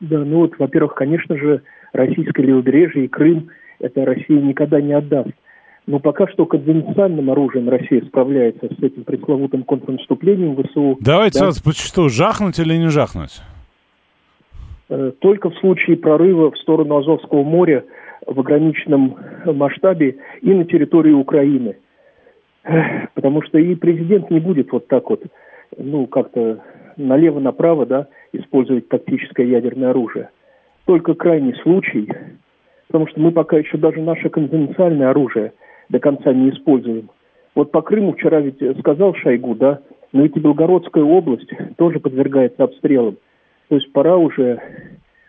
Да, 0.00 0.18
ну 0.18 0.40
вот, 0.40 0.58
во-первых, 0.58 0.94
конечно 0.94 1.36
же, 1.36 1.62
российское 1.92 2.42
левобережье 2.42 3.04
и 3.04 3.08
Крым– 3.08 3.48
это 3.78 4.04
Россия 4.04 4.40
никогда 4.40 4.80
не 4.80 4.92
отдаст. 4.92 5.32
Но 5.86 6.00
пока 6.00 6.26
что 6.26 6.46
конвенциональным 6.46 7.30
оружием 7.30 7.68
Россия 7.68 8.02
справляется 8.06 8.66
с 8.66 8.82
этим 8.82 9.04
пресловутым 9.04 9.62
контрнаступлением 9.62 10.56
ВСУ. 10.56 10.98
Давайте 11.00 11.38
да? 11.38 11.44
сразу 11.46 11.62
почту, 11.62 12.08
жахнуть 12.08 12.58
или 12.58 12.74
не 12.76 12.88
жахнуть? 12.88 13.40
Э, 14.88 15.12
только 15.20 15.50
в 15.50 15.58
случае 15.58 15.96
прорыва 15.96 16.50
в 16.50 16.58
сторону 16.58 16.96
Азовского 16.96 17.44
моря 17.44 17.84
в 18.26 18.38
ограниченном 18.40 19.16
масштабе 19.44 20.16
и 20.42 20.52
на 20.52 20.64
территории 20.64 21.12
Украины. 21.12 21.76
Потому 23.14 23.42
что 23.42 23.58
и 23.58 23.74
президент 23.76 24.30
не 24.30 24.40
будет 24.40 24.72
вот 24.72 24.88
так 24.88 25.08
вот, 25.08 25.22
ну, 25.76 26.06
как-то 26.06 26.62
налево-направо, 26.96 27.86
да, 27.86 28.08
использовать 28.32 28.88
тактическое 28.88 29.46
ядерное 29.46 29.90
оружие. 29.90 30.30
Только 30.84 31.14
крайний 31.14 31.54
случай, 31.62 32.08
потому 32.96 33.10
что 33.10 33.20
мы 33.20 33.30
пока 33.30 33.58
еще 33.58 33.76
даже 33.76 34.00
наше 34.00 34.30
конвенциальное 34.30 35.10
оружие 35.10 35.52
до 35.90 35.98
конца 35.98 36.32
не 36.32 36.48
используем. 36.48 37.10
Вот 37.54 37.70
по 37.70 37.82
Крыму 37.82 38.14
вчера 38.14 38.40
ведь 38.40 38.56
сказал 38.78 39.14
Шойгу, 39.16 39.54
да, 39.54 39.80
но 40.14 40.22
ведь 40.22 40.34
и 40.34 40.40
Белгородская 40.40 41.04
область 41.04 41.50
тоже 41.76 42.00
подвергается 42.00 42.64
обстрелам. 42.64 43.18
То 43.68 43.74
есть 43.74 43.92
пора 43.92 44.16
уже 44.16 44.62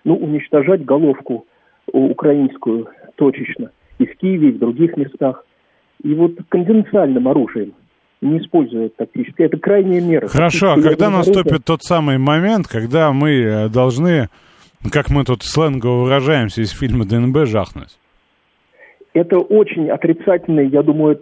ну, 0.05 0.15
уничтожать 0.15 0.85
головку 0.85 1.45
украинскую 1.91 2.87
точечно 3.15 3.71
и 3.99 4.05
в 4.05 4.15
Киеве, 4.15 4.47
и 4.47 4.51
в 4.53 4.59
других 4.59 4.95
местах. 4.95 5.43
И 6.03 6.13
вот 6.13 6.35
конвенциальным 6.47 7.27
оружием 7.27 7.73
не 8.21 8.39
используют 8.39 8.95
тактически. 8.95 9.41
Это 9.41 9.57
крайняя 9.57 9.99
мера. 9.99 10.27
Хорошо, 10.27 10.71
а 10.71 10.81
когда 10.81 11.09
наступит 11.09 11.65
тот 11.65 11.83
самый 11.83 12.17
момент, 12.17 12.65
когда 12.65 13.11
мы 13.11 13.31
э, 13.31 13.67
должны, 13.67 14.29
как 14.91 15.09
мы 15.09 15.23
тут 15.23 15.43
сленгово 15.43 16.03
выражаемся 16.03 16.61
из 16.61 16.71
фильма 16.71 17.05
ДНБ, 17.05 17.45
жахнуть? 17.45 17.97
Это 19.13 19.39
очень 19.39 19.89
отрицательно, 19.89 20.59
я 20.61 20.83
думаю, 20.83 21.19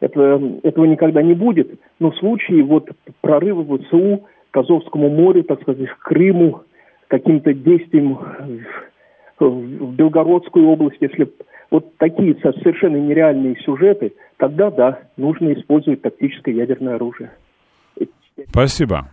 это, 0.00 0.40
этого 0.62 0.84
никогда 0.84 1.22
не 1.22 1.34
будет. 1.34 1.80
Но 1.98 2.10
в 2.10 2.16
случае 2.18 2.62
вот 2.62 2.90
прорыва 3.20 3.64
ВСУ 3.64 4.24
к 4.50 4.56
Азовскому 4.56 5.08
морю, 5.08 5.42
так 5.44 5.62
сказать, 5.62 5.88
к 5.88 5.98
Крыму, 6.00 6.62
каким-то 7.08 7.52
действием 7.52 8.18
в, 9.38 9.44
в 9.44 9.94
Белгородскую 9.94 10.66
область, 10.68 10.98
если 11.00 11.30
вот 11.70 11.96
такие 11.96 12.36
совершенно 12.36 12.96
нереальные 12.96 13.56
сюжеты, 13.64 14.12
тогда 14.36 14.70
да, 14.70 15.00
нужно 15.16 15.52
использовать 15.54 16.02
тактическое 16.02 16.54
ядерное 16.54 16.96
оружие. 16.96 17.30
Спасибо. 18.48 19.10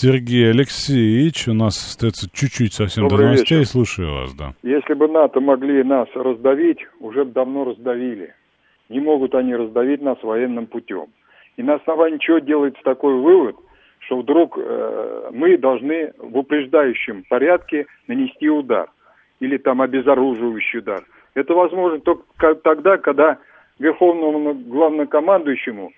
Сергей 0.00 0.50
Алексеевич, 0.50 1.48
у 1.48 1.54
нас 1.54 1.74
остается 1.76 2.30
чуть-чуть 2.32 2.72
совсем 2.72 3.08
Добрый 3.08 3.18
до 3.18 3.24
новостей. 3.32 3.58
вечер. 3.58 3.68
Слушаю 3.68 4.14
вас, 4.14 4.32
да. 4.32 4.54
Если 4.62 4.94
бы 4.94 5.08
НАТО 5.08 5.40
могли 5.40 5.82
нас 5.82 6.08
раздавить, 6.14 6.78
уже 7.00 7.24
бы 7.24 7.32
давно 7.32 7.64
раздавили. 7.64 8.32
Не 8.88 9.00
могут 9.00 9.34
они 9.34 9.56
раздавить 9.56 10.00
нас 10.00 10.16
военным 10.22 10.68
путем. 10.68 11.06
И 11.56 11.64
на 11.64 11.74
основании 11.74 12.18
чего 12.18 12.38
делается 12.38 12.80
такой 12.84 13.14
вывод, 13.14 13.56
что 13.98 14.18
вдруг 14.20 14.56
э, 14.56 15.30
мы 15.32 15.58
должны 15.58 16.12
в 16.16 16.38
упреждающем 16.38 17.24
порядке 17.28 17.86
нанести 18.06 18.48
удар 18.48 18.88
или 19.40 19.56
там 19.56 19.82
обезоруживающий 19.82 20.78
удар. 20.78 21.02
Это 21.34 21.54
возможно 21.54 21.98
только 21.98 22.54
тогда, 22.62 22.98
когда 22.98 23.38
верховному 23.80 24.54
главнокомандующему 24.54 25.90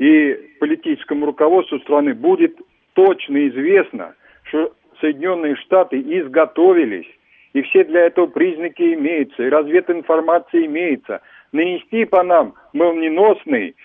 и 0.00 0.56
политическому 0.58 1.26
руководству 1.26 1.78
страны 1.78 2.14
будет 2.14 2.56
точно 2.94 3.48
известно, 3.48 4.14
что 4.44 4.72
Соединенные 5.00 5.56
Штаты 5.56 6.00
изготовились, 6.00 7.06
и 7.52 7.62
все 7.62 7.84
для 7.84 8.06
этого 8.06 8.26
признаки 8.26 8.94
имеются, 8.94 9.42
и 9.42 9.48
развединформация 9.50 10.66
имеется. 10.66 11.20
Нанести 11.52 12.04
по 12.04 12.22
нам 12.22 12.54
молниеносный 12.72 13.76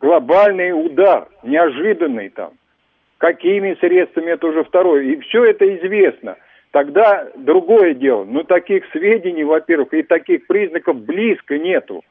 глобальный 0.00 0.72
удар, 0.72 1.28
неожиданный 1.42 2.30
там. 2.30 2.52
Какими 3.18 3.74
средствами, 3.80 4.30
это 4.30 4.46
уже 4.46 4.64
второе. 4.64 5.02
И 5.02 5.20
все 5.20 5.44
это 5.44 5.76
известно. 5.76 6.36
Тогда 6.70 7.28
другое 7.36 7.94
дело. 7.94 8.24
Но 8.24 8.44
таких 8.44 8.84
сведений, 8.92 9.44
во-первых, 9.44 9.92
и 9.92 10.02
таких 10.02 10.46
признаков 10.46 10.96
близко 10.96 11.58
нету. 11.58 12.02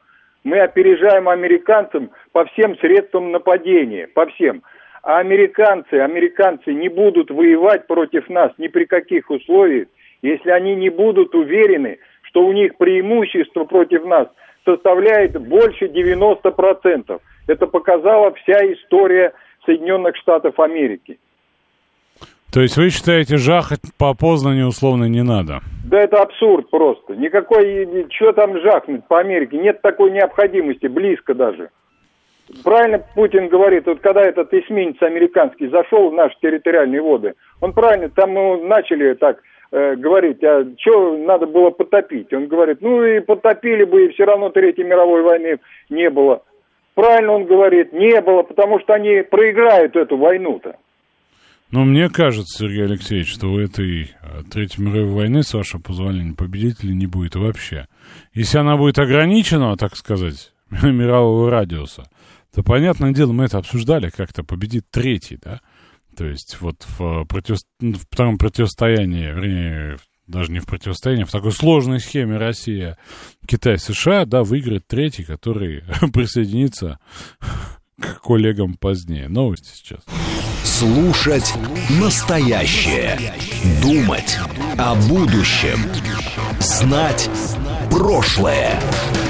Мы 0.43 0.59
опережаем 0.59 1.27
американцам 1.27 2.11
по 2.31 2.45
всем 2.45 2.77
средствам 2.77 3.31
нападения, 3.31 4.07
по 4.07 4.27
всем. 4.27 4.61
А 5.01 5.19
американцы, 5.19 5.93
американцы 5.95 6.73
не 6.73 6.89
будут 6.89 7.31
воевать 7.31 7.87
против 7.87 8.29
нас 8.29 8.51
ни 8.57 8.67
при 8.67 8.85
каких 8.85 9.29
условиях, 9.29 9.87
если 10.21 10.49
они 10.49 10.75
не 10.75 10.89
будут 10.89 11.33
уверены, 11.35 11.99
что 12.23 12.45
у 12.45 12.51
них 12.51 12.75
преимущество 12.77 13.63
против 13.63 14.05
нас 14.05 14.27
составляет 14.65 15.39
больше 15.41 15.85
90%. 15.85 17.21
Это 17.47 17.67
показала 17.67 18.33
вся 18.33 18.59
история 18.73 19.33
Соединенных 19.65 20.15
Штатов 20.17 20.59
Америки. 20.59 21.17
То 22.51 22.61
есть 22.61 22.77
вы 22.77 22.89
считаете, 22.89 23.37
жахать 23.37 23.81
по 23.97 24.15
Познанию 24.15 24.67
условно 24.67 25.05
не 25.05 25.23
надо? 25.23 25.59
Да 25.85 25.99
это 25.99 26.21
абсурд 26.21 26.69
просто. 26.69 27.15
Никакой, 27.15 28.07
что 28.09 28.31
там 28.33 28.59
жахнуть 28.59 29.07
по 29.07 29.19
Америке? 29.19 29.57
Нет 29.57 29.81
такой 29.81 30.11
необходимости, 30.11 30.87
близко 30.87 31.35
даже. 31.35 31.69
Правильно 32.63 32.99
Путин 33.15 33.47
говорит, 33.47 33.85
вот 33.85 33.99
когда 33.99 34.21
этот 34.21 34.53
эсминец 34.53 35.01
американский 35.01 35.67
зашел 35.67 36.09
в 36.09 36.13
наши 36.13 36.35
территориальные 36.41 37.01
воды, 37.01 37.35
он 37.61 37.73
правильно, 37.73 38.09
там 38.09 38.31
мы 38.31 38.63
начали 38.65 39.13
так 39.13 39.41
э, 39.71 39.95
говорить, 39.95 40.43
а 40.43 40.65
что 40.79 41.17
надо 41.17 41.45
было 41.45 41.69
потопить? 41.69 42.33
Он 42.33 42.47
говорит, 42.47 42.81
ну 42.81 43.03
и 43.03 43.19
потопили 43.19 43.83
бы, 43.83 44.05
и 44.05 44.13
все 44.13 44.25
равно 44.25 44.49
Третьей 44.49 44.83
мировой 44.83 45.21
войны 45.21 45.59
не 45.89 46.09
было. 46.09 46.41
Правильно 46.95 47.33
он 47.33 47.45
говорит, 47.45 47.93
не 47.93 48.19
было, 48.21 48.43
потому 48.43 48.79
что 48.79 48.93
они 48.93 49.21
проиграют 49.21 49.95
эту 49.95 50.17
войну-то. 50.17 50.75
Ну, 51.71 51.85
мне 51.85 52.09
кажется, 52.09 52.65
Сергей 52.65 52.85
Алексеевич, 52.85 53.31
что 53.31 53.47
у 53.47 53.59
этой 53.59 54.11
э, 54.23 54.41
Третьей 54.51 54.83
мировой 54.83 55.13
войны, 55.13 55.43
с 55.43 55.53
вашего 55.53 55.79
позволения, 55.79 56.33
победителей 56.33 56.95
не 56.95 57.05
будет 57.05 57.35
вообще. 57.35 57.85
Если 58.33 58.57
она 58.57 58.75
будет 58.75 58.97
ограничена, 58.97 59.77
так 59.77 59.95
сказать, 59.95 60.51
мирового 60.81 61.51
радиуса, 61.51 62.05
то, 62.53 62.63
понятное 62.63 63.11
дело, 63.11 63.31
мы 63.31 63.45
это 63.45 63.57
обсуждали, 63.57 64.09
как-то 64.09 64.43
победит 64.43 64.85
третий, 64.89 65.37
да? 65.41 65.61
То 66.15 66.25
есть 66.25 66.57
вот 66.59 66.85
в, 66.97 67.25
против... 67.25 67.57
в 67.79 68.05
втором 68.11 68.37
противостоянии, 68.37 69.27
вернее, 69.27 69.97
даже 70.27 70.51
не 70.51 70.59
в 70.59 70.65
противостоянии, 70.65 71.23
а 71.23 71.25
в 71.25 71.31
такой 71.31 71.51
сложной 71.51 71.99
схеме 71.99 72.37
Россия, 72.37 72.97
Китай, 73.47 73.77
США, 73.77 74.25
да, 74.25 74.43
выиграет 74.43 74.87
третий, 74.87 75.23
который 75.23 75.83
присоединится 76.13 76.99
к 77.99 78.21
коллегам 78.21 78.75
позднее. 78.75 79.27
Новости 79.27 79.69
сейчас. 79.75 80.01
Слушать 80.63 81.53
настоящее. 81.99 83.19
Думать 83.81 84.37
о 84.77 84.95
будущем. 85.07 85.79
Знать 86.59 87.29
прошлое. 87.89 88.79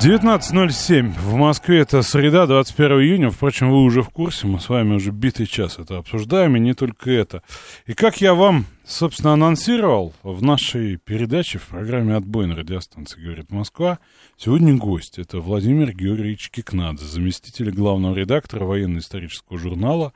19.07 0.00 1.12
в 1.12 1.34
Москве, 1.34 1.78
это 1.78 2.02
среда, 2.02 2.46
21 2.46 3.00
июня. 3.00 3.30
Впрочем, 3.30 3.70
вы 3.70 3.82
уже 3.84 4.02
в 4.02 4.10
курсе, 4.10 4.46
мы 4.46 4.58
с 4.58 4.68
вами 4.68 4.94
уже 4.94 5.12
битый 5.12 5.46
час 5.46 5.78
это 5.78 5.98
обсуждаем, 5.98 6.56
и 6.56 6.60
не 6.60 6.74
только 6.74 7.10
это. 7.10 7.42
И 7.86 7.94
как 7.94 8.20
я 8.20 8.34
вам, 8.34 8.66
собственно, 8.84 9.32
анонсировал 9.34 10.12
в 10.22 10.42
нашей 10.42 10.96
передаче, 10.96 11.58
в 11.58 11.68
программе 11.68 12.16
«Отбой» 12.16 12.46
на 12.46 12.56
радиостанции 12.56 13.20
«Говорит 13.20 13.50
Москва», 13.50 14.00
сегодня 14.36 14.74
гость. 14.74 15.18
Это 15.18 15.38
Владимир 15.38 15.92
Георгиевич 15.92 16.50
Кикнадзе, 16.50 17.06
заместитель 17.06 17.70
главного 17.70 18.16
редактора 18.16 18.64
военно-исторического 18.64 19.58
журнала, 19.58 20.12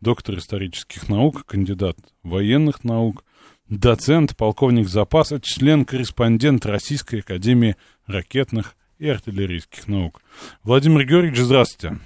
доктор 0.00 0.36
исторических 0.38 1.08
наук, 1.08 1.46
кандидат 1.46 1.96
военных 2.22 2.84
наук, 2.84 3.24
доцент, 3.68 4.36
полковник 4.36 4.88
запаса, 4.88 5.40
член-корреспондент 5.40 6.66
Российской 6.66 7.20
Академии 7.20 7.76
ракетных 8.06 8.76
и 9.02 9.08
артиллерийских 9.08 9.88
наук. 9.88 10.22
Владимир 10.62 11.04
Георгиевич, 11.04 11.40
здравствуйте. 11.40 11.98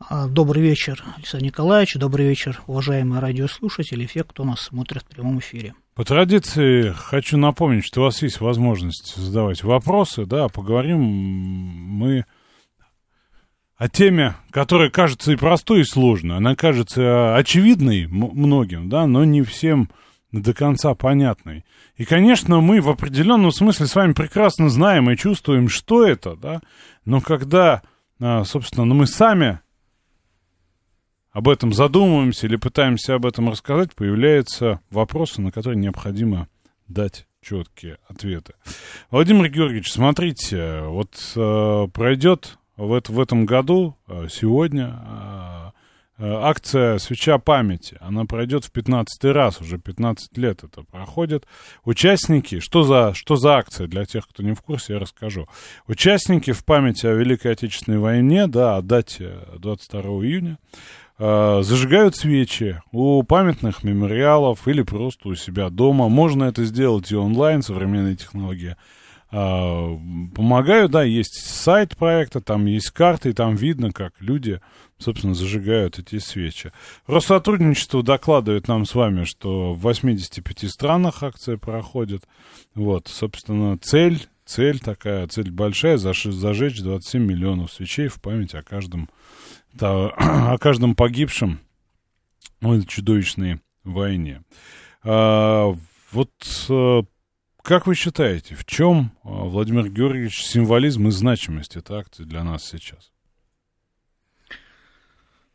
А, 0.00 0.26
добрый 0.26 0.62
вечер, 0.62 1.02
Александр 1.16 1.46
Николаевич. 1.46 1.94
Добрый 1.94 2.26
вечер, 2.26 2.60
уважаемые 2.66 3.20
радиослушатели, 3.20 4.04
все, 4.06 4.24
кто 4.24 4.42
нас 4.42 4.62
смотрит 4.62 5.04
в 5.04 5.06
прямом 5.06 5.38
эфире. 5.38 5.74
По 5.94 6.04
традиции 6.04 6.92
хочу 6.96 7.36
напомнить, 7.36 7.84
что 7.84 8.00
у 8.00 8.04
вас 8.04 8.20
есть 8.22 8.40
возможность 8.40 9.14
задавать 9.14 9.62
вопросы, 9.62 10.26
да, 10.26 10.48
поговорим 10.48 11.00
мы 11.00 12.24
о 13.76 13.88
теме, 13.88 14.34
которая 14.50 14.90
кажется 14.90 15.30
и 15.30 15.36
простой, 15.36 15.82
и 15.82 15.84
сложной. 15.84 16.38
Она 16.38 16.56
кажется 16.56 17.36
очевидной 17.36 18.06
многим, 18.08 18.88
да, 18.88 19.06
но 19.06 19.24
не 19.24 19.42
всем 19.42 19.88
до 20.40 20.52
конца 20.52 20.94
понятной. 20.94 21.64
И, 21.96 22.04
конечно, 22.04 22.60
мы 22.60 22.80
в 22.80 22.88
определенном 22.88 23.52
смысле 23.52 23.86
с 23.86 23.94
вами 23.94 24.12
прекрасно 24.12 24.68
знаем 24.68 25.10
и 25.10 25.16
чувствуем, 25.16 25.68
что 25.68 26.06
это, 26.06 26.36
да, 26.36 26.60
но 27.04 27.20
когда, 27.20 27.82
а, 28.18 28.44
собственно, 28.44 28.84
ну, 28.84 28.94
мы 28.94 29.06
сами 29.06 29.60
об 31.30 31.48
этом 31.48 31.72
задумываемся 31.72 32.46
или 32.46 32.56
пытаемся 32.56 33.14
об 33.14 33.26
этом 33.26 33.48
рассказать, 33.48 33.94
появляются 33.94 34.80
вопросы, 34.90 35.40
на 35.40 35.52
которые 35.52 35.80
необходимо 35.80 36.48
дать 36.86 37.26
четкие 37.40 37.98
ответы. 38.08 38.54
Владимир 39.10 39.48
Георгиевич, 39.48 39.92
смотрите, 39.92 40.80
вот 40.82 41.14
э, 41.36 41.88
пройдет 41.92 42.58
в, 42.76 43.00
в 43.06 43.20
этом 43.20 43.46
году, 43.46 43.96
э, 44.06 44.28
сегодня, 44.30 45.00
э, 45.06 45.53
акция 46.18 46.98
«Свеча 46.98 47.38
памяти». 47.38 47.96
Она 48.00 48.24
пройдет 48.24 48.64
в 48.64 48.70
15 48.70 49.24
раз, 49.24 49.60
уже 49.60 49.78
15 49.78 50.36
лет 50.38 50.64
это 50.64 50.82
проходит. 50.82 51.46
Участники, 51.84 52.60
что 52.60 52.82
за, 52.84 53.14
что 53.14 53.36
за 53.36 53.56
акция, 53.56 53.86
для 53.86 54.04
тех, 54.04 54.28
кто 54.28 54.42
не 54.42 54.54
в 54.54 54.62
курсе, 54.62 54.94
я 54.94 54.98
расскажу. 54.98 55.48
Участники 55.86 56.52
в 56.52 56.64
памяти 56.64 57.06
о 57.06 57.14
Великой 57.14 57.52
Отечественной 57.52 57.98
войне, 57.98 58.46
да, 58.46 58.76
о 58.76 58.82
дате 58.82 59.38
22 59.58 60.00
июня, 60.02 60.58
Э, 61.16 61.60
зажигают 61.62 62.16
свечи 62.16 62.80
у 62.90 63.22
памятных 63.22 63.84
мемориалов 63.84 64.66
или 64.66 64.82
просто 64.82 65.28
у 65.28 65.34
себя 65.36 65.70
дома. 65.70 66.08
Можно 66.08 66.44
это 66.44 66.64
сделать 66.64 67.12
и 67.12 67.16
онлайн, 67.16 67.62
современные 67.62 68.16
технологии 68.16 68.76
э, 69.34 69.98
помогают, 70.34 70.92
да, 70.92 71.02
есть 71.02 71.44
сайт 71.44 71.96
проекта, 71.96 72.40
там 72.40 72.66
есть 72.66 72.90
карты, 72.90 73.32
там 73.32 73.56
видно, 73.56 73.92
как 73.92 74.12
люди, 74.20 74.60
собственно, 74.98 75.34
зажигают 75.34 75.98
эти 75.98 76.18
свечи. 76.18 76.72
Россотрудничество 77.06 78.02
докладывает 78.02 78.68
нам 78.68 78.84
с 78.84 78.94
вами, 78.94 79.24
что 79.24 79.74
в 79.74 79.80
85 79.80 80.70
странах 80.70 81.22
акция 81.22 81.56
проходит. 81.56 82.22
Вот, 82.74 83.08
собственно, 83.08 83.76
цель, 83.78 84.26
цель 84.44 84.78
такая, 84.78 85.26
цель 85.26 85.50
большая, 85.50 85.98
зажечь 85.98 86.80
27 86.80 87.22
миллионов 87.24 87.72
свечей 87.72 88.08
в 88.08 88.20
память 88.20 88.54
о 88.54 88.62
каждом 88.62 89.08
да, 89.74 90.08
о 90.52 90.58
каждом 90.58 90.94
погибшем 90.94 91.60
в 92.60 92.86
чудовищной 92.86 93.60
войне. 93.82 94.42
А, 95.02 95.74
вот 96.12 96.30
а, 96.70 97.02
как 97.64 97.86
вы 97.86 97.94
считаете, 97.94 98.54
в 98.54 98.64
чем, 98.64 99.12
а, 99.24 99.28
Владимир 99.28 99.88
Георгиевич, 99.88 100.44
символизм 100.44 101.08
и 101.08 101.10
значимость 101.10 101.76
этой 101.76 101.98
акции 101.98 102.22
для 102.22 102.44
нас 102.44 102.64
сейчас? 102.64 103.10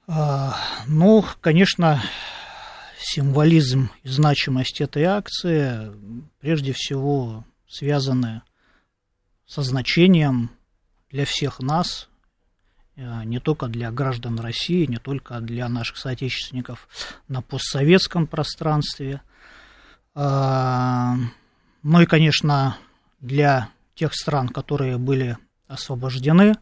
А, 0.07 0.57
ну, 0.87 1.23
конечно, 1.39 2.01
символизм 2.99 3.89
и 4.03 4.09
значимость 4.09 4.81
этой 4.81 5.03
акции 5.03 5.91
прежде 6.41 6.73
всего 6.73 7.45
связаны 7.67 8.41
со 9.45 9.61
значением 9.61 10.51
для 11.09 11.25
всех 11.25 11.59
нас, 11.59 12.09
Э, 12.99 13.23
не 13.23 13.39
только 13.39 13.67
для 13.67 13.91
граждан 13.91 14.39
России, 14.39 14.85
не 14.85 14.97
только 14.97 15.39
для 15.39 15.69
наших 15.69 15.97
соотечественников 15.97 16.89
на 17.29 17.41
постсоветском 17.41 18.27
пространстве, 18.27 19.21
а, 20.15 21.15
ну 21.83 22.01
и, 22.01 22.05
конечно, 22.05 22.77
для 23.19 23.69
тех 23.95 24.13
стран, 24.13 24.49
которые 24.49 24.97
были 24.97 25.37
освобождены 25.67 26.55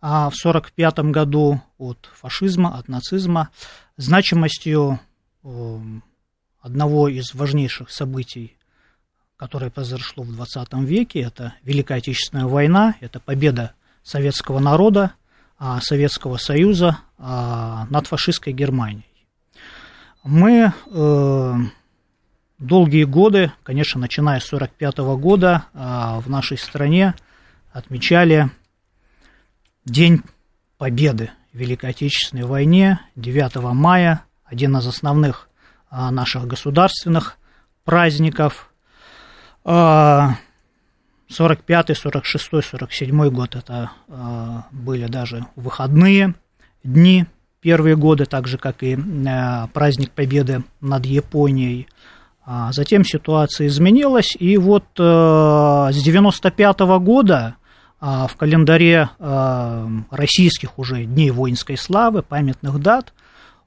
а 0.00 0.30
в 0.30 0.38
1945 0.38 0.98
году 1.10 1.60
от 1.76 2.08
фашизма, 2.14 2.78
от 2.78 2.88
нацизма, 2.88 3.50
значимостью 3.96 5.00
э, 5.42 5.78
одного 6.60 7.08
из 7.08 7.34
важнейших 7.34 7.90
событий, 7.90 8.56
которое 9.36 9.70
произошло 9.70 10.22
в 10.22 10.32
20 10.32 10.72
веке, 10.84 11.20
это 11.20 11.54
Великая 11.62 11.98
Отечественная 11.98 12.46
война, 12.46 12.94
это 13.00 13.18
победа 13.18 13.72
советского 14.02 14.60
народа 14.60 15.12
а, 15.58 15.80
Советского 15.80 16.36
Союза 16.36 16.98
а, 17.18 17.86
над 17.90 18.06
фашистской 18.06 18.52
Германией. 18.52 19.04
Мы 20.22 20.72
э, 20.86 21.54
долгие 22.58 23.04
годы, 23.04 23.52
конечно, 23.62 24.00
начиная 24.00 24.40
с 24.40 24.52
1945 24.52 25.16
года, 25.16 25.66
а, 25.74 26.20
в 26.20 26.28
нашей 26.28 26.58
стране 26.58 27.14
отмечали 27.72 28.50
День 29.84 30.22
Победы 30.76 31.30
в 31.52 31.58
Великой 31.58 31.90
Отечественной 31.90 32.44
войне 32.44 33.00
9 33.16 33.74
мая, 33.74 34.24
один 34.44 34.76
из 34.76 34.86
основных 34.86 35.48
наших 35.90 36.46
государственных 36.46 37.36
праздников. 37.84 38.70
45-й, 39.64 41.94
46-й, 41.94 42.60
47-й 42.60 43.30
год 43.30 43.54
это 43.54 43.90
э, 44.08 44.62
были 44.70 45.06
даже 45.06 45.46
выходные 45.56 46.34
дни, 46.82 47.26
первые 47.60 47.96
годы, 47.96 48.24
так 48.24 48.48
же, 48.48 48.56
как 48.56 48.82
и 48.82 48.96
праздник 49.72 50.12
Победы 50.12 50.62
над 50.80 51.04
Японией. 51.04 51.88
А 52.50 52.72
затем 52.72 53.04
ситуация 53.04 53.66
изменилась, 53.66 54.34
и 54.38 54.56
вот 54.56 54.86
э, 54.98 55.02
с 55.92 56.02
95 56.02 56.76
-го 56.80 56.98
года 56.98 57.56
э, 58.00 58.26
в 58.26 58.34
календаре 58.38 59.10
э, 59.18 59.88
российских 60.10 60.78
уже 60.78 61.04
дней 61.04 61.30
воинской 61.30 61.76
славы, 61.76 62.22
памятных 62.22 62.80
дат, 62.80 63.12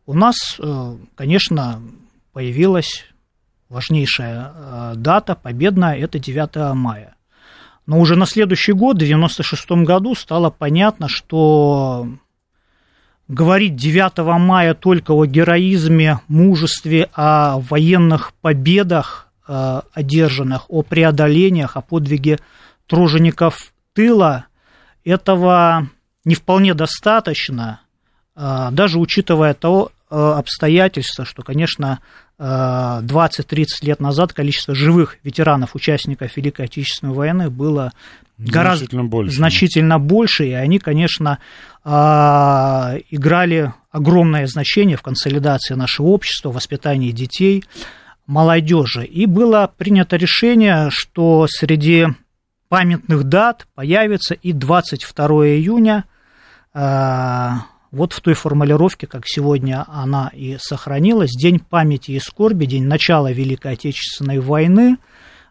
у 0.07 0.15
нас, 0.15 0.35
э, 0.57 0.95
конечно, 1.13 1.79
появилась 2.33 3.05
важнейшая 3.69 4.51
э, 4.51 4.93
дата 4.95 5.35
победная, 5.35 5.99
это 5.99 6.17
9 6.17 6.73
мая. 6.73 7.13
Но 7.85 7.99
уже 7.99 8.15
на 8.15 8.25
следующий 8.25 8.73
год, 8.73 8.95
в 8.95 9.05
1996 9.05 9.85
году, 9.85 10.15
стало 10.15 10.49
понятно, 10.49 11.07
что 11.07 12.07
говорить 13.31 13.77
9 13.77 14.17
мая 14.39 14.73
только 14.73 15.11
о 15.11 15.25
героизме, 15.25 16.19
мужестве, 16.27 17.09
о 17.13 17.59
военных 17.59 18.33
победах 18.41 19.29
э, 19.47 19.81
одержанных, 19.93 20.65
о 20.67 20.81
преодолениях, 20.83 21.77
о 21.77 21.81
подвиге 21.81 22.39
тружеников 22.87 23.71
тыла, 23.93 24.47
этого 25.05 25.87
не 26.25 26.35
вполне 26.35 26.73
достаточно, 26.73 27.79
э, 28.35 28.67
даже 28.71 28.99
учитывая 28.99 29.53
то 29.53 29.91
э, 30.09 30.15
обстоятельство, 30.15 31.25
что, 31.25 31.41
конечно, 31.41 31.99
20-30 32.37 33.65
лет 33.83 33.99
назад 33.99 34.33
количество 34.33 34.73
живых 34.73 35.17
ветеранов, 35.21 35.75
участников 35.75 36.35
Великой 36.35 36.65
Отечественной 36.65 37.13
войны 37.13 37.51
было 37.51 37.93
гораздо 38.39 38.85
значительно 38.85 39.03
больше, 39.05 39.35
значительно 39.35 39.99
больше 39.99 40.47
и 40.47 40.53
они, 40.53 40.79
конечно, 40.79 41.37
играли 41.83 43.73
огромное 43.91 44.45
значение 44.47 44.97
в 44.97 45.01
консолидации 45.01 45.73
нашего 45.73 46.07
общества, 46.07 46.49
в 46.49 46.55
воспитании 46.55 47.11
детей, 47.11 47.63
молодежи. 48.27 49.03
И 49.05 49.25
было 49.25 49.71
принято 49.77 50.15
решение, 50.15 50.89
что 50.89 51.47
среди 51.47 52.07
памятных 52.69 53.25
дат 53.25 53.67
появится 53.75 54.33
и 54.33 54.53
22 54.53 55.27
июня, 55.47 56.05
а, 56.73 57.65
вот 57.91 58.13
в 58.13 58.21
той 58.21 58.33
формулировке, 58.33 59.07
как 59.07 59.23
сегодня 59.25 59.83
она 59.89 60.31
и 60.33 60.57
сохранилась, 60.57 61.31
День 61.31 61.59
памяти 61.59 62.11
и 62.11 62.19
скорби, 62.19 62.65
день 62.65 62.85
начала 62.85 63.29
Великой 63.31 63.73
Отечественной 63.73 64.39
войны, 64.39 64.97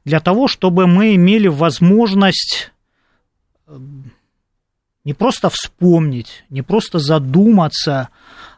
для 0.06 0.20
того, 0.20 0.48
чтобы 0.48 0.86
мы 0.86 1.14
имели 1.14 1.48
возможность 1.48 2.72
не 5.04 5.14
просто 5.14 5.50
вспомнить, 5.50 6.44
не 6.50 6.62
просто 6.62 6.98
задуматься, 6.98 8.08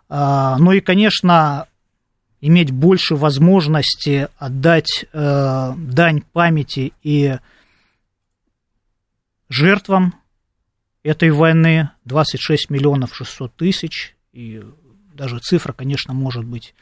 а, 0.09 0.59
но 0.59 0.72
и, 0.72 0.80
конечно, 0.80 1.66
иметь 2.43 2.72
больше 2.72 3.14
возможности 3.14 4.28
отдать 4.36 5.07
э, 5.12 5.72
дань 5.76 6.22
памяти 6.32 6.93
и 7.03 7.38
жертвам 9.49 10.14
этой 11.05 11.30
войны. 11.30 11.90
26 12.05 12.68
миллионов 12.68 13.14
600 13.14 13.55
тысяч, 13.55 14.16
и 14.32 14.62
даже 15.14 15.38
цифра, 15.38 15.72
конечно, 15.72 16.12
может 16.14 16.45
быть 16.45 16.74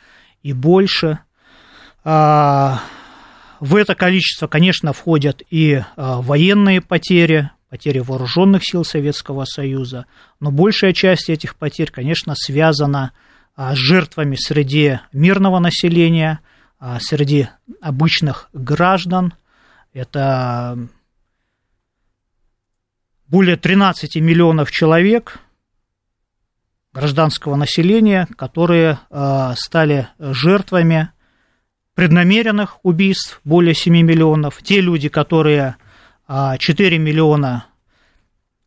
и 0.42 0.54
больше. 0.54 1.18
А, 2.04 2.80
в 3.60 3.76
это 3.76 3.94
количество, 3.94 4.46
конечно, 4.46 4.94
входят 4.94 5.42
и 5.50 5.82
а, 5.96 6.22
военные 6.22 6.80
потери, 6.80 7.50
потери 7.70 8.00
вооруженных 8.00 8.62
сил 8.64 8.84
Советского 8.84 9.46
Союза, 9.46 10.04
но 10.38 10.50
большая 10.50 10.92
часть 10.92 11.30
этих 11.30 11.56
потерь, 11.56 11.90
конечно, 11.90 12.34
связана 12.36 13.12
а, 13.56 13.74
с 13.74 13.78
жертвами 13.78 14.36
среди 14.36 15.00
мирного 15.12 15.58
населения, 15.58 16.40
среди 16.98 17.48
обычных 17.80 18.48
граждан. 18.52 19.34
Это 19.92 20.78
более 23.26 23.56
13 23.56 24.16
миллионов 24.16 24.70
человек 24.70 25.38
гражданского 26.92 27.56
населения, 27.56 28.26
которые 28.36 28.98
э, 29.10 29.54
стали 29.56 30.08
жертвами 30.18 31.10
преднамеренных 31.94 32.84
убийств, 32.84 33.40
более 33.44 33.74
7 33.74 33.92
миллионов. 34.02 34.60
Те 34.62 34.80
люди, 34.80 35.08
которые 35.08 35.76
4 36.30 36.98
миллиона 36.98 37.66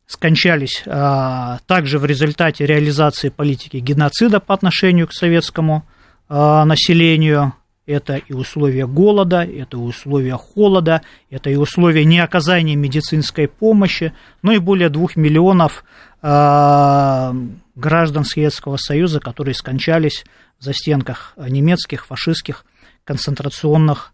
скончались 0.06 0.84
э, 0.86 1.58
также 1.66 1.98
в 1.98 2.06
результате 2.06 2.66
реализации 2.66 3.30
политики 3.30 3.78
геноцида 3.78 4.42
по 4.42 4.54
отношению 4.54 5.08
к 5.08 5.14
советскому 5.14 5.86
э, 6.30 6.64
населению. 6.66 7.54
это 7.86 8.18
и 8.18 8.34
условия 8.34 8.86
голода, 8.86 9.44
это 9.44 9.78
и 9.78 9.80
условия 9.80 10.36
холода, 10.36 11.02
это 11.30 11.50
и 11.50 11.56
условия 11.56 12.06
неоказания 12.06 12.76
медицинской 12.76 13.48
помощи, 13.48 14.14
ну 14.42 14.52
и 14.52 14.60
более 14.60 14.90
двух 14.90 15.16
миллионов 15.16 15.84
граждан 16.22 18.24
Советского 18.24 18.78
Союза, 18.78 19.20
которые 19.20 19.56
скончались 19.56 20.24
в 20.58 20.64
застенках 20.64 21.34
немецких, 21.36 22.06
фашистских 22.06 22.66
концентрационных 23.04 24.14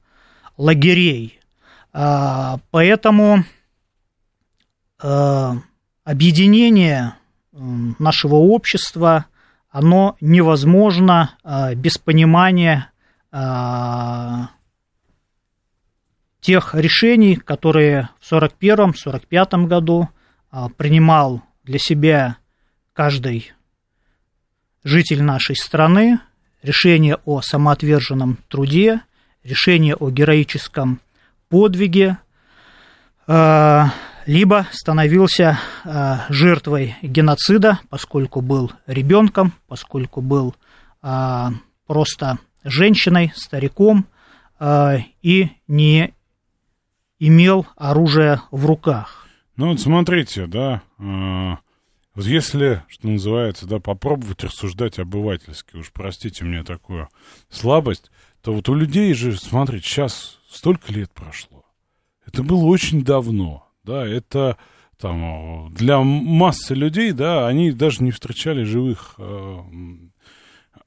лагерей. 0.58 1.39
Э, 1.94 2.58
поэтому 2.72 3.44
э, 5.02 5.52
объединение 6.04 7.16
нашего 7.52 8.36
общества, 8.36 9.26
оно 9.70 10.16
невозможно 10.22 11.36
э, 11.44 11.76
без 11.76 11.98
понимания 11.98 12.90
а, 13.32 14.50
тех 16.42 16.74
решений, 16.74 17.36
которые 17.36 18.10
в 18.20 18.32
1941-1945 18.32 19.68
году 19.68 20.10
а, 20.50 20.70
принимал 20.70 21.44
для 21.64 21.78
себя 21.78 22.38
каждый 22.94 23.54
житель 24.84 25.22
нашей 25.22 25.56
страны, 25.56 26.20
решение 26.64 27.18
о 27.26 27.42
самоотверженном 27.42 28.40
труде, 28.48 29.02
решение 29.44 29.96
о 29.96 30.10
героическом 30.10 31.02
подвиге, 31.50 32.18
а, 33.28 33.92
либо 34.26 34.68
становился 34.72 35.60
жертвой 36.30 36.96
геноцида, 37.02 37.80
поскольку 37.90 38.42
был 38.42 38.72
ребенком, 38.86 39.54
поскольку 39.68 40.22
был 40.22 40.56
просто 41.88 42.38
женщиной, 42.64 43.32
стариком 43.36 44.06
э, 44.60 45.00
и 45.22 45.50
не 45.68 46.14
имел 47.20 47.68
оружия 47.76 48.42
в 48.52 48.66
руках. 48.66 49.28
Ну 49.56 49.70
вот 49.70 49.80
смотрите, 49.80 50.46
да, 50.48 50.82
э, 51.00 51.56
если, 52.16 52.84
что 52.88 53.08
называется, 53.08 53.66
да, 53.66 53.80
попробовать 53.80 54.44
рассуждать 54.44 55.00
обывательски, 55.00 55.78
уж 55.78 55.92
простите 55.92 56.44
мне 56.46 56.64
такую 56.64 57.10
слабость, 57.50 58.12
то 58.42 58.54
вот 58.54 58.70
у 58.70 58.74
людей 58.74 59.14
же, 59.14 59.38
смотрите, 59.38 59.88
сейчас 59.88 60.40
столько 60.50 60.92
лет 60.92 61.12
прошло. 61.12 61.66
Это 62.26 62.44
было 62.44 62.66
очень 62.66 63.04
давно, 63.04 63.68
да, 63.84 64.06
это 64.06 64.58
там 64.98 65.74
для 65.74 66.00
массы 66.00 66.76
людей, 66.76 67.12
да, 67.12 67.48
они 67.48 67.72
даже 67.72 68.04
не 68.04 68.12
встречали 68.12 68.64
живых 68.64 69.16
э, 69.18 69.58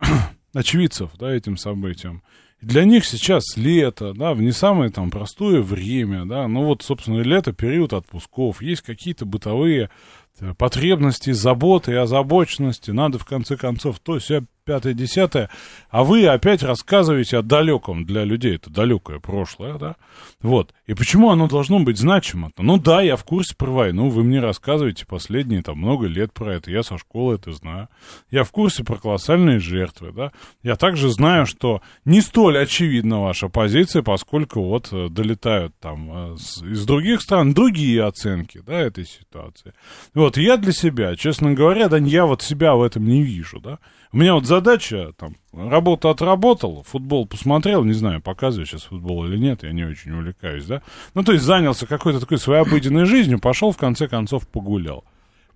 очевидцев, 0.52 1.10
да, 1.18 1.32
этим 1.32 1.56
событиям. 1.56 2.22
Для 2.60 2.84
них 2.84 3.04
сейчас 3.04 3.56
лето, 3.56 4.14
да, 4.14 4.34
в 4.34 4.40
не 4.40 4.52
самое 4.52 4.90
там 4.90 5.10
простое 5.10 5.62
время, 5.62 6.26
да, 6.26 6.46
ну 6.46 6.64
вот, 6.64 6.82
собственно, 6.82 7.20
лето, 7.20 7.52
период 7.52 7.92
отпусков, 7.92 8.62
есть 8.62 8.82
какие-то 8.82 9.26
бытовые 9.26 9.90
э, 10.38 10.54
потребности, 10.54 11.32
заботы 11.32 11.92
и 11.92 11.96
озабоченности, 11.96 12.92
надо 12.92 13.18
в 13.18 13.24
конце 13.24 13.56
концов 13.56 13.98
то, 13.98 14.18
все 14.20 14.44
пятое, 14.64 14.94
десятое, 14.94 15.50
а 15.90 16.04
вы 16.04 16.26
опять 16.26 16.62
рассказываете 16.62 17.38
о 17.38 17.42
далеком. 17.42 18.04
Для 18.04 18.24
людей, 18.24 18.56
это 18.56 18.70
далекое 18.70 19.18
прошлое, 19.18 19.78
да, 19.78 19.96
вот, 20.40 20.72
и 20.86 20.94
почему 20.94 21.30
оно 21.30 21.48
должно 21.48 21.80
быть 21.80 21.98
значимо-то? 21.98 22.62
Ну 22.62 22.78
да, 22.78 23.02
я 23.02 23.16
в 23.16 23.24
курсе 23.24 23.54
про 23.56 23.70
войну, 23.70 24.08
вы 24.08 24.24
мне 24.24 24.40
рассказываете 24.40 25.06
последние 25.06 25.62
там 25.62 25.78
много 25.78 26.06
лет 26.06 26.32
про 26.32 26.54
это, 26.54 26.70
я 26.70 26.82
со 26.82 26.98
школы 26.98 27.34
это 27.36 27.52
знаю, 27.52 27.88
я 28.30 28.44
в 28.44 28.50
курсе 28.50 28.84
про 28.84 28.96
колоссальные 28.96 29.58
жертвы, 29.58 30.12
да, 30.12 30.32
я 30.62 30.76
также 30.76 31.10
знаю, 31.10 31.46
что 31.46 31.82
не 32.04 32.20
столь 32.20 32.58
очевидна 32.58 33.20
ваша 33.20 33.48
позиция, 33.48 34.02
поскольку 34.02 34.62
вот 34.62 34.88
э, 34.92 35.08
долетают 35.08 35.74
там 35.80 36.32
э, 36.32 36.34
из 36.34 36.84
других 36.86 37.20
стран 37.22 37.54
другие 37.54 38.04
оценки, 38.04 38.62
да, 38.64 38.80
этой 38.80 39.06
ситуации. 39.06 39.72
Вот, 40.14 40.36
я 40.36 40.56
для 40.56 40.72
себя, 40.72 41.16
честно 41.16 41.52
говоря, 41.52 41.88
да, 41.88 41.98
я 41.98 42.26
вот 42.26 42.42
себя 42.42 42.74
в 42.74 42.82
этом 42.82 43.06
не 43.06 43.22
вижу, 43.22 43.60
да, 43.60 43.78
у 44.12 44.16
меня 44.16 44.34
вот 44.34 44.46
задача, 44.46 45.12
там, 45.16 45.36
работа 45.52 46.10
отработал, 46.10 46.82
футбол 46.82 47.26
посмотрел, 47.26 47.82
не 47.84 47.94
знаю, 47.94 48.20
показываю 48.20 48.66
сейчас 48.66 48.82
футбол 48.82 49.24
или 49.24 49.38
нет, 49.38 49.62
я 49.62 49.72
не 49.72 49.84
очень 49.84 50.12
увлекаюсь, 50.12 50.66
да. 50.66 50.82
Ну, 51.14 51.24
то 51.24 51.32
есть 51.32 51.44
занялся 51.44 51.86
какой-то 51.86 52.20
такой 52.20 52.38
своей 52.38 52.62
обыденной 52.62 53.06
жизнью, 53.06 53.38
пошел, 53.38 53.72
в 53.72 53.78
конце 53.78 54.08
концов, 54.08 54.46
погулял. 54.46 55.04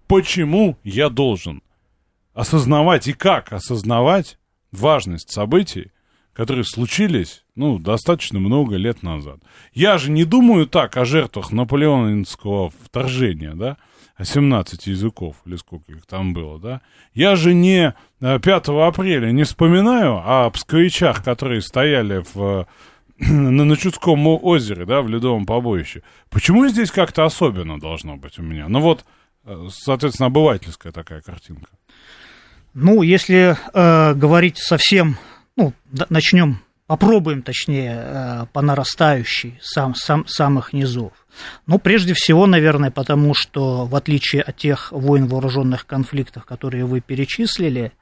Почему 0.06 0.78
я 0.84 1.10
должен 1.10 1.62
осознавать 2.32 3.08
и 3.08 3.12
как 3.12 3.52
осознавать 3.52 4.38
важность 4.70 5.30
событий, 5.30 5.90
которые 6.32 6.64
случились, 6.64 7.44
ну, 7.54 7.78
достаточно 7.78 8.38
много 8.38 8.76
лет 8.76 9.02
назад. 9.02 9.40
Я 9.72 9.96
же 9.96 10.10
не 10.10 10.24
думаю 10.24 10.66
так 10.66 10.96
о 10.98 11.06
жертвах 11.06 11.50
наполеоновского 11.50 12.70
вторжения, 12.84 13.54
да, 13.54 13.78
17 14.24 14.86
языков, 14.86 15.36
или 15.44 15.56
сколько 15.56 15.92
их 15.92 16.06
там 16.06 16.32
было, 16.32 16.58
да? 16.58 16.80
Я 17.12 17.36
же 17.36 17.54
не 17.54 17.94
5 18.20 18.68
э, 18.68 18.86
апреля 18.86 19.30
не 19.30 19.44
вспоминаю 19.44 20.22
о 20.24 20.50
псковичах, 20.50 21.22
которые 21.22 21.60
стояли 21.60 22.24
в, 22.32 22.66
на 23.18 23.64
Начудском 23.64 24.26
озере, 24.26 24.86
да, 24.86 25.02
в 25.02 25.08
Ледовом 25.08 25.46
побоище. 25.46 26.02
Почему 26.30 26.66
здесь 26.68 26.90
как-то 26.90 27.24
особенно 27.24 27.78
должно 27.78 28.16
быть 28.16 28.38
у 28.38 28.42
меня? 28.42 28.68
Ну 28.68 28.80
вот, 28.80 29.04
э, 29.44 29.68
соответственно, 29.70 30.28
обывательская 30.28 30.92
такая 30.92 31.20
картинка. 31.20 31.70
Ну, 32.72 33.02
если 33.02 33.56
э, 33.72 34.14
говорить 34.14 34.58
совсем, 34.58 35.16
ну, 35.56 35.72
начнем, 36.10 36.60
попробуем, 36.86 37.42
точнее, 37.42 37.96
э, 37.96 38.46
по 38.52 38.62
нарастающей, 38.62 39.58
сам, 39.60 39.94
сам, 39.94 40.26
самых 40.26 40.72
низов. 40.72 41.12
Ну, 41.66 41.78
прежде 41.78 42.14
всего, 42.14 42.46
наверное, 42.46 42.90
потому 42.90 43.34
что, 43.34 43.86
в 43.86 43.94
отличие 43.94 44.42
от 44.42 44.56
тех 44.56 44.92
войн 44.92 45.26
вооруженных 45.26 45.86
конфликтов, 45.86 46.44
которые 46.44 46.84
вы 46.84 47.00
перечислили, 47.00 47.92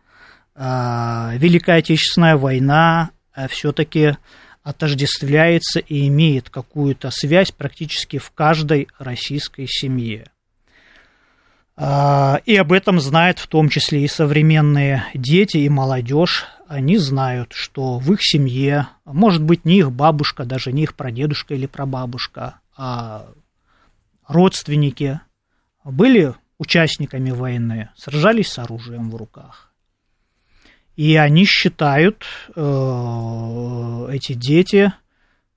а, 0.55 1.33
Великая 1.37 1.79
Отечественная 1.79 2.37
война 2.37 3.11
а, 3.35 3.49
все-таки 3.49 4.17
отождествляется 4.63 5.81
и 5.81 6.07
имеет 6.09 6.49
какую-то 6.49 7.11
связь 7.11 7.51
практически 7.51 8.19
в 8.19 8.31
каждой 8.31 8.89
российской 8.99 9.67
семье. 9.67 10.27
А, 11.77 12.41
и 12.45 12.55
об 12.57 12.73
этом 12.73 13.01
знают 13.01 13.39
в 13.39 13.49
том 13.49 13.69
числе 13.69 14.05
и 14.05 14.09
современные 14.09 15.05
дети, 15.15 15.59
и 15.59 15.69
молодежь. 15.69 16.45
Они 16.69 16.99
знают, 16.99 17.53
что 17.53 17.99
в 17.99 18.13
их 18.13 18.21
семье, 18.23 18.89
может 19.05 19.43
быть, 19.43 19.65
не 19.65 19.79
их 19.79 19.93
бабушка, 19.93 20.45
даже 20.45 20.73
не 20.73 20.85
их 20.85 20.95
прадедушка 20.95 21.55
или 21.55 21.67
прабабушка, 21.67 22.61
а 22.77 23.27
родственники 24.27 25.21
были 25.85 26.35
участниками 26.59 27.31
войны, 27.31 27.91
сражались 27.97 28.49
с 28.49 28.59
оружием 28.59 29.11
в 29.11 29.17
руках. 29.17 29.73
И 30.97 31.17
они 31.17 31.45
считают, 31.45 32.25
э, 32.55 34.09
эти 34.13 34.33
дети 34.35 34.93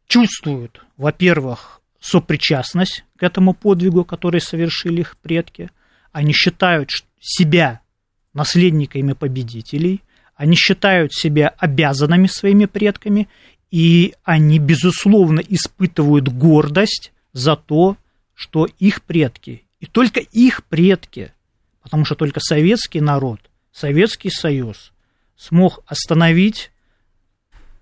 чувствуют, 0.08 0.84
во-первых, 0.98 1.82
сопричастность 2.00 3.06
к 3.18 3.24
этому 3.24 3.54
подвигу, 3.54 4.04
который 4.04 4.42
совершили 4.42 5.02
их 5.02 5.18
предки. 5.18 5.70
Они 6.18 6.34
считают 6.34 6.90
себя 7.20 7.82
наследниками 8.34 9.14
победителей. 9.14 10.02
Они 10.36 10.56
считают 10.56 11.14
себя 11.14 11.50
обязанными 11.60 12.26
своими 12.26 12.66
предками 12.66 13.30
и 13.70 14.16
они, 14.24 14.58
безусловно, 14.58 15.42
испытывают 15.42 16.30
гордость 16.30 17.12
за 17.34 17.56
то, 17.56 17.98
что 18.34 18.68
их 18.80 19.04
предки, 19.04 19.64
и 19.80 19.86
только 19.86 20.20
их 20.20 20.64
предки, 20.64 21.34
потому 21.84 22.04
что 22.04 22.16
только 22.16 22.40
советский 22.40 23.02
народ, 23.02 23.40
Советский 23.72 24.32
Союз 24.32 24.94
смог 25.36 25.84
остановить 25.86 26.72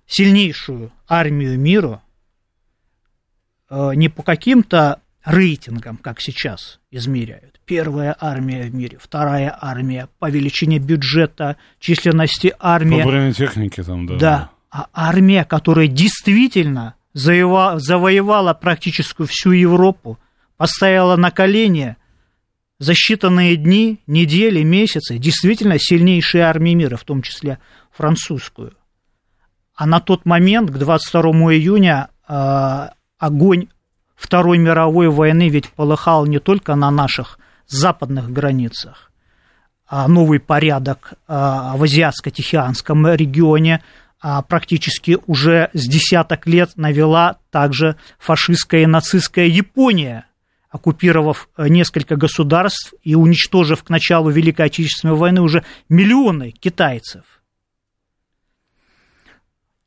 сильнейшую 0.08 0.92
армию 1.08 1.58
мира 1.58 2.04
э, 3.70 3.92
не 3.96 4.10
по 4.10 4.24
каким-то 4.24 5.00
рейтингам, 5.26 5.98
как 5.98 6.22
сейчас 6.22 6.80
измеряют. 6.92 7.60
Первая 7.66 8.16
армия 8.20 8.64
в 8.64 8.76
мире, 8.76 8.98
вторая 9.02 9.58
армия 9.60 10.08
по 10.20 10.30
величине 10.30 10.78
бюджета, 10.78 11.58
численности 11.80 12.54
армии. 12.60 13.02
По 13.02 13.08
бронетехнике 13.08 13.84
там, 13.84 14.06
да. 14.06 14.16
Да, 14.16 14.50
а 14.70 14.88
армия, 14.94 15.44
которая 15.44 15.88
действительно 15.88 16.96
завоевала, 17.14 17.80
завоевала 17.80 18.54
практически 18.54 19.26
всю 19.26 19.52
Европу, 19.52 20.20
поставила 20.58 21.16
на 21.16 21.32
колени 21.32 21.98
за 22.78 22.94
считанные 22.94 23.56
дни, 23.56 24.02
недели, 24.06 24.62
месяцы, 24.64 25.18
действительно 25.18 25.78
сильнейшие 25.80 26.44
армии 26.44 26.74
мира, 26.74 26.98
в 26.98 27.04
том 27.04 27.22
числе 27.22 27.60
французскую. 27.92 28.74
А 29.74 29.86
на 29.86 30.00
тот 30.00 30.26
момент, 30.26 30.70
к 30.70 30.78
22 30.78 31.22
июня, 31.54 32.10
э, 32.28 32.90
огонь 33.18 33.68
Второй 34.16 34.58
мировой 34.58 35.10
войны 35.10 35.50
ведь 35.50 35.70
полыхал 35.70 36.26
не 36.26 36.40
только 36.40 36.76
на 36.76 36.90
наших 36.90 37.38
западных 37.68 38.32
границах, 38.32 39.12
а 39.88 40.08
новый 40.08 40.40
порядок 40.40 41.14
э, 41.14 41.34
в 41.34 41.84
Азиатско-Тихоокеанском 41.84 43.16
регионе 43.16 43.84
а, 44.22 44.42
практически 44.42 45.20
уже 45.28 45.70
с 45.74 45.88
десяток 45.88 46.48
лет 46.48 46.72
навела 46.78 47.38
также 47.52 47.96
фашистская 48.18 48.82
и 48.82 48.88
нацистская 48.88 49.46
Япония, 49.46 50.26
оккупировав 50.70 51.50
э, 51.58 51.68
несколько 51.68 52.16
государств 52.16 52.94
и 53.04 53.16
уничтожив 53.16 53.84
к 53.84 53.90
началу 53.90 54.30
Великой 54.30 54.68
Отечественной 54.68 55.16
войны 55.16 55.42
уже 55.42 55.64
миллионы 55.90 56.52
китайцев. 56.52 57.24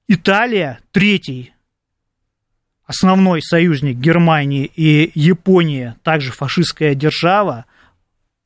Италия, 0.06 0.78
третий 0.92 1.52
основной 2.88 3.42
союзник 3.42 3.98
Германии 3.98 4.64
и 4.74 5.12
Японии, 5.14 5.94
также 6.02 6.32
фашистская 6.32 6.94
держава, 6.94 7.66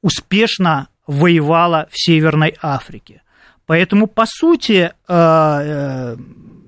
успешно 0.03 0.89
воевала 1.07 1.89
в 1.91 1.99
Северной 1.99 2.57
Африке. 2.61 3.23
Поэтому, 3.67 4.09
по 4.09 4.25
сути, 4.27 4.91
э, 4.91 4.91
э, 5.09 6.17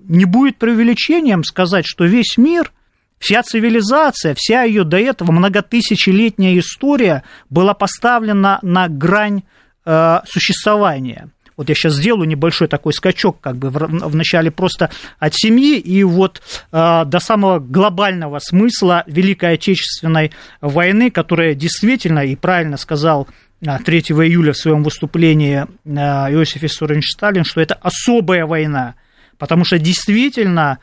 не 0.05 0.25
будет 0.25 0.57
преувеличением 0.57 1.43
сказать, 1.43 1.85
что 1.85 2.05
весь 2.05 2.37
мир, 2.37 2.73
вся 3.19 3.43
цивилизация, 3.43 4.35
вся 4.37 4.63
ее 4.63 4.85
до 4.85 4.99
этого 4.99 5.33
многотысячелетняя 5.33 6.57
история 6.61 7.25
была 7.51 7.75
поставлена 7.75 8.61
на 8.63 8.87
грань 8.87 9.43
э, 9.85 10.21
существования. 10.27 11.31
Вот 11.57 11.69
я 11.69 11.75
сейчас 11.75 11.95
сделаю 11.95 12.27
небольшой 12.27 12.67
такой 12.67 12.93
скачок, 12.93 13.41
как 13.41 13.57
бы 13.57 13.71
в, 13.71 14.17
начале 14.17 14.51
просто 14.51 14.91
от 15.19 15.35
семьи 15.35 15.79
и 15.79 16.03
вот 16.03 16.43
э, 16.73 17.05
до 17.07 17.19
самого 17.21 17.61
глобального 17.61 18.41
смысла 18.41 19.05
Великой 19.07 19.55
Отечественной 19.55 20.33
войны, 20.61 21.11
которая 21.11 21.55
действительно, 21.55 22.21
и 22.21 22.35
правильно 22.35 22.77
сказал 22.77 23.29
3 23.61 23.71
а, 23.71 24.13
июля 24.25 24.53
в 24.53 24.57
своем 24.57 24.83
выступлении 24.83 25.65
э, 25.85 25.91
Иосиф 26.35 26.63
Виссарионович 26.63 27.13
Сталин, 27.13 27.45
что 27.45 27.61
это 27.61 27.75
особая 27.75 28.47
война, 28.47 28.97
потому 29.39 29.65
что 29.65 29.79
действительно 29.79 30.79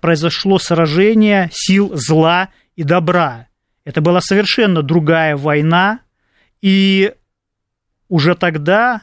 произошло 0.00 0.60
сражение 0.60 1.50
сил 1.52 1.90
зла 1.96 2.50
и 2.76 2.84
добра. 2.84 3.48
Это 3.84 4.00
была 4.00 4.20
совершенно 4.20 4.80
другая 4.80 5.36
война, 5.36 5.98
и 6.62 7.14
уже 8.08 8.36
тогда 8.36 9.02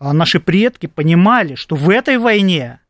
наши 0.00 0.40
предки 0.40 0.86
понимали, 0.86 1.54
что 1.54 1.76
в 1.76 1.88
этой 1.90 2.18
войне, 2.18 2.80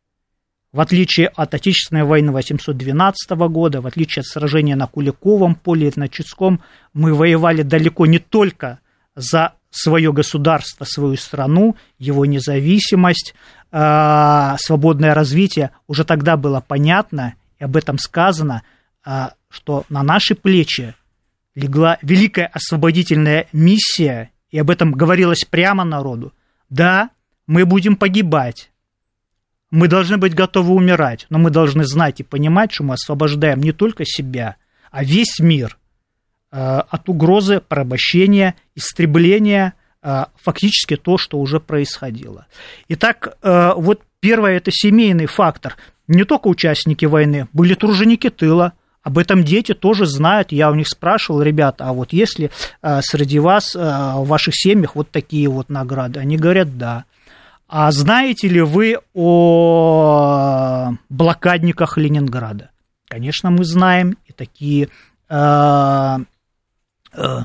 в 0.72 0.80
отличие 0.80 1.28
от 1.28 1.54
Отечественной 1.54 2.04
войны 2.04 2.32
812 2.32 3.30
года, 3.48 3.80
в 3.80 3.86
отличие 3.86 4.20
от 4.20 4.26
сражения 4.26 4.76
на 4.76 4.86
Куликовом 4.86 5.54
поле 5.54 5.88
и 5.88 5.92
на 5.98 6.08
Чудском, 6.08 6.60
мы 6.92 7.14
воевали 7.14 7.62
далеко 7.62 8.06
не 8.06 8.18
только 8.18 8.80
за 9.14 9.54
свое 9.70 10.12
государство, 10.12 10.84
свою 10.84 11.16
страну, 11.16 11.76
его 11.98 12.24
независимость, 12.24 13.34
а, 13.70 14.56
свободное 14.58 15.14
развитие. 15.14 15.70
Уже 15.86 16.04
тогда 16.04 16.36
было 16.36 16.62
понятно, 16.66 17.34
и 17.58 17.64
об 17.64 17.76
этом 17.76 17.98
сказано, 17.98 18.62
а, 19.04 19.34
что 19.48 19.84
на 19.88 20.02
наши 20.02 20.34
плечи 20.34 20.94
легла 21.54 21.98
великая 22.02 22.46
освободительная 22.46 23.46
миссия, 23.52 24.30
и 24.50 24.58
об 24.58 24.70
этом 24.70 24.92
говорилось 24.92 25.44
прямо 25.48 25.84
народу, 25.84 26.32
да, 26.68 27.10
мы 27.46 27.64
будем 27.64 27.96
погибать. 27.96 28.70
Мы 29.70 29.88
должны 29.88 30.16
быть 30.16 30.34
готовы 30.34 30.74
умирать, 30.74 31.26
но 31.28 31.38
мы 31.38 31.50
должны 31.50 31.84
знать 31.84 32.20
и 32.20 32.24
понимать, 32.24 32.72
что 32.72 32.84
мы 32.84 32.94
освобождаем 32.94 33.60
не 33.60 33.72
только 33.72 34.04
себя, 34.04 34.56
а 34.90 35.04
весь 35.04 35.38
мир 35.40 35.76
э, 36.52 36.56
от 36.56 37.08
угрозы 37.08 37.60
порабощения, 37.60 38.54
истребления, 38.74 39.74
э, 40.02 40.26
фактически 40.36 40.96
то, 40.96 41.18
что 41.18 41.38
уже 41.38 41.58
происходило. 41.60 42.46
Итак, 42.88 43.36
э, 43.42 43.72
вот 43.76 44.02
первое– 44.20 44.52
это 44.56 44.70
семейный 44.72 45.26
фактор. 45.26 45.76
Не 46.06 46.24
только 46.24 46.46
участники 46.46 47.04
войны, 47.04 47.48
были 47.52 47.74
труженики 47.74 48.30
тыла– 48.30 48.72
об 49.06 49.18
этом 49.18 49.44
дети 49.44 49.72
тоже 49.72 50.04
знают. 50.04 50.50
Я 50.50 50.68
у 50.68 50.74
них 50.74 50.88
спрашивал, 50.88 51.40
ребята, 51.40 51.84
а 51.88 51.92
вот 51.92 52.12
если 52.12 52.50
а, 52.82 53.00
среди 53.02 53.38
вас, 53.38 53.76
а, 53.76 54.16
в 54.16 54.26
ваших 54.26 54.56
семьях 54.56 54.96
вот 54.96 55.12
такие 55.12 55.48
вот 55.48 55.68
награды? 55.68 56.18
Они 56.18 56.36
говорят, 56.36 56.76
да. 56.76 57.04
А 57.68 57.92
знаете 57.92 58.48
ли 58.48 58.60
вы 58.60 58.98
о 59.14 60.94
блокадниках 61.08 61.96
Ленинграда? 61.98 62.70
Конечно, 63.06 63.50
мы 63.50 63.64
знаем, 63.64 64.18
и 64.26 64.32
такие 64.32 64.88
э, 65.28 66.16
э, 67.12 67.38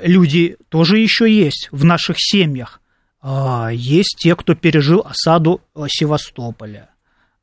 люди 0.00 0.56
тоже 0.70 0.96
еще 0.96 1.30
есть 1.30 1.68
в 1.72 1.84
наших 1.84 2.16
семьях. 2.18 2.80
Э, 3.22 3.68
есть 3.70 4.16
те, 4.18 4.34
кто 4.34 4.54
пережил 4.54 5.04
осаду 5.06 5.60
Севастополя, 5.88 6.88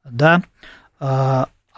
да, 0.03 0.41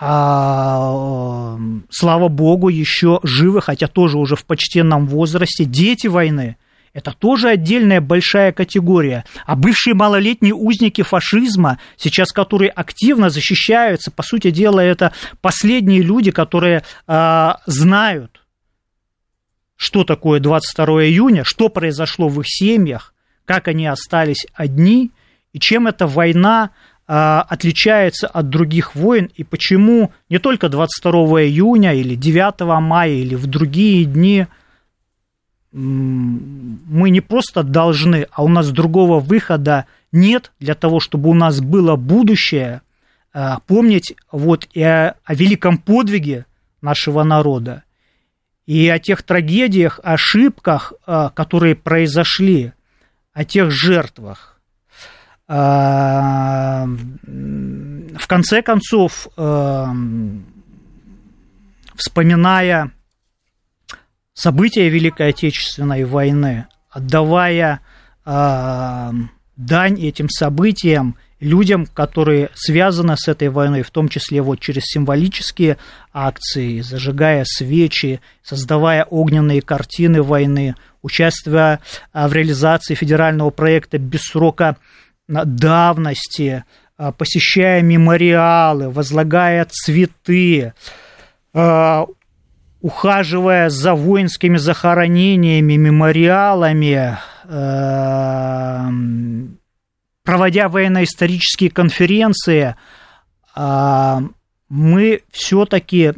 а, 0.06 1.58
слава 1.90 2.28
богу, 2.28 2.68
еще 2.68 3.22
живы, 3.24 3.62
хотя 3.62 3.88
тоже 3.88 4.18
уже 4.18 4.36
в 4.36 4.44
почтенном 4.44 5.08
возрасте, 5.08 5.64
дети 5.64 6.08
войны. 6.08 6.58
Это 6.92 7.14
тоже 7.14 7.48
отдельная 7.48 8.02
большая 8.02 8.52
категория. 8.52 9.24
А 9.46 9.56
бывшие 9.56 9.94
малолетние 9.94 10.54
узники 10.54 11.04
фашизма, 11.04 11.80
сейчас 11.96 12.34
которые 12.34 12.70
активно 12.70 13.30
защищаются, 13.30 14.12
по 14.12 14.24
сути 14.24 14.52
дела, 14.52 14.82
это 14.82 15.14
последние 15.40 16.02
люди, 16.02 16.32
которые 16.32 16.84
а, 17.08 17.62
знают, 17.66 18.42
что 19.78 20.04
такое 20.04 20.42
22 20.42 20.86
июня, 21.06 21.46
что 21.46 21.70
произошло 21.70 22.28
в 22.28 22.42
их 22.42 22.46
семьях, 22.50 23.14
как 23.46 23.70
они 23.70 23.88
остались 23.88 24.48
одни, 24.54 25.12
и 25.54 25.60
чем 25.60 25.88
эта 25.88 26.08
война 26.08 26.72
отличается 27.16 28.28
от 28.28 28.50
других 28.50 28.96
войн 28.96 29.30
и 29.36 29.44
почему 29.44 30.12
не 30.30 30.40
только 30.40 30.70
22 30.70 31.44
июня 31.44 31.94
или 31.94 32.16
9 32.16 32.62
мая 32.82 33.12
или 33.12 33.36
в 33.36 33.46
другие 33.48 34.06
дни 34.06 34.48
мы 35.74 37.10
не 37.10 37.22
просто 37.22 37.64
должны, 37.64 38.28
а 38.32 38.44
у 38.44 38.48
нас 38.48 38.70
другого 38.70 39.20
выхода 39.20 39.88
нет 40.12 40.52
для 40.60 40.76
того, 40.76 41.00
чтобы 41.00 41.30
у 41.30 41.34
нас 41.34 41.62
было 41.62 41.96
будущее, 41.96 42.82
а, 43.34 43.60
помнить 43.66 44.16
вот 44.32 44.68
и 44.74 44.84
о, 44.84 45.16
о 45.24 45.34
великом 45.34 45.80
подвиге 45.80 46.46
нашего 46.82 47.24
народа, 47.24 47.84
и 48.68 48.88
о 48.88 49.00
тех 49.00 49.24
трагедиях, 49.24 50.00
ошибках, 50.04 50.94
а, 51.08 51.30
которые 51.32 51.76
произошли, 51.76 52.74
о 53.34 53.44
тех 53.44 53.72
жертвах. 53.72 54.53
А, 55.48 56.86
в 56.86 58.28
конце 58.28 58.62
концов, 58.62 59.28
а, 59.36 59.94
вспоминая 61.96 62.92
события 64.34 64.90
Великой 64.90 65.30
Отечественной 65.30 66.06
войны, 66.06 66.68
отдавая 66.90 67.82
а, 68.26 69.12
дань 69.58 70.00
этим 70.02 70.30
событиям, 70.30 71.18
людям, 71.42 71.88
которые 71.88 72.50
связаны 72.54 73.18
с 73.18 73.28
этой 73.28 73.50
войной, 73.50 73.82
в 73.82 73.92
том 73.92 74.08
числе 74.08 74.42
вот 74.42 74.62
через 74.62 74.84
символические 74.86 75.78
акции, 76.14 76.80
зажигая 76.80 77.44
свечи, 77.46 78.22
создавая 78.42 79.04
огненные 79.04 79.62
картины 79.62 80.22
войны, 80.22 80.76
участвуя 81.02 81.82
в 82.14 82.32
реализации 82.32 82.96
федерального 82.96 83.50
проекта 83.50 83.98
без 83.98 84.22
срока 84.22 84.78
давности, 85.28 86.66
а, 86.98 87.12
посещая 87.12 87.82
мемориалы, 87.82 88.90
возлагая 88.90 89.66
цветы, 89.70 90.74
а, 91.54 92.06
ухаживая 92.82 93.70
за 93.70 93.94
воинскими 93.96 94.58
захоронениями, 94.58 95.74
мемориалами, 95.76 97.18
а, 97.46 98.90
проводя 100.24 100.70
военно-исторические 100.70 101.70
конференции, 101.70 102.76
мы 104.70 105.22
все-таки 105.30 106.14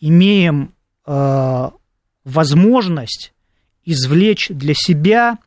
имеем 0.00 0.74
возможность 2.24 3.32
извлечь 3.84 4.48
для 4.50 4.74
себя 4.76 5.38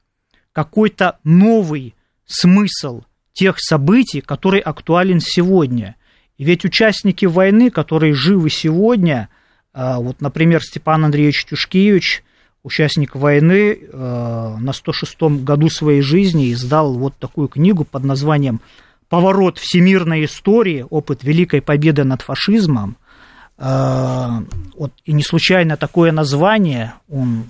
какой-то 0.53 1.19
новый 1.23 1.93
смысл 2.25 3.03
тех 3.33 3.59
событий, 3.59 4.21
который 4.21 4.59
актуален 4.59 5.19
сегодня. 5.19 5.95
Ведь 6.37 6.65
участники 6.65 7.25
войны, 7.25 7.69
которые 7.69 8.13
живы 8.13 8.49
сегодня, 8.49 9.29
а, 9.73 9.99
вот, 9.99 10.21
например, 10.21 10.61
Степан 10.61 11.05
Андреевич 11.05 11.45
Тюшкевич, 11.45 12.23
участник 12.63 13.15
войны, 13.15 13.79
а, 13.91 14.57
на 14.57 14.71
106-м 14.71 15.43
году 15.43 15.69
своей 15.69 16.01
жизни 16.01 16.51
издал 16.51 16.93
вот 16.93 17.15
такую 17.17 17.47
книгу 17.47 17.85
под 17.85 18.03
названием 18.03 18.61
«Поворот 19.09 19.59
всемирной 19.59 20.25
истории. 20.25 20.85
Опыт 20.89 21.23
Великой 21.23 21.61
Победы 21.61 22.03
над 22.03 22.21
фашизмом». 22.21 22.97
А, 23.57 24.43
вот, 24.75 24.91
и 25.05 25.13
не 25.13 25.23
случайно 25.23 25.77
такое 25.77 26.11
название, 26.11 26.95
он 27.09 27.45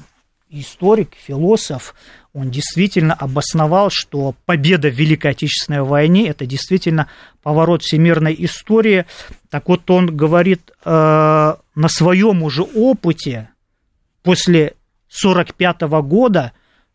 историк, 0.50 1.12
философ, 1.16 1.96
он 2.36 2.52
действительно 2.52 3.14
обосновал, 3.14 3.90
что 3.90 4.36
победа 4.46 4.90
в 4.90 4.94
Великой 4.94 5.32
Отечественной 5.32 5.84
войне– 5.84 6.28
это 6.30 6.46
действительно 6.46 7.08
поворот 7.42 7.82
всемирной 7.82 8.36
истории. 8.40 9.06
Так 9.50 9.70
вот, 9.70 9.90
он 9.90 10.14
говорит 10.14 10.74
э, 10.84 10.90
на 10.90 11.88
своем 11.88 12.44
уже 12.44 12.64
опыте 12.64 13.48
после 14.22 14.74
1945 15.14 15.82
года, 16.04 16.52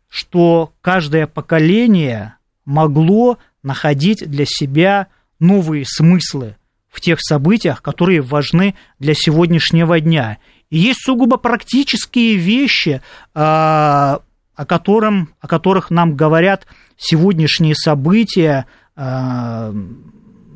что 0.09 0.73
каждое 0.81 1.25
поколение 1.25 2.35
могло 2.63 3.39
находить 3.63 4.29
для 4.29 4.45
себя 4.45 5.07
новые 5.39 5.85
смыслы 5.87 6.55
в 6.87 7.01
тех 7.01 7.17
событиях, 7.19 7.81
которые 7.81 8.21
важны 8.21 8.75
для 8.99 9.15
сегодняшнего 9.15 9.99
дня. 9.99 10.37
И 10.69 10.77
есть 10.77 11.03
сугубо 11.03 11.37
практические 11.37 12.35
вещи, 12.35 13.01
а, 13.33 14.21
о, 14.61 14.65
котором, 14.65 15.29
о 15.39 15.47
которых 15.47 15.89
нам 15.89 16.15
говорят 16.15 16.67
сегодняшние 16.95 17.73
события, 17.73 18.67
а, 18.95 19.73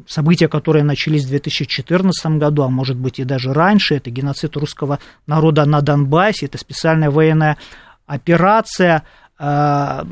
события, 0.07 0.47
которые 0.47 0.83
начались 0.83 1.25
в 1.25 1.29
2014 1.29 2.37
году, 2.37 2.61
а 2.61 2.69
может 2.69 2.97
быть 2.97 3.17
и 3.17 3.23
даже 3.23 3.51
раньше, 3.51 3.95
это 3.95 4.11
геноцид 4.11 4.55
русского 4.57 4.99
народа 5.25 5.65
на 5.65 5.81
Донбассе, 5.81 6.45
это 6.45 6.59
специальная 6.59 7.09
военная 7.09 7.57
операция. 8.05 9.01
А, 9.39 10.05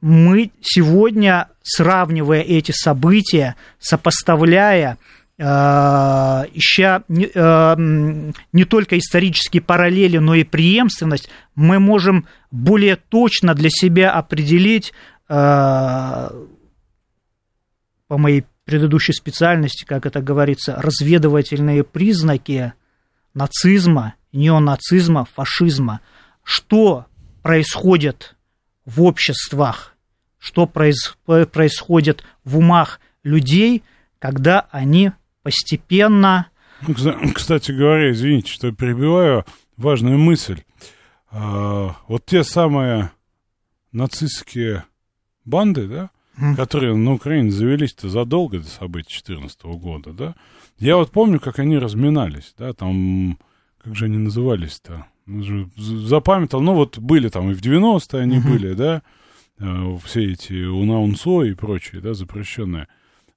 мы 0.00 0.50
сегодня, 0.62 1.48
сравнивая 1.62 2.40
эти 2.40 2.72
события, 2.72 3.54
сопоставляя 3.78 4.98
Э, 4.98 5.13
ища 5.36 7.02
не, 7.08 7.28
э, 7.34 8.32
не 8.52 8.64
только 8.64 8.98
исторические 8.98 9.62
параллели, 9.62 10.18
но 10.18 10.34
и 10.34 10.44
преемственность, 10.44 11.28
мы 11.56 11.80
можем 11.80 12.26
более 12.52 12.96
точно 12.96 13.54
для 13.54 13.68
себя 13.68 14.12
определить 14.12 14.92
э, 15.28 16.30
по 18.06 18.18
моей 18.18 18.44
предыдущей 18.64 19.12
специальности, 19.12 19.84
как 19.84 20.06
это 20.06 20.22
говорится, 20.22 20.76
разведывательные 20.78 21.82
признаки 21.84 22.72
нацизма, 23.34 24.14
неонацизма, 24.32 25.26
фашизма. 25.34 26.00
Что 26.42 27.06
происходит 27.42 28.36
в 28.84 29.02
обществах, 29.02 29.96
что 30.38 30.66
происходит 30.66 32.24
в 32.44 32.58
умах 32.58 33.00
людей, 33.22 33.82
когда 34.18 34.66
они 34.70 35.12
постепенно... 35.44 36.48
Кстати 37.34 37.70
говоря, 37.70 38.10
извините, 38.10 38.50
что 38.50 38.72
перебиваю, 38.72 39.44
важная 39.76 40.16
мысль. 40.16 40.62
А, 41.30 41.96
вот 42.08 42.26
те 42.26 42.42
самые 42.42 43.12
нацистские 43.92 44.84
банды, 45.44 45.86
да, 45.86 46.10
mm. 46.38 46.56
которые 46.56 46.96
на 46.96 47.12
Украине 47.12 47.50
завелись-то 47.50 48.08
задолго 48.08 48.58
до 48.58 48.66
событий 48.66 49.20
2014 49.24 49.62
года, 49.64 50.12
да, 50.12 50.34
я 50.78 50.96
вот 50.96 51.12
помню, 51.12 51.38
как 51.38 51.58
они 51.58 51.78
разминались, 51.78 52.54
да, 52.58 52.72
там, 52.72 53.38
как 53.82 53.94
же 53.94 54.06
они 54.06 54.18
назывались-то, 54.18 55.06
ну, 55.26 55.70
запамятовал, 55.76 56.62
ну 56.62 56.74
вот 56.74 56.98
были 56.98 57.28
там 57.28 57.50
и 57.50 57.54
в 57.54 57.62
90-е 57.62 58.20
они 58.20 58.38
mm-hmm. 58.38 58.50
были, 58.50 58.74
да, 58.74 59.02
а, 59.58 59.96
все 60.04 60.32
эти 60.32 60.64
УНАУНСО 60.64 61.44
и 61.44 61.54
прочие, 61.54 62.00
да, 62.00 62.14
запрещенные 62.14 62.88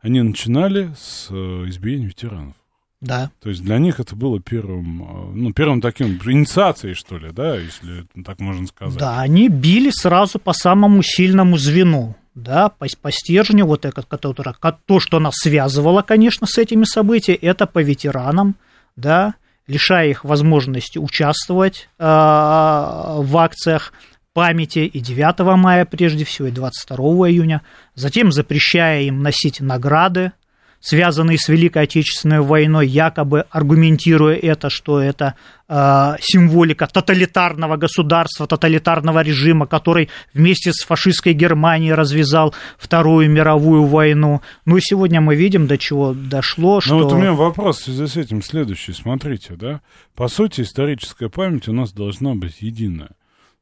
они 0.08 0.22
начинали 0.22 0.94
с 0.98 1.28
э, 1.30 1.34
избиения 1.68 2.08
ветеранов. 2.08 2.56
Да. 3.02 3.30
То 3.42 3.50
есть 3.50 3.62
для 3.62 3.78
них 3.78 4.00
это 4.00 4.16
было 4.16 4.40
первым, 4.40 5.04
э, 5.04 5.36
ну, 5.36 5.54
первым 5.54 5.82
таким 5.82 6.18
инициацией, 6.26 6.94
что 6.96 7.18
ли, 7.18 7.32
да, 7.32 7.58
если 7.58 8.06
так 8.26 8.40
можно 8.40 8.66
сказать. 8.68 8.98
Да, 8.98 9.20
они 9.20 9.50
били 9.50 9.92
сразу 9.92 10.40
по 10.40 10.54
самому 10.54 11.04
сильному 11.04 11.58
звену, 11.58 12.16
да, 12.36 12.70
по, 12.70 12.88
по 13.02 13.12
стержню, 13.12 13.66
вот 13.66 13.86
это, 13.86 14.02
которое, 14.02 14.56
то, 14.86 15.00
что 15.00 15.20
нас 15.20 15.36
связывало, 15.36 16.02
конечно, 16.02 16.48
с 16.48 16.58
этими 16.58 16.86
событиями, 16.86 17.40
это 17.42 17.68
по 17.68 17.84
ветеранам, 17.84 18.56
да, 18.96 19.36
лишая 19.68 20.10
их 20.10 20.24
возможности 20.24 20.98
участвовать 20.98 21.90
э, 22.00 22.04
в 22.04 23.38
акциях, 23.38 23.92
памяти 24.38 24.86
и 24.86 25.00
9 25.00 25.58
мая 25.58 25.84
прежде 25.84 26.24
всего, 26.24 26.48
и 26.48 26.52
22 26.52 26.96
июня, 27.28 27.64
затем 27.96 28.32
запрещая 28.32 29.02
им 29.02 29.24
носить 29.24 29.62
награды, 29.62 30.32
связанные 30.80 31.40
с 31.40 31.50
Великой 31.50 31.86
Отечественной 31.86 32.42
войной, 32.42 32.88
якобы 32.88 33.46
аргументируя 33.50 34.36
это, 34.36 34.70
что 34.70 35.02
это 35.02 35.34
э, 35.68 36.18
символика 36.22 36.86
тоталитарного 36.86 37.78
государства, 37.78 38.46
тоталитарного 38.46 39.24
режима, 39.24 39.66
который 39.66 40.08
вместе 40.36 40.72
с 40.72 40.86
фашистской 40.86 41.34
Германией 41.34 41.94
развязал 41.94 42.54
Вторую 42.78 43.32
мировую 43.32 43.86
войну. 43.86 44.42
Ну 44.66 44.78
и 44.78 44.82
сегодня 44.82 45.20
мы 45.20 45.36
видим, 45.36 45.66
до 45.66 45.80
чего 45.80 46.14
дошло. 46.14 46.80
Что... 46.80 46.94
Ну 46.94 47.04
вот 47.06 47.14
у 47.14 47.18
меня 47.18 47.34
вопрос 47.34 47.80
в 47.80 47.84
связи 47.86 48.06
с 48.06 48.16
этим 48.16 48.44
следующий. 48.44 48.94
Смотрите, 48.94 49.56
да, 49.56 49.82
по 50.14 50.28
сути 50.28 50.62
историческая 50.62 51.28
память 51.28 51.68
у 51.68 51.74
нас 51.74 51.92
должна 51.92 52.36
быть 52.36 52.62
единая. 52.62 53.10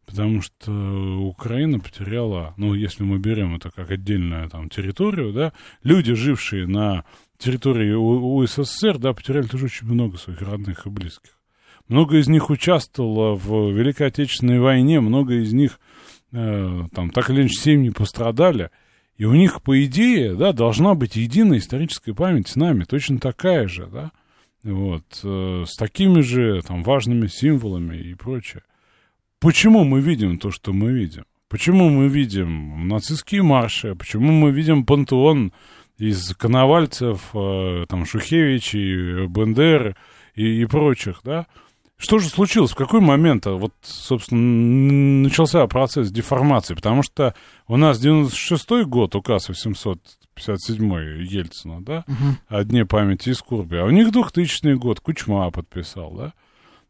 Потому 0.06 0.42
что 0.42 0.72
Украина 0.72 1.80
потеряла, 1.80 2.54
ну, 2.58 2.74
если 2.74 3.04
мы 3.04 3.18
берем 3.18 3.56
это 3.56 3.72
как 3.72 3.90
отдельную 3.90 4.50
там 4.50 4.70
территорию, 4.70 5.34
да, 5.34 5.54
люди, 5.84 6.14
жившие 6.14 6.68
на 6.68 7.06
территории 7.38 7.94
УССР, 7.94 8.98
да, 9.00 9.14
потеряли 9.14 9.48
тоже 9.48 9.66
очень 9.66 9.88
много 9.88 10.18
своих 10.18 10.42
родных 10.42 10.86
и 10.86 10.90
близких. 10.90 11.32
Много 11.88 12.18
из 12.18 12.28
них 12.28 12.50
участвовало 12.50 13.36
в 13.36 13.72
Великой 13.72 14.08
Отечественной 14.08 14.60
войне, 14.60 15.00
много 15.00 15.36
из 15.36 15.54
них 15.54 15.80
э, 16.32 16.84
там 16.94 17.10
так 17.12 17.30
или 17.30 17.42
иначе 17.42 17.60
семьи 17.60 17.90
пострадали. 17.90 18.72
И 19.18 19.26
у 19.26 19.34
них, 19.34 19.62
по 19.62 19.84
идее, 19.84 20.36
да, 20.36 20.52
должна 20.52 20.94
быть 20.94 21.16
единая 21.16 21.60
историческая 21.60 22.14
память 22.14 22.50
с 22.50 22.56
нами, 22.56 22.84
точно 22.84 23.20
такая 23.20 23.68
же, 23.68 23.88
да, 23.88 24.12
вот, 24.64 25.06
э, 25.24 25.64
с 25.68 25.76
такими 25.78 26.22
же 26.22 26.62
там 26.64 26.84
важными 26.84 27.28
символами 27.28 27.98
и 27.98 28.14
прочее. 28.16 28.64
Почему 29.46 29.84
мы 29.84 30.02
видим 30.02 30.40
то, 30.40 30.50
что 30.50 30.74
мы 30.74 30.92
видим? 30.92 31.24
Почему 31.50 31.88
мы 31.90 32.08
видим 32.08 32.88
нацистские 32.88 33.44
марши? 33.44 33.94
Почему 33.94 34.32
мы 34.32 34.50
видим 34.50 34.88
пантеон 34.88 35.54
из 36.00 36.36
Коновальцев, 36.36 37.30
э, 37.36 37.86
там, 37.88 38.08
Шухевичей, 38.08 39.28
Бендеры 39.28 39.96
и, 40.34 40.64
и 40.64 40.66
прочих, 40.66 41.22
да? 41.24 41.46
Что 41.96 42.18
же 42.18 42.30
случилось? 42.30 42.72
В 42.72 42.76
какой 42.76 43.02
момент, 43.02 43.46
вот, 43.46 43.72
собственно, 43.84 45.22
начался 45.22 45.68
процесс 45.68 46.10
деформации? 46.10 46.74
Потому 46.74 47.04
что 47.04 47.36
у 47.68 47.78
нас 47.78 48.04
96-й 48.04 48.86
год, 48.86 49.14
указ 49.14 49.48
857 49.50 51.22
Ельцина, 51.22 51.84
да, 51.84 52.04
угу. 52.08 52.36
о 52.48 52.64
Дне 52.64 52.88
памяти 52.88 53.30
и 53.30 53.34
скорби, 53.36 53.76
а 53.76 53.86
у 53.86 53.92
них 53.92 54.12
2000 54.12 54.74
год 54.74 55.02
Кучма 55.02 55.52
подписал, 55.52 56.16
да? 56.16 56.34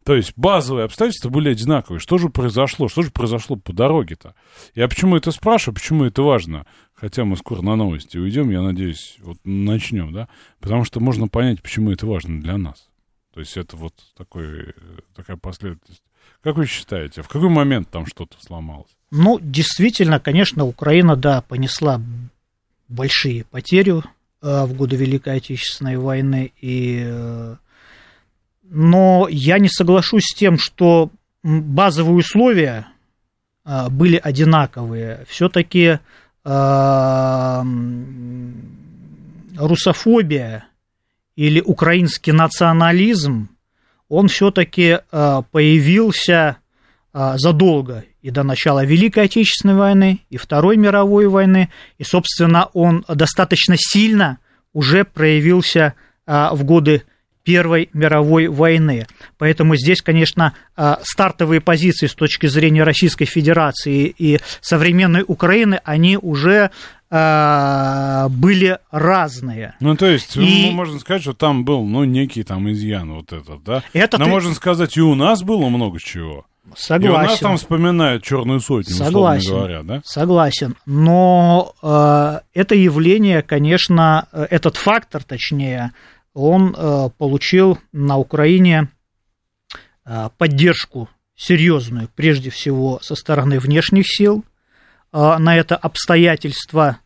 То 0.05 0.13
есть 0.15 0.33
базовые 0.35 0.85
обстоятельства 0.85 1.29
были 1.29 1.49
одинаковые. 1.49 1.99
Что 1.99 2.19
же 2.19 2.29
произошло? 2.29 2.87
Что 2.87 3.01
же 3.01 3.09
произошло 3.09 3.55
по 3.55 3.73
дороге-то? 3.73 4.35
Я 4.75 4.87
почему 4.87 5.15
это 5.15 5.31
спрашиваю, 5.31 5.73
почему 5.73 6.03
это 6.03 6.21
важно? 6.21 6.67
Хотя 6.93 7.25
мы 7.25 7.35
скоро 7.35 7.63
на 7.63 7.75
новости 7.75 8.19
уйдем, 8.19 8.51
я 8.51 8.61
надеюсь, 8.61 9.17
вот 9.23 9.39
начнем, 9.43 10.13
да? 10.13 10.27
Потому 10.59 10.83
что 10.83 10.99
можно 10.99 11.27
понять, 11.27 11.59
почему 11.63 11.91
это 11.91 12.05
важно 12.05 12.39
для 12.39 12.55
нас. 12.57 12.87
То 13.33 13.39
есть 13.39 13.57
это 13.57 13.77
вот 13.77 13.95
такой, 14.15 14.75
такая 15.15 15.37
последовательность. 15.37 16.03
Как 16.43 16.55
вы 16.55 16.67
считаете, 16.67 17.23
в 17.23 17.27
какой 17.27 17.49
момент 17.49 17.89
там 17.89 18.05
что-то 18.05 18.37
сломалось? 18.39 18.95
Ну, 19.09 19.39
действительно, 19.41 20.19
конечно, 20.19 20.65
Украина, 20.65 21.15
да, 21.15 21.41
понесла 21.41 21.99
большие 22.89 23.43
потери 23.45 23.97
э, 23.97 24.65
в 24.65 24.73
годы 24.75 24.97
Великой 24.97 25.37
Отечественной 25.37 25.97
войны, 25.97 26.53
и 26.61 27.01
э, 27.03 27.55
но 28.69 29.27
я 29.29 29.59
не 29.59 29.69
соглашусь 29.69 30.25
с 30.25 30.35
тем, 30.35 30.57
что 30.57 31.11
базовые 31.43 32.15
условия 32.15 32.87
а, 33.63 33.89
были 33.89 34.19
одинаковые. 34.21 35.25
Все-таки 35.29 35.99
а, 36.43 37.65
русофобия 39.57 40.65
или 41.35 41.61
украинский 41.61 42.31
национализм, 42.31 43.49
он 44.09 44.27
все-таки 44.27 44.99
а, 45.11 45.43
появился 45.43 46.57
задолго 47.35 48.03
и 48.21 48.29
до 48.29 48.43
начала 48.43 48.83
Великой 48.83 49.23
Отечественной 49.23 49.75
войны, 49.75 50.19
и 50.29 50.35
Второй 50.35 50.75
мировой 50.75 51.29
войны, 51.29 51.69
и, 51.97 52.03
собственно, 52.03 52.65
он 52.73 53.05
достаточно 53.07 53.75
сильно 53.77 54.39
уже 54.73 55.05
проявился 55.05 55.93
в 56.27 56.61
годы 56.65 57.03
Первой 57.45 57.89
мировой 57.93 58.47
войны. 58.47 59.07
Поэтому 59.37 59.77
здесь, 59.77 60.01
конечно, 60.01 60.53
а, 60.75 60.99
стартовые 61.03 61.61
позиции 61.61 62.07
с 62.07 62.15
точки 62.15 62.47
зрения 62.47 62.83
Российской 62.83 63.25
Федерации 63.25 64.13
и 64.17 64.39
современной 64.61 65.23
Украины, 65.25 65.79
они 65.85 66.17
уже 66.17 66.71
а, 67.11 68.27
были 68.29 68.79
разные. 68.91 69.75
Ну, 69.79 69.95
то 69.95 70.07
есть, 70.07 70.35
и... 70.35 70.71
можно 70.71 70.99
сказать, 70.99 71.21
что 71.21 71.33
там 71.33 71.63
был, 71.63 71.85
ну, 71.85 72.03
некий 72.03 72.43
там 72.43 72.69
изъян 72.71 73.13
вот 73.13 73.31
этот, 73.31 73.63
да? 73.63 73.83
Это 73.93 74.17
Но 74.17 74.25
ты... 74.25 74.31
можно 74.31 74.53
сказать, 74.55 74.97
и 74.97 75.01
у 75.01 75.13
нас 75.13 75.43
было 75.43 75.69
много 75.69 75.99
чего. 75.99 76.45
Согласен. 76.75 77.13
И 77.13 77.15
у 77.15 77.29
нас 77.29 77.39
там 77.39 77.57
вспоминают 77.57 78.23
черную 78.23 78.59
сотню, 78.59 78.95
Согласен. 78.95 79.39
условно 79.39 79.67
говоря, 79.67 79.83
да? 79.83 80.01
Согласен. 80.03 80.75
Но 80.85 81.73
э, 81.81 82.39
это 82.53 82.75
явление, 82.75 83.43
конечно, 83.43 84.27
э, 84.31 84.47
этот 84.49 84.75
фактор, 84.75 85.23
точнее, 85.23 85.91
он 86.35 86.75
э, 86.77 87.09
получил 87.17 87.79
на 87.91 88.17
Украине 88.17 88.89
э, 90.05 90.29
поддержку 90.37 91.09
серьезную, 91.35 92.09
прежде 92.15 92.49
всего, 92.51 92.99
со 93.01 93.15
стороны 93.15 93.59
внешних 93.59 94.05
сил. 94.07 94.45
Э, 95.11 95.37
на 95.37 95.55
это 95.55 95.75
обстоятельство 95.75 96.99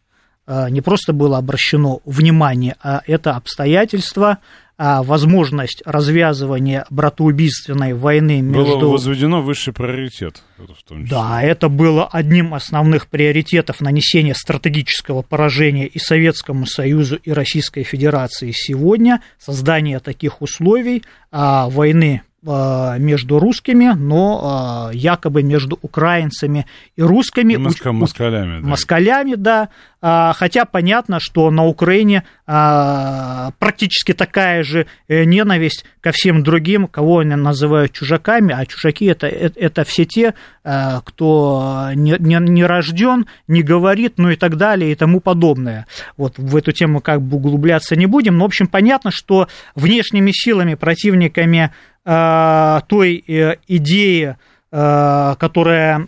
э, 0.48 0.70
не 0.70 0.82
просто 0.82 1.14
было 1.14 1.38
обращено 1.38 2.02
внимание, 2.06 2.76
а 2.82 3.02
это 3.06 3.36
обстоятельство 3.36 4.30
а, 4.32 4.38
возможность 4.80 5.84
развязывания 5.86 6.86
братоубийственной 6.90 7.94
войны 7.94 8.42
между... 8.42 8.80
Было 8.80 8.92
возведено 8.92 9.42
высший 9.42 9.74
приоритет. 9.74 10.42
Числе. 10.58 11.06
Да, 11.10 11.42
это 11.42 11.70
было 11.70 12.08
одним 12.08 12.54
основных 12.54 13.08
приоритетов 13.08 13.82
нанесения 13.82 14.34
стратегического 14.34 15.22
поражения 15.22 15.88
и 15.88 16.00
Советскому 16.00 16.66
Союзу, 16.66 17.18
и 17.18 17.32
Российской 17.32 17.84
Федерации 17.84 18.52
сегодня, 18.54 19.22
создание 19.38 20.00
таких 20.00 20.42
условий 20.42 21.04
а, 21.32 21.70
войны 21.70 22.22
а, 22.24 22.29
между 22.42 23.38
русскими, 23.38 23.94
но 23.98 24.42
а, 24.42 24.92
якобы 24.94 25.44
между 25.44 25.78
украинцами 25.82 26.66
и 26.96 27.02
русскими. 27.02 27.54
И 27.54 27.58
моска, 27.58 27.92
москалями. 27.92 28.62
Да. 28.62 28.68
Москалями, 28.68 29.36
да. 29.36 29.70
А, 30.02 30.32
хотя 30.32 30.64
понятно, 30.64 31.20
что 31.20 31.52
на 31.52 31.66
Украине 31.66 32.24
практически 32.46 34.14
такая 34.14 34.64
же 34.64 34.88
э, 35.08 35.24
ненависть 35.26 35.86
ко 36.02 36.12
всем 36.12 36.42
другим, 36.42 36.88
кого 36.88 37.20
они 37.20 37.36
называют 37.36 37.92
чужаками, 37.92 38.56
а 38.58 38.66
чужаки 38.66 39.06
это, 39.06 39.28
это, 39.28 39.60
это 39.60 39.84
все 39.84 40.06
те, 40.06 40.34
кто 40.64 41.90
не, 41.94 42.16
не, 42.18 42.40
не 42.40 42.64
рожден, 42.64 43.28
не 43.48 43.62
говорит, 43.62 44.14
ну 44.18 44.32
и 44.32 44.36
так 44.36 44.58
далее 44.58 44.92
и 44.92 44.96
тому 44.96 45.20
подобное. 45.20 45.86
Вот 46.18 46.40
в 46.40 46.56
эту 46.56 46.72
тему 46.72 47.02
как 47.02 47.22
бы 47.22 47.38
углубляться 47.38 47.96
не 47.96 48.08
будем, 48.08 48.38
но 48.38 48.46
в 48.46 48.48
общем 48.48 48.66
понятно, 48.66 49.12
что 49.12 49.48
внешними 49.76 50.32
силами, 50.32 50.74
противниками 50.74 51.60
Э, 51.60 51.72
той 52.04 53.24
э, 53.28 53.56
идеи, 53.68 54.36
э, 54.72 55.36
которая 55.40 56.08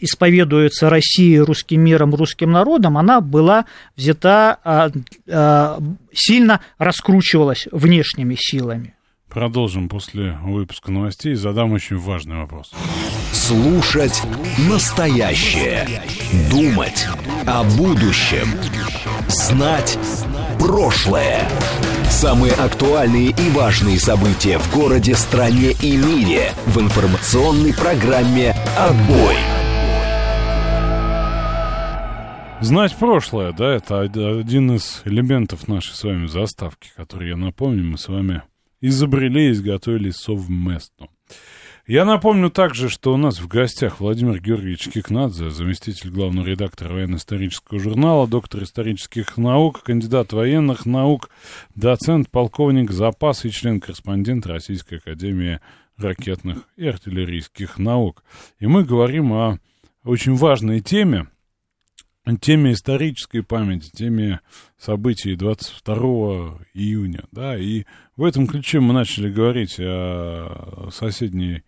исповедуется 0.00 0.90
Россией, 0.90 1.40
русским 1.40 1.80
миром, 1.80 2.14
русским 2.14 2.50
народом, 2.50 2.98
она 2.98 3.20
была 3.20 3.66
взята, 3.96 4.90
сильно 6.12 6.60
раскручивалась 6.78 7.68
внешними 7.70 8.36
силами. 8.36 8.94
Продолжим 9.32 9.88
после 9.88 10.36
выпуска 10.42 10.90
новостей 10.90 11.32
и 11.32 11.36
задам 11.36 11.72
очень 11.72 11.96
важный 11.96 12.36
вопрос. 12.36 12.70
Слушать 13.32 14.22
настоящее. 14.68 16.02
Думать 16.50 17.06
о 17.46 17.64
будущем. 17.78 18.46
Знать 19.28 19.98
прошлое. 20.58 21.48
Самые 22.12 22.52
актуальные 22.52 23.30
и 23.30 23.50
важные 23.50 23.98
события 23.98 24.58
в 24.58 24.72
городе, 24.72 25.14
стране 25.14 25.72
и 25.82 25.96
мире 25.96 26.52
в 26.66 26.78
информационной 26.78 27.74
программе 27.74 28.54
«Отбой». 28.78 29.34
Знать 32.60 32.94
прошлое, 32.94 33.52
да, 33.52 33.74
это 33.74 34.00
один 34.00 34.76
из 34.76 35.00
элементов 35.04 35.66
нашей 35.66 35.94
с 35.94 36.04
вами 36.04 36.26
заставки, 36.26 36.90
который, 36.94 37.30
я 37.30 37.36
напомню, 37.36 37.82
мы 37.82 37.98
с 37.98 38.06
вами 38.06 38.42
изобрели 38.80 39.48
и 39.48 39.52
изготовили 39.52 40.10
совместно. 40.10 41.08
Я 41.92 42.06
напомню 42.06 42.48
также, 42.48 42.88
что 42.88 43.12
у 43.12 43.18
нас 43.18 43.38
в 43.38 43.48
гостях 43.48 44.00
Владимир 44.00 44.40
Георгиевич 44.40 44.88
Кикнадзе, 44.88 45.50
заместитель 45.50 46.08
главного 46.08 46.46
редактора 46.46 46.94
военно-исторического 46.94 47.78
журнала, 47.78 48.26
доктор 48.26 48.62
исторических 48.62 49.36
наук, 49.36 49.82
кандидат 49.82 50.32
военных 50.32 50.86
наук, 50.86 51.28
доцент, 51.74 52.30
полковник 52.30 52.90
запаса 52.90 53.48
и 53.48 53.50
член-корреспондент 53.50 54.46
Российской 54.46 55.00
академии 55.00 55.60
ракетных 55.98 56.66
и 56.76 56.86
артиллерийских 56.86 57.76
наук. 57.76 58.24
И 58.58 58.66
мы 58.66 58.84
говорим 58.84 59.34
о 59.34 59.58
очень 60.02 60.34
важной 60.34 60.80
теме, 60.80 61.26
теме 62.40 62.72
исторической 62.72 63.42
памяти, 63.42 63.90
теме 63.94 64.40
событий 64.78 65.36
22 65.36 66.58
июня, 66.72 67.24
да, 67.32 67.58
и 67.58 67.84
в 68.16 68.24
этом 68.24 68.46
ключе 68.46 68.80
мы 68.80 68.94
начали 68.94 69.30
говорить 69.30 69.76
о 69.78 70.88
соседней 70.90 71.64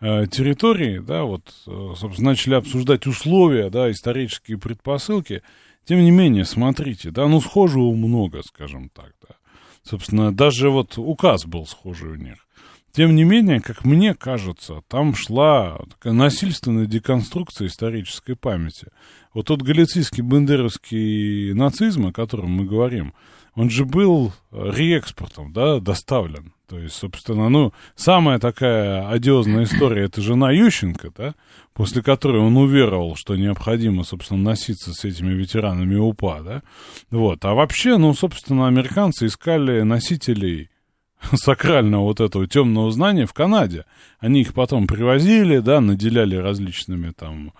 территории, 0.00 0.98
да, 0.98 1.24
вот, 1.24 1.54
э, 1.66 1.94
собственно, 1.96 2.30
начали 2.30 2.54
обсуждать 2.54 3.06
условия, 3.06 3.70
да, 3.70 3.90
исторические 3.90 4.58
предпосылки, 4.58 5.42
тем 5.84 6.00
не 6.00 6.10
менее, 6.10 6.44
смотрите, 6.44 7.10
да, 7.10 7.26
ну, 7.28 7.40
схожего 7.40 7.92
много, 7.92 8.42
скажем 8.42 8.90
так, 8.90 9.12
да. 9.26 9.36
Собственно, 9.82 10.34
даже 10.34 10.68
вот 10.68 10.98
указ 10.98 11.46
был 11.46 11.66
схожий 11.66 12.10
у 12.10 12.16
них. 12.16 12.46
Тем 12.92 13.14
не 13.14 13.24
менее, 13.24 13.60
как 13.60 13.84
мне 13.84 14.14
кажется, 14.14 14.82
там 14.88 15.14
шла 15.14 15.78
такая 15.90 16.14
насильственная 16.14 16.86
деконструкция 16.86 17.68
исторической 17.68 18.34
памяти. 18.34 18.88
Вот 19.34 19.46
тот 19.46 19.62
галицийский 19.62 20.22
бендеровский 20.22 21.52
нацизм, 21.52 22.06
о 22.06 22.12
котором 22.12 22.50
мы 22.52 22.64
говорим, 22.64 23.12
он 23.54 23.70
же 23.70 23.84
был 23.84 24.32
реэкспортом, 24.50 25.52
да, 25.52 25.78
доставлен. 25.78 26.52
То 26.68 26.78
есть, 26.80 26.96
собственно, 26.96 27.48
ну, 27.48 27.72
самая 27.94 28.40
такая 28.40 29.08
одиозная 29.08 29.64
история, 29.64 30.04
это 30.04 30.20
жена 30.20 30.50
Ющенко, 30.50 31.12
да, 31.16 31.34
после 31.74 32.02
которой 32.02 32.42
он 32.42 32.56
уверовал, 32.56 33.14
что 33.14 33.36
необходимо, 33.36 34.02
собственно, 34.02 34.42
носиться 34.42 34.92
с 34.92 35.04
этими 35.04 35.32
ветеранами 35.32 35.94
УПА, 35.94 36.40
да. 36.42 36.62
Вот. 37.10 37.44
А 37.44 37.54
вообще, 37.54 37.98
ну, 37.98 38.14
собственно, 38.14 38.66
американцы 38.66 39.26
искали 39.26 39.82
носителей 39.82 40.70
сакрального 41.34 42.02
вот 42.02 42.20
этого 42.20 42.48
темного 42.48 42.90
знания 42.90 43.26
в 43.26 43.32
Канаде. 43.32 43.84
Они 44.18 44.40
их 44.40 44.52
потом 44.52 44.88
привозили, 44.88 45.58
да, 45.58 45.80
наделяли 45.80 46.34
различными 46.34 47.12
там 47.12 47.52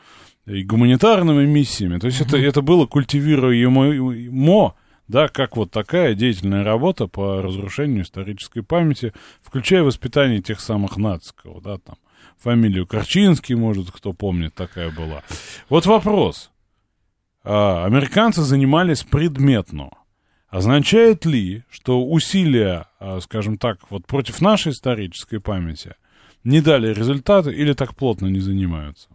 и 0.47 0.63
гуманитарными 0.63 1.45
миссиями. 1.45 1.99
То 1.99 2.07
есть 2.07 2.21
mm-hmm. 2.21 2.27
это, 2.29 2.39
это 2.39 2.63
было 2.63 2.87
культивируемо, 2.87 4.75
да, 5.09 5.29
как 5.29 5.57
вот 5.57 5.71
такая 5.71 6.15
деятельная 6.15 6.65
работа 6.65 7.07
по 7.07 7.41
разрушению 7.41 8.03
исторической 8.03 8.63
памяти, 8.63 9.13
включая 9.43 9.83
воспитание 9.83 10.41
тех 10.43 10.61
самых 10.61 10.97
нациков, 10.97 11.63
да, 11.63 11.79
там, 11.79 11.97
фамилию 12.39 12.87
Корчинский, 12.87 13.55
может, 13.55 13.91
кто 13.91 14.13
помнит, 14.13 14.55
такая 14.55 14.91
была. 14.91 15.23
Вот 15.69 15.87
вопрос. 15.87 16.51
А, 17.45 17.85
американцы 17.85 18.43
занимались 18.43 19.05
предметно. 19.05 19.91
Означает 20.49 21.25
ли, 21.25 21.65
что 21.71 22.05
усилия, 22.05 22.87
а, 22.99 23.21
скажем 23.21 23.59
так, 23.59 23.79
вот 23.91 24.07
против 24.07 24.41
нашей 24.41 24.73
исторической 24.73 25.39
памяти 25.39 25.95
не 26.45 26.61
дали 26.61 26.93
результаты 26.93 27.53
или 27.53 27.73
так 27.73 27.95
плотно 27.95 28.27
не 28.27 28.41
занимаются? 28.41 29.09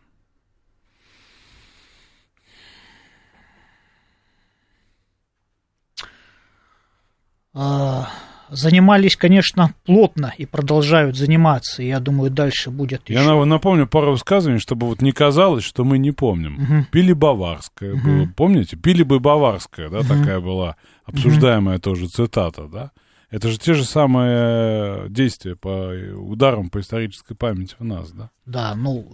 Занимались, 8.52 9.16
конечно, 9.16 9.74
плотно 9.86 10.34
и 10.38 10.46
продолжают 10.46 11.16
заниматься. 11.16 11.82
Я 11.82 12.00
думаю, 12.00 12.30
дальше 12.30 12.70
будет 12.70 13.10
еще. 13.10 13.24
Я 13.24 13.46
напомню 13.46 13.88
пару 13.88 14.12
высказываний, 14.12 14.60
чтобы 14.60 14.88
вот 14.88 15.02
не 15.02 15.12
казалось, 15.12 15.64
что 15.64 15.84
мы 15.84 15.98
не 15.98 16.12
помним. 16.12 16.56
Угу. 16.56 16.86
Пили 16.92 17.14
Баварская 17.14 17.94
угу. 17.94 18.02
было, 18.04 18.28
помните? 18.36 18.78
Пили 18.78 19.04
бы 19.04 19.20
Баварская, 19.20 19.90
да, 19.90 20.00
угу. 20.00 20.08
такая 20.08 20.40
была 20.40 20.76
обсуждаемая 21.06 21.78
угу. 21.78 21.84
тоже 21.84 22.08
цитата, 22.08 22.68
да? 22.68 22.92
Это 23.30 23.48
же 23.48 23.58
те 23.58 23.74
же 23.74 23.86
самые 23.86 25.10
действия 25.10 25.56
по 25.56 25.94
ударам 26.18 26.70
по 26.70 26.82
исторической 26.82 27.34
памяти 27.34 27.76
в 27.80 27.86
нас, 27.86 28.12
да? 28.12 28.30
Да, 28.46 28.76
ну, 28.76 29.08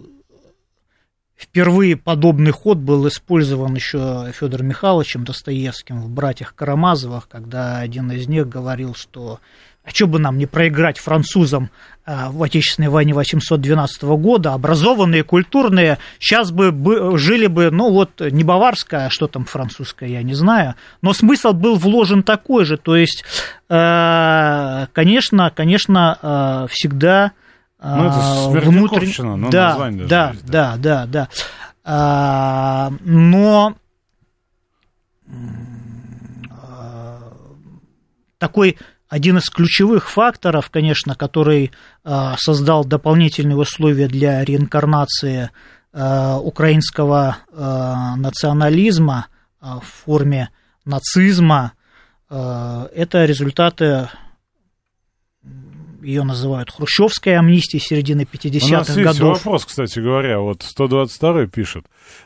Впервые 1.38 1.96
подобный 1.96 2.50
ход 2.50 2.78
был 2.78 3.06
использован 3.06 3.72
еще 3.76 4.32
Федором 4.32 4.66
Михайловичем 4.66 5.24
Достоевским 5.24 6.00
в 6.00 6.10
«Братьях 6.10 6.52
Карамазовых», 6.56 7.28
когда 7.28 7.78
один 7.78 8.10
из 8.10 8.26
них 8.26 8.48
говорил, 8.48 8.96
что 8.96 9.38
а 9.84 9.90
что 9.90 10.08
бы 10.08 10.18
нам 10.18 10.36
не 10.36 10.46
проиграть 10.46 10.98
французам 10.98 11.70
а, 12.04 12.30
в 12.30 12.42
Отечественной 12.42 12.88
войне 12.88 13.14
812 13.14 14.02
года, 14.02 14.52
образованные, 14.52 15.22
культурные, 15.22 15.98
сейчас 16.18 16.50
бы, 16.50 17.16
жили 17.16 17.46
бы, 17.46 17.70
ну 17.70 17.90
вот, 17.90 18.20
не 18.20 18.42
баварская, 18.44 19.06
а 19.06 19.10
что 19.10 19.28
там 19.28 19.44
французская, 19.44 20.10
я 20.10 20.22
не 20.22 20.34
знаю, 20.34 20.74
но 21.00 21.14
смысл 21.14 21.52
был 21.52 21.76
вложен 21.76 22.24
такой 22.24 22.64
же, 22.64 22.76
то 22.76 22.96
есть, 22.96 23.24
э, 23.70 24.86
конечно, 24.92 25.52
конечно, 25.54 26.18
э, 26.20 26.66
всегда 26.70 27.32
ну, 27.80 28.06
это 28.06 28.16
а, 28.16 28.48
внутренне... 28.48 29.36
но 29.36 29.50
да, 29.50 29.68
название 29.68 30.06
да, 30.06 30.30
есть, 30.30 30.46
да, 30.46 30.76
да, 30.76 30.76
да, 30.76 31.06
да. 31.06 31.28
А, 31.84 32.92
но 33.00 33.76
а, 36.50 37.32
такой 38.38 38.76
один 39.08 39.38
из 39.38 39.48
ключевых 39.48 40.10
факторов, 40.10 40.70
конечно, 40.70 41.14
который 41.14 41.70
э, 42.04 42.34
создал 42.36 42.84
дополнительные 42.84 43.56
условия 43.56 44.06
для 44.06 44.44
реинкарнации 44.44 45.50
украинского 45.90 47.38
национализма 47.50 49.28
в 49.60 49.82
форме 50.04 50.50
нацизма, 50.84 51.72
это 52.28 53.24
результаты 53.24 54.10
ее 56.02 56.22
называют 56.22 56.70
хрущевской 56.70 57.36
амнистией 57.36 57.80
середины 57.80 58.22
50-х 58.22 58.66
У 58.66 58.70
нас 58.70 58.96
годов. 58.96 59.44
вопрос, 59.44 59.64
кстати 59.64 59.98
говоря, 60.00 60.40
вот 60.40 60.62
122 60.62 61.46
пишет. 61.46 61.84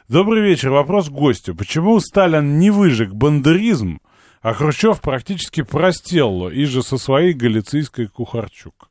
Добрый 0.08 0.42
вечер, 0.42 0.70
вопрос 0.70 1.08
гостю. 1.08 1.54
Почему 1.54 1.98
Сталин 2.00 2.58
не 2.58 2.70
выжег 2.70 3.12
бандеризм, 3.12 4.00
а 4.40 4.54
Хрущев 4.54 5.00
практически 5.00 5.62
простел 5.62 6.48
и 6.48 6.64
же 6.64 6.82
со 6.82 6.98
своей 6.98 7.32
галицийской 7.32 8.08
Кухарчук? 8.08 8.90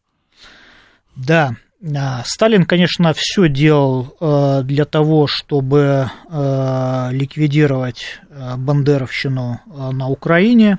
Да, 1.16 1.56
а, 1.96 2.24
Сталин, 2.26 2.66
конечно, 2.66 3.14
все 3.16 3.50
делал 3.50 4.16
э, 4.20 4.62
для 4.64 4.86
того, 4.86 5.26
чтобы 5.28 6.10
э, 6.30 7.10
ликвидировать 7.12 8.22
э, 8.30 8.56
бандеровщину 8.56 9.60
на 9.92 10.08
Украине, 10.08 10.78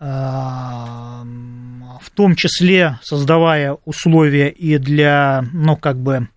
в 0.00 1.24
том 2.14 2.36
числе 2.36 2.98
создавая 3.02 3.76
условия 3.84 4.48
и 4.48 4.78
для, 4.78 5.44
ну, 5.52 5.76
как 5.76 5.98
бы, 5.98 6.28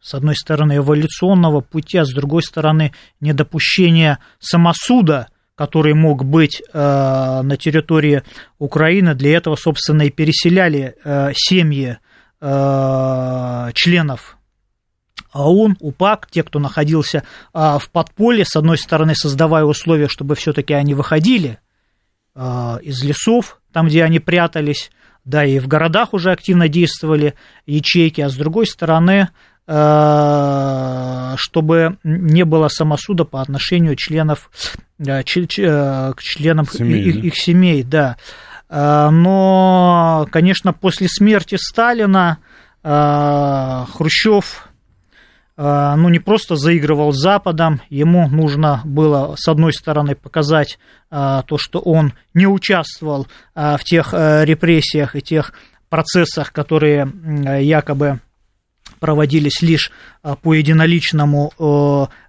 с 0.00 0.14
одной 0.14 0.36
стороны, 0.36 0.76
эволюционного 0.76 1.60
пути, 1.60 1.98
а 1.98 2.04
с 2.04 2.12
другой 2.12 2.42
стороны, 2.42 2.92
недопущения 3.20 4.18
самосуда, 4.38 5.28
который 5.54 5.94
мог 5.94 6.24
быть 6.24 6.60
э, 6.60 6.78
на 7.42 7.56
территории 7.56 8.22
Украины. 8.58 9.14
Для 9.14 9.36
этого, 9.36 9.56
собственно, 9.56 10.02
и 10.02 10.10
переселяли 10.10 10.96
э, 11.04 11.32
семьи 11.34 11.98
э, 12.40 13.70
членов 13.74 14.33
ОУН, 15.34 15.76
УПАК, 15.80 16.28
те, 16.30 16.42
кто 16.42 16.58
находился 16.58 17.24
э, 17.52 17.78
в 17.78 17.90
подполье, 17.90 18.46
с 18.46 18.56
одной 18.56 18.78
стороны, 18.78 19.14
создавая 19.14 19.64
условия, 19.64 20.08
чтобы 20.08 20.36
все-таки 20.36 20.72
они 20.72 20.94
выходили 20.94 21.58
э, 22.34 22.78
из 22.82 23.02
лесов, 23.02 23.60
там, 23.72 23.88
где 23.88 24.04
они 24.04 24.20
прятались, 24.20 24.90
да, 25.24 25.44
и 25.44 25.58
в 25.58 25.66
городах 25.66 26.14
уже 26.14 26.30
активно 26.30 26.68
действовали 26.68 27.34
ячейки, 27.66 28.20
а 28.20 28.28
с 28.28 28.34
другой 28.34 28.66
стороны, 28.66 29.30
чтобы 29.66 29.78
не 32.04 32.44
было 32.44 32.68
самосуда 32.68 33.24
по 33.24 33.40
отношению 33.40 33.96
членов, 33.96 34.50
к 34.98 36.20
членам 36.20 36.68
семей, 36.68 37.04
их, 37.04 37.24
их 37.24 37.38
семей, 37.38 37.82
да. 37.82 38.18
Но, 38.68 40.28
конечно, 40.30 40.74
после 40.74 41.08
смерти 41.08 41.56
Сталина 41.58 42.36
Хрущев 42.82 44.68
ну, 45.56 46.08
не 46.08 46.18
просто 46.18 46.56
заигрывал 46.56 47.12
с 47.12 47.20
Западом, 47.20 47.80
ему 47.88 48.28
нужно 48.28 48.80
было, 48.84 49.36
с 49.36 49.46
одной 49.46 49.72
стороны, 49.72 50.16
показать 50.16 50.78
то, 51.10 51.56
что 51.56 51.78
он 51.78 52.12
не 52.34 52.48
участвовал 52.48 53.28
в 53.54 53.78
тех 53.84 54.12
репрессиях 54.12 55.14
и 55.14 55.22
тех 55.22 55.52
процессах, 55.88 56.52
которые 56.52 57.08
якобы 57.62 58.18
проводились 59.04 59.60
лишь 59.62 59.90
а, 60.22 60.34
по 60.34 60.54
единоличному 60.54 61.52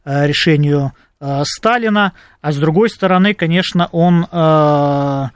э, 0.04 0.28
решению 0.28 0.92
э, 1.22 1.44
Сталина, 1.46 2.12
а 2.42 2.52
с 2.52 2.58
другой 2.58 2.90
стороны, 2.90 3.34
конечно, 3.34 3.88
он 3.94 4.28
э, 4.30 5.28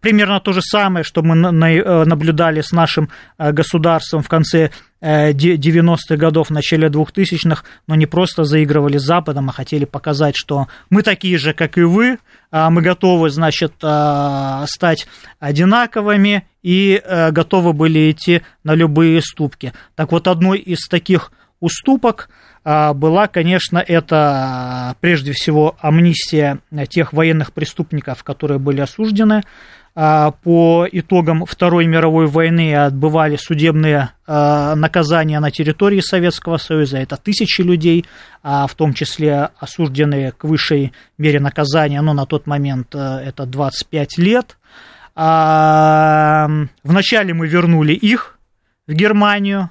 примерно 0.00 0.40
то 0.40 0.52
же 0.52 0.62
самое, 0.62 1.04
что 1.04 1.22
мы 1.22 1.34
наблюдали 1.34 2.60
с 2.60 2.72
нашим 2.72 3.08
государством 3.38 4.22
в 4.22 4.28
конце 4.28 4.70
90-х 5.04 6.16
годов, 6.16 6.48
в 6.48 6.50
начале 6.50 6.88
2000-х, 6.88 7.64
но 7.86 7.94
не 7.94 8.06
просто 8.06 8.44
заигрывали 8.44 8.96
с 8.96 9.02
Западом, 9.02 9.50
а 9.50 9.52
хотели 9.52 9.84
показать, 9.84 10.34
что 10.36 10.68
мы 10.88 11.02
такие 11.02 11.36
же, 11.36 11.52
как 11.52 11.76
и 11.76 11.82
вы, 11.82 12.18
а 12.50 12.70
мы 12.70 12.80
готовы, 12.80 13.28
значит, 13.30 13.74
стать 13.76 15.06
одинаковыми 15.40 16.46
и 16.62 17.02
готовы 17.32 17.74
были 17.74 18.10
идти 18.10 18.42
на 18.62 18.74
любые 18.74 19.20
ступки. 19.20 19.74
Так 19.94 20.12
вот, 20.12 20.26
одной 20.26 20.58
из 20.58 20.88
таких 20.88 21.32
уступок 21.60 22.30
была, 22.64 23.26
конечно, 23.26 23.78
это 23.78 24.96
прежде 25.00 25.32
всего 25.32 25.76
амнистия 25.80 26.60
тех 26.88 27.12
военных 27.12 27.52
преступников, 27.52 28.24
которые 28.24 28.58
были 28.58 28.80
осуждены 28.80 29.42
а, 29.42 29.83
по 29.94 30.88
итогам 30.90 31.44
Второй 31.46 31.86
мировой 31.86 32.26
войны 32.26 32.74
отбывали 32.74 33.36
судебные 33.36 34.10
а, 34.26 34.74
наказания 34.74 35.38
на 35.38 35.52
территории 35.52 36.00
Советского 36.00 36.56
Союза. 36.56 36.98
Это 36.98 37.16
тысячи 37.16 37.60
людей, 37.60 38.04
а 38.42 38.66
в 38.66 38.74
том 38.74 38.92
числе 38.92 39.50
осужденные 39.58 40.32
к 40.32 40.42
высшей 40.44 40.92
мере 41.16 41.38
наказания, 41.38 42.00
но 42.00 42.12
на 42.12 42.26
тот 42.26 42.46
момент 42.48 42.94
это 42.94 43.46
25 43.46 44.18
лет. 44.18 44.56
Вначале 45.14 46.58
мы 47.34 47.46
вернули 47.46 47.92
их 47.92 48.36
в 48.88 48.92
Германию, 48.92 49.70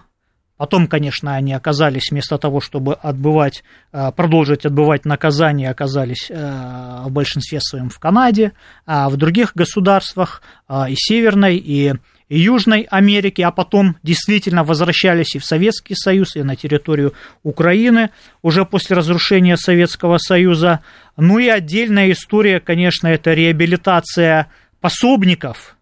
Потом, 0.55 0.87
конечно, 0.87 1.35
они 1.35 1.51
оказались, 1.51 2.11
вместо 2.11 2.37
того, 2.37 2.61
чтобы 2.61 2.93
отбывать, 2.93 3.63
э, 3.91 4.11
продолжить 4.15 4.65
отбывать 4.65 5.03
наказание, 5.03 5.71
оказались 5.71 6.27
э, 6.29 7.01
в 7.05 7.11
большинстве 7.11 7.59
своем 7.59 7.89
в 7.89 7.97
Канаде, 7.97 8.53
а 8.85 9.09
в 9.09 9.17
других 9.17 9.53
государствах 9.55 10.43
э, 10.69 10.91
и 10.91 10.95
Северной, 10.95 11.57
и 11.57 11.93
Южной 12.29 12.87
Америки, 12.89 13.41
а 13.41 13.51
потом 13.51 13.97
действительно 14.03 14.63
возвращались 14.63 15.35
и 15.35 15.39
в 15.39 15.45
Советский 15.45 15.95
Союз, 15.95 16.35
и 16.35 16.43
на 16.43 16.55
территорию 16.55 17.13
Украины 17.41 18.11
уже 18.43 18.63
после 18.63 18.95
разрушения 18.95 19.57
Советского 19.57 20.19
Союза. 20.19 20.81
Ну 21.17 21.39
и 21.39 21.47
отдельная 21.47 22.11
история, 22.11 22.59
конечно, 22.59 23.07
это 23.07 23.33
реабилитация 23.33 24.49
пособников 24.79 25.77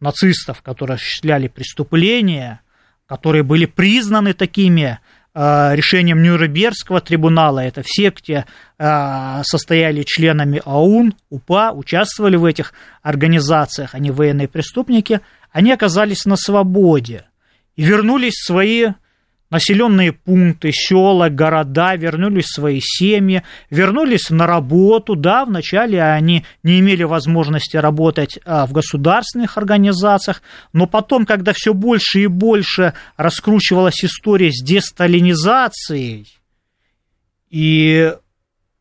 нацистов, 0.00 0.60
которые 0.60 0.96
осуществляли 0.96 1.48
преступления– 1.48 2.60
которые 3.06 3.42
были 3.42 3.66
признаны 3.66 4.32
такими 4.32 4.98
э, 5.34 5.74
решением 5.74 6.22
Нюрнбергского 6.22 7.00
трибунала, 7.00 7.60
это 7.60 7.82
все, 7.84 8.10
кто 8.10 8.44
э, 8.78 9.42
состояли 9.44 10.02
членами 10.02 10.62
АУН, 10.64 11.14
УПА, 11.30 11.72
участвовали 11.72 12.36
в 12.36 12.44
этих 12.44 12.72
организациях, 13.02 13.94
они 13.94 14.10
военные 14.10 14.48
преступники, 14.48 15.20
они 15.52 15.72
оказались 15.72 16.24
на 16.24 16.36
свободе 16.36 17.24
и 17.76 17.82
вернулись 17.82 18.34
в 18.34 18.46
свои 18.46 18.88
населенные 19.54 20.12
пункты, 20.12 20.72
села, 20.72 21.28
города, 21.28 21.94
вернулись 21.94 22.46
в 22.46 22.54
свои 22.54 22.80
семьи, 22.82 23.44
вернулись 23.70 24.28
на 24.30 24.48
работу. 24.48 25.14
Да, 25.14 25.44
вначале 25.44 26.02
они 26.02 26.44
не 26.64 26.80
имели 26.80 27.04
возможности 27.04 27.76
работать 27.76 28.40
а, 28.44 28.66
в 28.66 28.72
государственных 28.72 29.56
организациях, 29.56 30.42
но 30.72 30.88
потом, 30.88 31.24
когда 31.24 31.52
все 31.52 31.72
больше 31.72 32.22
и 32.22 32.26
больше 32.26 32.94
раскручивалась 33.16 34.04
история 34.04 34.50
с 34.50 34.60
десталинизацией, 34.60 36.26
и 37.48 38.12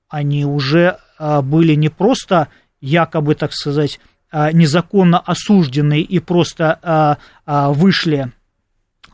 они 0.09 0.43
уже 0.43 0.97
а, 1.19 1.43
были 1.43 1.75
не 1.75 1.89
просто 1.89 2.47
якобы, 2.81 3.35
так 3.35 3.53
сказать, 3.53 3.99
а, 4.31 4.51
незаконно 4.51 5.19
осуждены 5.19 6.01
и 6.01 6.17
просто 6.17 7.19
вышли 7.45 8.31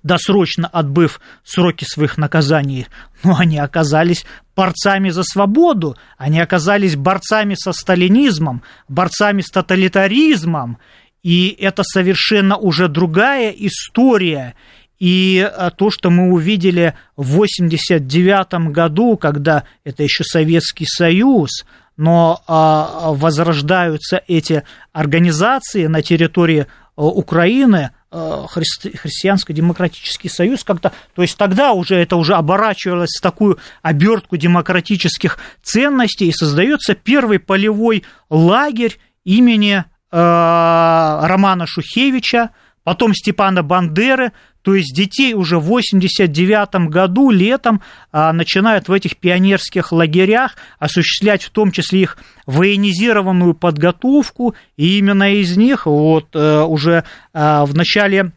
досрочно 0.03 0.67
отбыв 0.67 1.19
сроки 1.43 1.85
своих 1.85 2.17
наказаний, 2.17 2.88
но 3.23 3.38
они 3.38 3.57
оказались 3.57 4.26
борцами 4.55 5.09
за 5.09 5.23
свободу, 5.23 5.95
они 6.17 6.39
оказались 6.39 6.95
борцами 6.95 7.55
со 7.55 7.71
сталинизмом, 7.71 8.61
борцами 8.88 9.41
с 9.41 9.49
тоталитаризмом, 9.49 10.77
и 11.23 11.55
это 11.59 11.84
совершенно 11.84 12.57
уже 12.57 12.88
другая 12.88 13.51
история. 13.51 14.55
И 14.99 15.39
а, 15.39 15.69
то, 15.71 15.91
что 15.91 16.09
мы 16.09 16.31
увидели 16.31 16.93
в 17.15 17.35
1989 17.35 18.73
году, 18.73 19.17
когда 19.17 19.63
это 19.85 20.03
еще 20.03 20.26
Советский 20.26 20.85
Союз, 20.85 21.65
но 21.95 22.41
а, 22.47 23.11
возрождаются 23.13 24.21
эти 24.27 24.63
организации 24.91 25.88
на 25.88 26.01
территории 26.01 26.67
а, 26.97 27.03
Украины, 27.03 27.91
Э, 27.91 27.98
христи- 28.11 28.95
христианско-демократический 28.98 30.30
союз 30.30 30.64
как-то, 30.64 30.91
то 31.14 31.22
есть 31.22 31.38
тогда 31.38 31.73
уже 31.73 31.95
это 31.95 32.15
уже 32.15 32.36
оборачивалось 32.36 33.15
в 33.18 33.22
такую 33.22 33.60
обертку 33.81 34.38
демократических 34.38 35.38
ценностей 35.61 36.27
и 36.27 36.34
создается 36.34 36.95
первый 36.95 37.40
полевой 37.40 38.03
лагерь 38.30 38.98
имени 39.23 39.84
э, 39.84 39.86
Романа 40.11 41.68
Шухевича, 41.68 42.49
потом 42.89 43.13
Степана 43.13 43.61
Бандеры, 43.61 44.31
то 44.63 44.73
есть 44.73 44.95
детей 44.95 45.35
уже 45.35 45.59
в 45.59 45.65
89 45.65 46.89
году 46.89 47.29
летом 47.29 47.81
а, 48.11 48.33
начинают 48.33 48.87
в 48.87 48.91
этих 48.91 49.15
пионерских 49.17 49.91
лагерях 49.91 50.55
осуществлять 50.79 51.43
в 51.43 51.51
том 51.51 51.71
числе 51.71 52.01
их 52.01 52.17
военизированную 52.47 53.53
подготовку, 53.53 54.55
и 54.75 54.97
именно 54.97 55.31
из 55.35 55.55
них 55.55 55.85
вот 55.85 56.29
а, 56.33 56.65
уже 56.65 57.03
а, 57.31 57.67
в 57.67 57.75
начале 57.75 58.31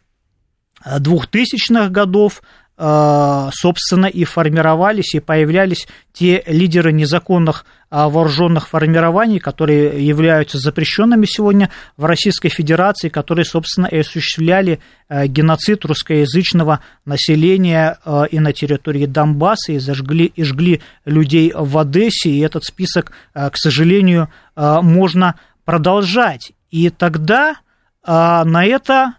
2000-х 0.85 1.89
годов 1.89 2.43
Э, 2.43 2.62
собственно, 2.75 4.07
и 4.07 4.23
формировались, 4.23 5.13
и 5.13 5.19
появлялись 5.19 5.87
те 6.11 6.43
лидеры 6.47 6.91
незаконных 6.91 7.65
а, 7.95 8.09
вооруженных 8.09 8.69
формирований, 8.69 9.37
которые 9.37 10.03
являются 10.03 10.57
запрещенными 10.57 11.27
сегодня 11.27 11.69
в 11.95 12.05
Российской 12.05 12.49
Федерации, 12.49 13.09
которые, 13.09 13.45
собственно, 13.45 13.85
и 13.85 13.99
осуществляли 13.99 14.79
э, 15.09 15.27
геноцид 15.27 15.85
русскоязычного 15.85 16.79
населения 17.05 17.99
э, 18.03 18.23
и 18.31 18.39
на 18.39 18.51
территории 18.51 19.05
Донбасса, 19.05 19.73
и 19.73 19.77
зажгли, 19.77 20.25
и 20.35 20.43
жгли 20.43 20.81
людей 21.05 21.53
в 21.55 21.77
Одессе, 21.77 22.31
и 22.31 22.39
этот 22.39 22.63
список, 22.63 23.11
к 23.33 23.55
сожалению, 23.57 24.29
можно 24.55 25.35
продолжать. 25.63 26.53
И 26.71 26.89
тогда 26.89 27.57
на 28.05 28.65
это 28.65 29.13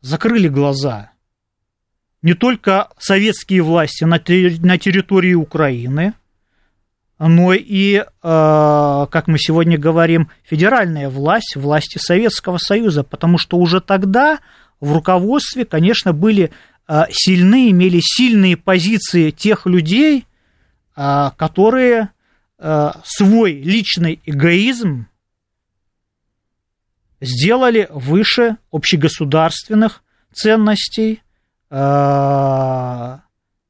закрыли 0.00 0.48
глаза– 0.48 1.10
не 2.26 2.34
только 2.34 2.88
советские 2.98 3.62
власти 3.62 4.02
на, 4.02 4.18
территории 4.18 5.34
Украины, 5.34 6.12
но 7.20 7.52
и, 7.54 7.98
э, 7.98 8.04
как 8.20 9.28
мы 9.28 9.38
сегодня 9.38 9.78
говорим, 9.78 10.28
федеральная 10.42 11.08
власть, 11.08 11.54
власти 11.54 11.98
Советского 11.98 12.58
Союза, 12.58 13.04
потому 13.04 13.38
что 13.38 13.58
уже 13.58 13.80
тогда 13.80 14.40
в 14.80 14.92
руководстве, 14.92 15.64
конечно, 15.64 16.12
были 16.12 16.50
э, 16.88 17.02
сильны, 17.12 17.70
имели 17.70 18.00
сильные 18.02 18.56
позиции 18.56 19.30
тех 19.30 19.64
людей, 19.66 20.26
э, 20.96 21.30
которые 21.36 22.10
свой 23.04 23.52
личный 23.52 24.18
эгоизм 24.24 25.08
сделали 27.20 27.86
выше 27.90 28.56
общегосударственных 28.72 30.02
ценностей, 30.32 31.20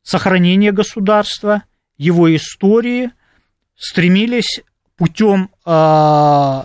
сохранения 0.02 0.72
государства, 0.72 1.62
его 1.96 2.34
истории, 2.34 3.10
стремились 3.74 4.60
путем 4.96 5.50
э, 5.64 6.62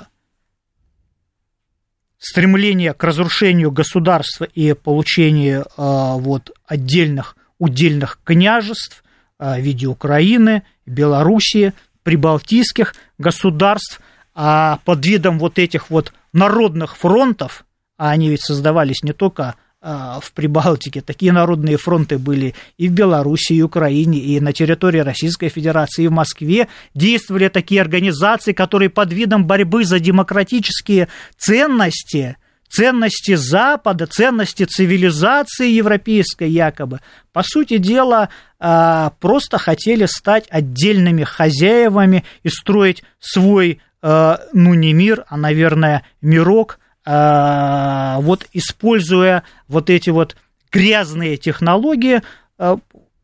стремления 2.17 2.93
к 2.93 3.03
разрушению 3.03 3.71
государства 3.71 4.45
и 4.45 4.73
получению 4.73 5.61
э, 5.61 5.65
вот, 5.75 6.51
отдельных 6.65 7.35
удельных 7.59 8.19
княжеств 8.23 9.03
в 9.37 9.59
виде 9.59 9.87
Украины, 9.87 10.63
Белоруссии, 10.85 11.73
прибалтийских 12.03 12.95
государств, 13.17 14.01
а 14.33 14.79
под 14.85 15.05
видом 15.05 15.39
вот 15.39 15.59
этих 15.59 15.89
вот 15.89 16.13
народных 16.33 16.97
фронтов, 16.97 17.65
а 17.97 18.11
они 18.11 18.29
ведь 18.29 18.41
создавались 18.41 19.03
не 19.03 19.13
только 19.13 19.55
в 19.81 20.31
Прибалтике. 20.35 21.01
Такие 21.01 21.31
народные 21.31 21.77
фронты 21.77 22.19
были 22.19 22.53
и 22.77 22.87
в 22.87 22.91
Беларуси, 22.91 23.53
и 23.53 23.63
Украине, 23.63 24.19
и 24.19 24.39
на 24.39 24.53
территории 24.53 24.99
Российской 24.99 25.49
Федерации, 25.49 26.03
и 26.03 26.07
в 26.07 26.11
Москве. 26.11 26.67
Действовали 26.93 27.47
такие 27.47 27.81
организации, 27.81 28.53
которые 28.53 28.89
под 28.89 29.11
видом 29.11 29.45
борьбы 29.45 29.83
за 29.83 29.99
демократические 29.99 31.07
ценности, 31.37 32.37
ценности 32.69 33.35
Запада, 33.35 34.05
ценности 34.05 34.63
цивилизации 34.63 35.69
европейской 35.71 36.49
якобы, 36.49 36.99
по 37.33 37.43
сути 37.43 37.77
дела, 37.77 38.29
а, 38.59 39.13
просто 39.19 39.57
хотели 39.57 40.05
стать 40.05 40.45
отдельными 40.49 41.23
хозяевами 41.23 42.23
и 42.43 42.49
строить 42.49 43.03
свой, 43.19 43.81
а, 44.01 44.39
ну 44.53 44.73
не 44.75 44.93
мир, 44.93 45.25
а, 45.27 45.37
наверное, 45.37 46.03
мирок 46.21 46.77
а, 46.79 46.80
вот 47.03 48.47
используя 48.53 49.43
вот 49.67 49.89
эти 49.89 50.11
вот 50.11 50.35
грязные 50.71 51.37
технологии, 51.37 52.21
а, 52.57 52.77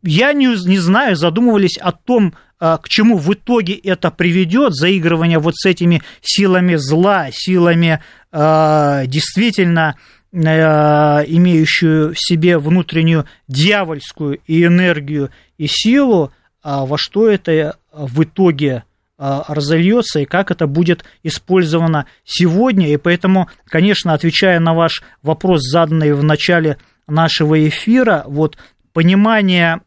я 0.04 0.34
не, 0.34 0.48
не 0.68 0.78
знаю, 0.78 1.16
задумывались 1.16 1.78
о 1.78 1.92
том, 1.92 2.34
а, 2.60 2.78
к 2.78 2.90
чему 2.90 3.18
в 3.18 3.34
итоге 3.34 3.74
это 3.76 4.12
приведет, 4.12 4.74
заигрывание 4.74 5.40
вот 5.40 5.56
с 5.56 5.66
этими 5.66 6.02
силами 6.22 6.76
зла, 6.76 7.30
силами 7.32 8.02
действительно 8.30 9.96
имеющую 10.34 12.14
в 12.14 12.18
себе 12.18 12.58
внутреннюю 12.58 13.26
дьявольскую 13.48 14.40
и 14.46 14.66
энергию 14.66 15.32
и 15.58 15.66
силу, 15.68 16.34
во 16.62 16.98
что 16.98 17.30
это 17.30 17.78
в 17.92 18.24
итоге 18.24 18.74
а, 18.76 18.84
разольется 19.18 20.20
и 20.20 20.26
как 20.26 20.52
это 20.52 20.68
будет 20.68 21.04
использовано 21.24 22.06
сегодня. 22.24 22.94
И 22.94 22.98
поэтому, 22.98 23.50
конечно, 23.66 24.14
отвечая 24.14 24.60
на 24.60 24.74
ваш 24.74 25.02
вопрос, 25.24 25.62
заданный 25.64 26.14
в 26.14 26.24
начале 26.24 26.78
нашего 27.08 27.68
эфира, 27.68 28.24
вот 28.28 28.58
понимание 28.94 29.82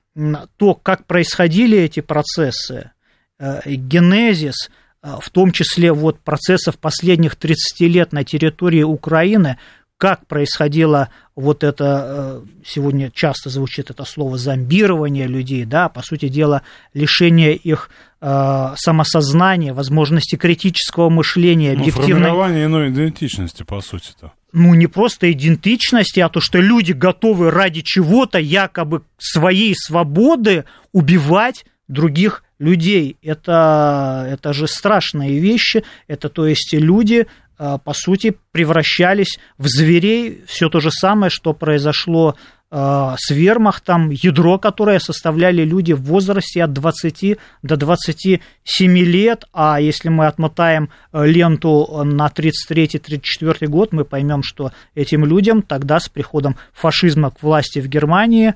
то, 0.57 0.75
как 0.75 1.07
происходили 1.07 1.79
эти 1.79 2.01
процессы, 2.01 2.91
э, 3.39 3.61
генезис, 3.67 4.71
э, 5.03 5.17
в 5.21 5.31
том 5.31 5.53
числе 5.53 5.93
вот 5.93 6.21
процессов 6.21 6.79
последних 6.79 7.37
30 7.37 7.89
лет 7.89 8.13
на 8.13 8.25
территории 8.25 8.83
Украины, 8.83 9.59
как 9.97 10.27
происходило 10.27 11.11
вот 11.37 11.63
это, 11.63 12.43
э, 12.45 12.63
сегодня 12.65 13.11
часто 13.11 13.51
звучит 13.51 13.91
это 13.91 14.05
слово 14.05 14.39
зомбирование 14.39 15.27
людей, 15.27 15.65
да, 15.65 15.89
по 15.89 16.03
сути 16.03 16.29
дела, 16.29 16.63
лишение 16.95 17.55
их 17.55 17.91
э, 17.91 18.10
самосознания, 18.21 19.73
возможности 19.73 20.37
критического 20.37 21.09
мышления, 21.09 21.73
ну, 21.73 21.81
объективной... 21.81 22.13
формирование 22.13 22.67
иной 22.67 22.91
идентичности, 22.91 23.63
по 23.63 23.81
сути-то. 23.81 24.33
Ну, 24.53 24.75
не 24.75 24.89
просто 24.89 25.33
идентичности, 25.33 26.21
а 26.21 26.29
то, 26.29 26.41
что 26.41 26.59
люди 26.59 26.93
готовы 26.93 27.51
ради 27.51 27.81
чего-то, 27.81 28.39
якобы 28.39 29.03
своей 29.17 29.75
свободы, 29.75 30.65
убивать 30.93 31.65
других 31.89 32.45
людей. 32.59 33.17
Это, 33.23 34.27
это 34.31 34.53
же 34.53 34.67
страшные 34.67 35.39
вещи. 35.39 35.85
Это, 36.09 36.29
то 36.29 36.47
есть, 36.47 36.75
люди 36.75 37.27
Э, 37.61 37.79
по 37.85 37.93
сути, 37.93 38.39
превращались 38.53 39.39
в 39.59 39.69
зверей. 39.69 40.43
Все 40.47 40.71
то 40.71 40.81
же 40.81 40.91
самое, 40.91 41.29
что 41.29 41.53
произошло 41.53 42.35
Э, 42.35 42.60
с 42.73 43.31
вермахтом, 43.31 44.11
ядро, 44.11 44.59
которое 44.59 45.01
составляли 45.01 45.63
люди 45.63 45.93
в 45.93 46.03
возрасте 46.03 46.63
от 46.63 46.73
20 46.73 47.37
до 47.63 47.77
27 47.77 48.99
лет, 48.99 49.45
а 49.53 49.81
если 49.81 50.09
мы 50.09 50.27
отмотаем 50.27 50.89
э, 51.13 51.27
ленту 51.27 52.05
на 52.05 52.29
33-34 52.29 53.67
год, 53.67 53.93
мы 53.93 54.05
поймем, 54.05 54.43
что 54.45 54.71
этим 54.95 55.25
людям 55.25 55.63
тогда 55.63 55.99
с 55.99 56.09
приходом 56.09 56.57
фашизма 56.73 57.31
к 57.31 57.43
власти 57.43 57.81
в 57.81 57.89
Германии 57.89 58.51
э, 58.51 58.53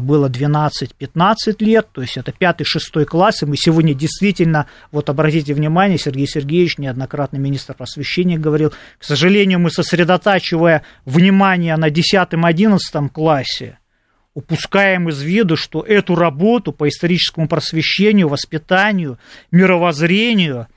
было 0.00 0.28
12-15 0.28 1.56
лет, 1.60 1.88
то 1.92 2.02
есть 2.02 2.16
это 2.16 2.32
5-6 2.32 3.04
класс, 3.04 3.42
и 3.42 3.46
мы 3.46 3.56
сегодня 3.56 3.94
действительно, 3.94 4.66
вот 4.92 5.08
обратите 5.08 5.54
внимание, 5.54 5.98
Сергей 5.98 6.26
Сергеевич, 6.26 6.78
неоднократно 6.78 7.38
министр 7.38 7.74
просвещения 7.74 8.38
говорил, 8.38 8.72
к 8.98 9.04
сожалению, 9.04 9.58
мы 9.58 9.70
сосредотачивая 9.70 10.82
внимание 11.04 11.76
на 11.76 11.88
10-11 11.88 12.78
классе, 13.10 13.30
классе 13.30 13.78
упускаем 14.34 15.08
из 15.08 15.22
виду, 15.22 15.56
что 15.56 15.82
эту 15.82 16.14
работу 16.14 16.72
по 16.72 16.88
историческому 16.88 17.48
просвещению, 17.48 18.28
воспитанию, 18.28 19.18
мировоззрению, 19.50 20.68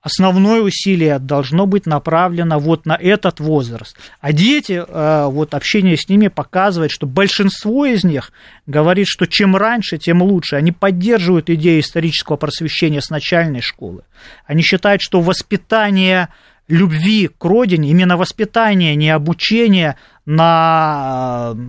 основное 0.00 0.60
усилие 0.60 1.18
должно 1.18 1.66
быть 1.66 1.86
направлено 1.86 2.58
вот 2.58 2.86
на 2.86 2.94
этот 2.94 3.40
возраст. 3.40 3.96
А 4.20 4.32
дети, 4.32 4.82
э, 4.86 5.26
вот 5.26 5.54
общение 5.54 5.96
с 5.96 6.08
ними 6.08 6.28
показывает, 6.28 6.90
что 6.90 7.06
большинство 7.06 7.84
из 7.84 8.04
них 8.04 8.32
говорит, 8.66 9.06
что 9.08 9.26
чем 9.26 9.56
раньше, 9.56 9.98
тем 9.98 10.22
лучше. 10.22 10.56
Они 10.56 10.72
поддерживают 10.72 11.50
идею 11.50 11.80
исторического 11.80 12.36
просвещения 12.36 13.00
с 13.00 13.10
начальной 13.10 13.60
школы. 13.60 14.02
Они 14.46 14.62
считают, 14.62 15.02
что 15.02 15.20
воспитание 15.20 16.28
любви 16.68 17.28
к 17.28 17.44
родине, 17.44 17.90
именно 17.90 18.16
воспитание, 18.16 18.94
не 18.94 19.10
обучение 19.10 19.96
на 20.26 21.54
э, 21.54 21.60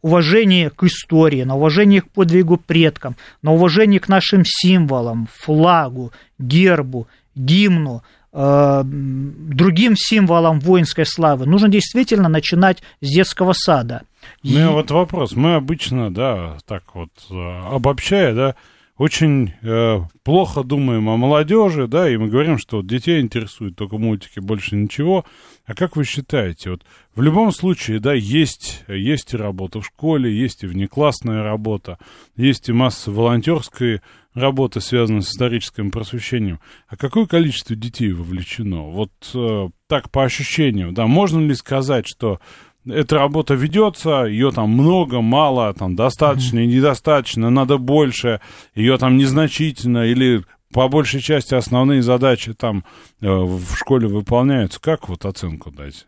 уважение 0.00 0.70
к 0.70 0.82
истории, 0.82 1.44
на 1.44 1.56
уважение 1.56 2.00
к 2.00 2.10
подвигу 2.10 2.56
предкам, 2.56 3.16
на 3.40 3.52
уважение 3.52 4.00
к 4.00 4.08
нашим 4.08 4.42
символам, 4.44 5.28
флагу, 5.32 6.12
гербу, 6.38 7.06
гимну, 7.34 8.02
э, 8.32 8.82
другим 8.84 9.94
символам 9.96 10.60
воинской 10.60 11.06
славы. 11.06 11.46
Нужно 11.46 11.68
действительно 11.68 12.28
начинать 12.28 12.82
с 13.00 13.08
детского 13.08 13.52
сада. 13.52 14.02
Ну, 14.42 14.70
и... 14.70 14.72
вот 14.72 14.90
вопрос. 14.90 15.32
Мы 15.32 15.54
обычно, 15.54 16.12
да, 16.12 16.58
так 16.66 16.94
вот, 16.94 17.10
э, 17.30 17.60
обобщая, 17.70 18.34
да, 18.34 18.54
очень 18.96 19.54
э, 19.62 20.00
плохо 20.22 20.62
думаем 20.62 21.08
о 21.08 21.16
молодежи, 21.16 21.88
да, 21.88 22.08
и 22.08 22.16
мы 22.16 22.28
говорим, 22.28 22.58
что 22.58 22.82
детей 22.82 23.20
интересуют 23.20 23.76
только 23.76 23.98
мультики, 23.98 24.38
больше 24.38 24.76
ничего. 24.76 25.24
А 25.64 25.74
как 25.74 25.96
вы 25.96 26.04
считаете, 26.04 26.70
вот 26.70 26.82
в 27.14 27.22
любом 27.22 27.52
случае, 27.52 28.00
да, 28.00 28.12
есть, 28.14 28.84
есть 28.88 29.32
и 29.32 29.36
работа 29.36 29.80
в 29.80 29.86
школе, 29.86 30.36
есть 30.36 30.64
и 30.64 30.66
внеклассная 30.66 31.44
работа, 31.44 31.98
есть 32.36 32.68
и 32.68 32.72
масса 32.72 33.12
волонтерской 33.12 34.00
работы, 34.34 34.80
связанной 34.80 35.22
с 35.22 35.30
историческим 35.30 35.90
просвещением. 35.90 36.58
А 36.88 36.96
какое 36.96 37.26
количество 37.26 37.76
детей 37.76 38.12
вовлечено? 38.12 38.90
Вот 38.90 39.12
э, 39.34 39.68
так 39.86 40.10
по 40.10 40.24
ощущениям, 40.24 40.94
да, 40.94 41.06
можно 41.06 41.38
ли 41.38 41.54
сказать, 41.54 42.06
что 42.08 42.40
эта 42.84 43.16
работа 43.16 43.54
ведется, 43.54 44.24
ее 44.24 44.50
там 44.50 44.70
много, 44.70 45.20
мало, 45.20 45.72
там 45.72 45.94
достаточно 45.94 46.58
и 46.58 46.66
недостаточно, 46.66 47.50
надо 47.50 47.78
больше, 47.78 48.40
ее 48.74 48.98
там 48.98 49.16
незначительно 49.16 50.06
или 50.06 50.42
по 50.72 50.88
большей 50.88 51.20
части 51.20 51.54
основные 51.54 52.02
задачи 52.02 52.54
там 52.54 52.84
э, 53.20 53.26
в 53.28 53.76
школе 53.76 54.08
выполняются. 54.08 54.80
Как 54.80 55.08
вот 55.08 55.24
оценку 55.24 55.70
дать? 55.70 56.06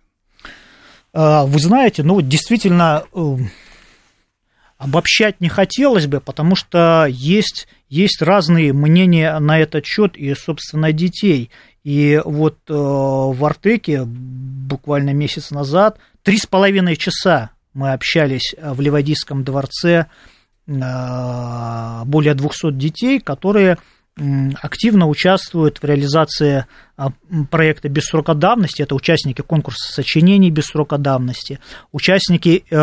А, 1.12 1.44
вы 1.44 1.58
знаете, 1.60 2.02
ну 2.02 2.20
действительно 2.20 3.04
э, 3.14 3.36
обобщать 4.78 5.40
не 5.40 5.48
хотелось 5.48 6.06
бы, 6.06 6.20
потому 6.20 6.56
что 6.56 7.06
есть, 7.08 7.68
есть 7.88 8.20
разные 8.20 8.72
мнения 8.72 9.38
на 9.38 9.58
этот 9.58 9.86
счет 9.86 10.16
и, 10.16 10.34
собственно, 10.34 10.92
детей. 10.92 11.50
И 11.84 12.20
вот 12.24 12.58
э, 12.68 12.72
в 12.72 13.44
Артеке 13.44 14.04
буквально 14.04 15.10
месяц 15.10 15.50
назад 15.50 15.98
три 16.22 16.38
с 16.38 16.46
половиной 16.46 16.96
часа 16.96 17.50
мы 17.74 17.92
общались 17.92 18.54
в 18.60 18.80
Ливадийском 18.80 19.44
дворце, 19.44 20.06
э, 20.66 22.02
более 22.06 22.34
200 22.34 22.72
детей, 22.72 23.20
которые 23.20 23.78
активно 24.16 25.08
участвуют 25.08 25.78
в 25.78 25.84
реализации 25.84 26.66
а, 26.96 27.10
проекта 27.50 27.88
без 27.88 28.04
срока 28.04 28.34
давности. 28.34 28.82
Это 28.82 28.94
участники 28.94 29.42
конкурса 29.42 29.92
сочинений 29.92 30.50
без 30.52 30.66
срока 30.66 30.98
давности, 30.98 31.58
участники 31.90 32.64
э, 32.70 32.76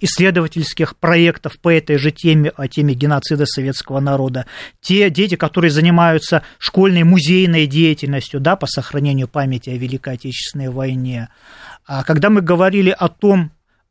исследовательских 0.00 0.96
проектов 0.96 1.58
по 1.58 1.72
этой 1.72 1.98
же 1.98 2.12
теме, 2.12 2.52
о 2.56 2.68
теме 2.68 2.94
геноцида 2.94 3.44
советского 3.44 3.98
народа, 3.98 4.46
те 4.80 5.10
дети, 5.10 5.34
которые 5.34 5.72
занимаются 5.72 6.44
школьной 6.58 7.02
музейной 7.02 7.66
деятельностью 7.66 8.38
да, 8.38 8.54
по 8.54 8.68
сохранению 8.68 9.26
памяти 9.26 9.70
о 9.70 9.76
Великой 9.76 10.14
Отечественной 10.14 10.68
войне. 10.68 11.28
А 11.86 12.04
когда 12.04 12.30
мы 12.30 12.40
говорили 12.40 12.94
о 12.96 13.08
том, 13.08 13.50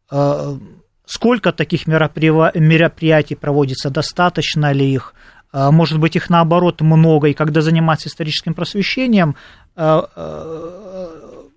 э, 0.10 0.57
сколько 1.06 1.52
таких 1.52 1.85
мероприятий 1.85 3.35
проводится, 3.35 3.89
достаточно 3.89 4.72
ли 4.72 4.93
их, 4.93 5.14
может 5.53 5.99
быть, 5.99 6.15
их 6.15 6.30
наоборот 6.30 6.82
много, 6.82 7.28
и 7.28 7.34
когда 7.34 7.61
заниматься 7.61 8.07
историческим 8.07 8.53
просвещением, 8.53 9.36
а, 9.76 10.10
а, 10.15 11.48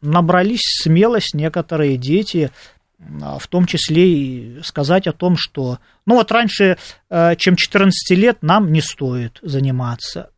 набрались 0.00 0.62
смелость 0.82 1.34
некоторые 1.34 1.96
дети, 1.96 2.50
в 2.98 3.46
том 3.48 3.66
числе 3.66 4.08
и 4.08 4.62
сказать 4.62 5.06
о 5.06 5.12
том, 5.12 5.36
что, 5.36 5.78
ну 6.06 6.14
вот 6.14 6.32
раньше, 6.32 6.78
чем 7.36 7.54
14 7.54 8.16
лет, 8.16 8.38
нам 8.40 8.72
не 8.72 8.80
стоит 8.80 9.38
заниматься 9.42 10.30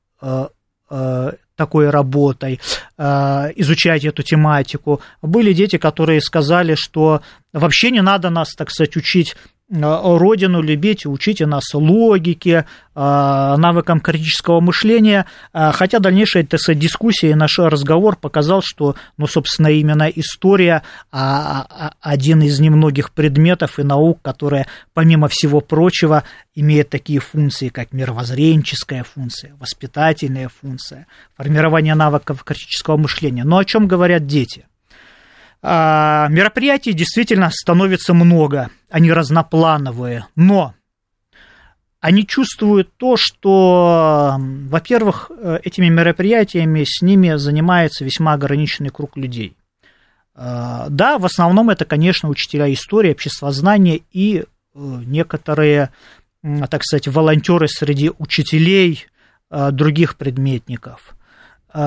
такой 0.88 1.90
работой, 1.90 2.60
изучать 2.98 4.04
эту 4.04 4.24
тематику. 4.24 5.00
Были 5.22 5.52
дети, 5.52 5.78
которые 5.78 6.20
сказали, 6.20 6.74
что 6.74 7.22
вообще 7.52 7.92
не 7.92 8.02
надо 8.02 8.28
нас, 8.28 8.54
так 8.54 8.70
сказать, 8.70 8.96
учить 8.96 9.36
родину 9.70 10.62
любить, 10.62 11.04
учите 11.04 11.44
нас 11.44 11.74
логике, 11.74 12.64
э, 12.94 13.00
навыкам 13.00 14.00
критического 14.00 14.60
мышления, 14.60 15.26
э, 15.52 15.72
хотя 15.72 15.98
дальнейшая 15.98 16.46
сказать, 16.46 16.78
дискуссия 16.78 17.30
и 17.30 17.34
наш 17.34 17.58
разговор 17.58 18.16
показал, 18.16 18.62
что, 18.64 18.96
ну, 19.18 19.26
собственно, 19.26 19.68
именно 19.68 20.08
история 20.08 20.82
а, 21.12 21.66
а, 21.68 21.92
один 22.00 22.42
из 22.42 22.58
немногих 22.60 23.12
предметов 23.12 23.78
и 23.78 23.82
наук, 23.82 24.20
которые, 24.22 24.66
помимо 24.94 25.28
всего 25.28 25.60
прочего, 25.60 26.24
имеет 26.54 26.88
такие 26.88 27.20
функции, 27.20 27.68
как 27.68 27.92
мировоззренческая 27.92 29.04
функция, 29.04 29.54
воспитательная 29.60 30.48
функция, 30.48 31.06
формирование 31.36 31.94
навыков 31.94 32.42
критического 32.42 32.96
мышления. 32.96 33.44
Но 33.44 33.58
о 33.58 33.64
чем 33.64 33.86
говорят 33.86 34.26
дети? 34.26 34.64
А, 35.60 36.28
мероприятий 36.30 36.92
действительно 36.92 37.50
становится 37.52 38.14
много, 38.14 38.70
они 38.90 39.12
разноплановые, 39.12 40.26
но 40.34 40.74
они 42.00 42.26
чувствуют 42.26 42.96
то, 42.96 43.16
что, 43.16 44.36
во-первых, 44.38 45.30
э, 45.30 45.58
этими 45.64 45.88
мероприятиями 45.88 46.84
с 46.84 47.02
ними 47.02 47.34
занимается 47.36 48.04
весьма 48.04 48.34
ограниченный 48.34 48.90
круг 48.90 49.16
людей. 49.16 49.56
А, 50.34 50.86
да, 50.90 51.18
в 51.18 51.24
основном 51.24 51.70
это, 51.70 51.84
конечно, 51.84 52.28
учителя 52.28 52.72
истории, 52.72 53.10
обществознания 53.10 54.02
и 54.12 54.44
э, 54.44 54.44
некоторые, 54.74 55.90
так 56.70 56.84
сказать, 56.84 57.08
волонтеры 57.08 57.66
среди 57.66 58.12
учителей 58.18 59.06
э, 59.50 59.70
других 59.72 60.16
предметников. 60.16 61.16
Но 61.74 61.80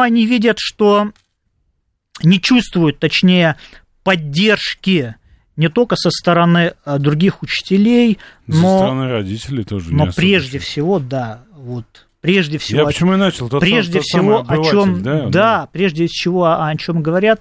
они 0.00 0.24
видят, 0.24 0.58
что 0.60 1.10
не 2.22 2.40
чувствуют, 2.40 3.00
точнее, 3.00 3.56
поддержки 4.02 5.14
не 5.56 5.68
только 5.68 5.96
со 5.96 6.10
стороны 6.10 6.74
а, 6.84 6.98
других 6.98 7.42
учителей, 7.42 8.18
но... 8.46 8.54
Со 8.54 8.76
стороны 8.78 9.10
родителей 9.10 9.64
тоже. 9.64 9.92
Но 9.92 10.10
прежде 10.12 10.58
всего, 10.58 10.98
да, 10.98 11.42
вот 11.54 12.06
прежде 12.20 12.58
всего. 12.58 12.80
Я 12.80 12.86
почему 12.86 13.14
и 13.14 13.16
начал? 13.16 13.48
Тот 13.48 13.60
прежде 13.60 13.98
тот 13.98 14.04
всего, 14.04 14.44
о 14.46 14.64
чем, 14.64 15.02
да, 15.02 15.22
да, 15.22 15.28
да, 15.28 15.68
прежде 15.72 16.06
всего, 16.08 16.46
о, 16.46 16.68
о 16.68 16.76
чем 16.76 17.02
говорят 17.02 17.40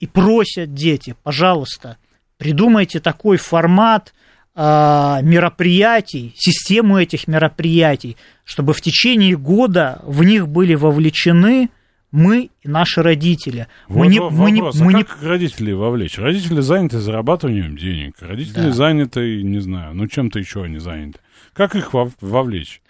и 0.00 0.06
просят 0.06 0.74
дети, 0.74 1.14
пожалуйста, 1.22 1.98
придумайте 2.38 3.00
такой 3.00 3.36
формат 3.36 4.14
э, 4.56 5.18
мероприятий, 5.22 6.32
систему 6.36 6.98
этих 6.98 7.28
мероприятий, 7.28 8.16
чтобы 8.44 8.72
в 8.72 8.80
течение 8.80 9.36
года 9.36 10.00
в 10.02 10.24
них 10.24 10.48
были 10.48 10.74
вовлечены 10.74 11.68
мы 12.12 12.50
и 12.62 12.68
наши 12.68 13.02
родители. 13.02 13.68
Вот 13.88 13.98
мы 13.98 14.06
не, 14.08 14.20
вопрос, 14.20 14.38
мы 14.38 14.52
не, 14.52 14.60
а 14.60 14.72
мы 14.84 15.04
как 15.04 15.22
не... 15.22 15.28
родители 15.28 15.72
вовлечь? 15.72 16.18
Родители 16.18 16.60
заняты 16.60 16.98
зарабатыванием 16.98 17.76
денег, 17.76 18.16
родители 18.20 18.66
да. 18.66 18.72
заняты, 18.72 19.42
не 19.42 19.60
знаю, 19.60 19.94
ну 19.94 20.06
чем-то 20.06 20.38
еще 20.38 20.64
они 20.64 20.78
заняты. 20.78 21.20
Как 21.52 21.76
их 21.76 21.92
вовлечь? 21.92 22.82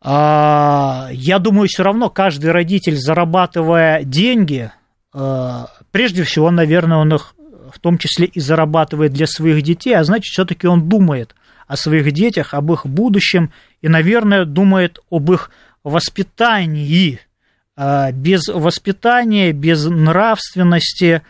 А, 0.00 1.08
я 1.12 1.38
думаю, 1.38 1.68
все 1.68 1.82
равно 1.82 2.10
каждый 2.10 2.50
родитель, 2.50 2.96
зарабатывая 2.96 4.02
деньги, 4.02 4.70
а, 5.12 5.68
прежде 5.90 6.24
всего, 6.24 6.50
наверное, 6.50 6.98
он 6.98 7.14
их 7.14 7.34
в 7.72 7.78
том 7.78 7.98
числе 7.98 8.26
и 8.26 8.40
зарабатывает 8.40 9.12
для 9.12 9.26
своих 9.26 9.62
детей, 9.62 9.94
а 9.94 10.04
значит, 10.04 10.32
все-таки 10.32 10.66
он 10.66 10.88
думает 10.88 11.34
о 11.66 11.76
своих 11.76 12.12
детях, 12.12 12.54
об 12.54 12.72
их 12.72 12.84
будущем 12.86 13.50
и, 13.80 13.88
наверное, 13.88 14.44
думает 14.44 14.98
об 15.10 15.32
их 15.32 15.50
воспитании 15.84 17.20
а, 17.20 17.31
без 17.76 18.48
воспитания, 18.48 19.52
без 19.52 19.86
нравственности, 19.86 21.22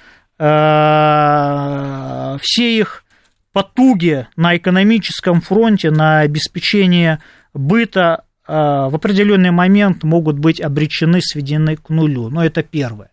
а, 0.44 2.36
все 2.43 2.78
их 2.78 3.05
потуги 3.52 4.27
на 4.35 4.56
экономическом 4.56 5.40
фронте, 5.40 5.93
на 5.93 6.20
обеспечение 6.20 7.20
быта 7.55 8.24
а, 8.47 8.89
в 8.89 8.97
определенный 8.97 9.52
момент 9.52 10.02
могут 10.02 10.40
быть 10.40 10.60
обречены, 10.60 11.20
сведены 11.23 11.77
к 11.77 11.90
нулю. 11.90 12.28
Но 12.28 12.44
это 12.44 12.64
первое. 12.64 13.10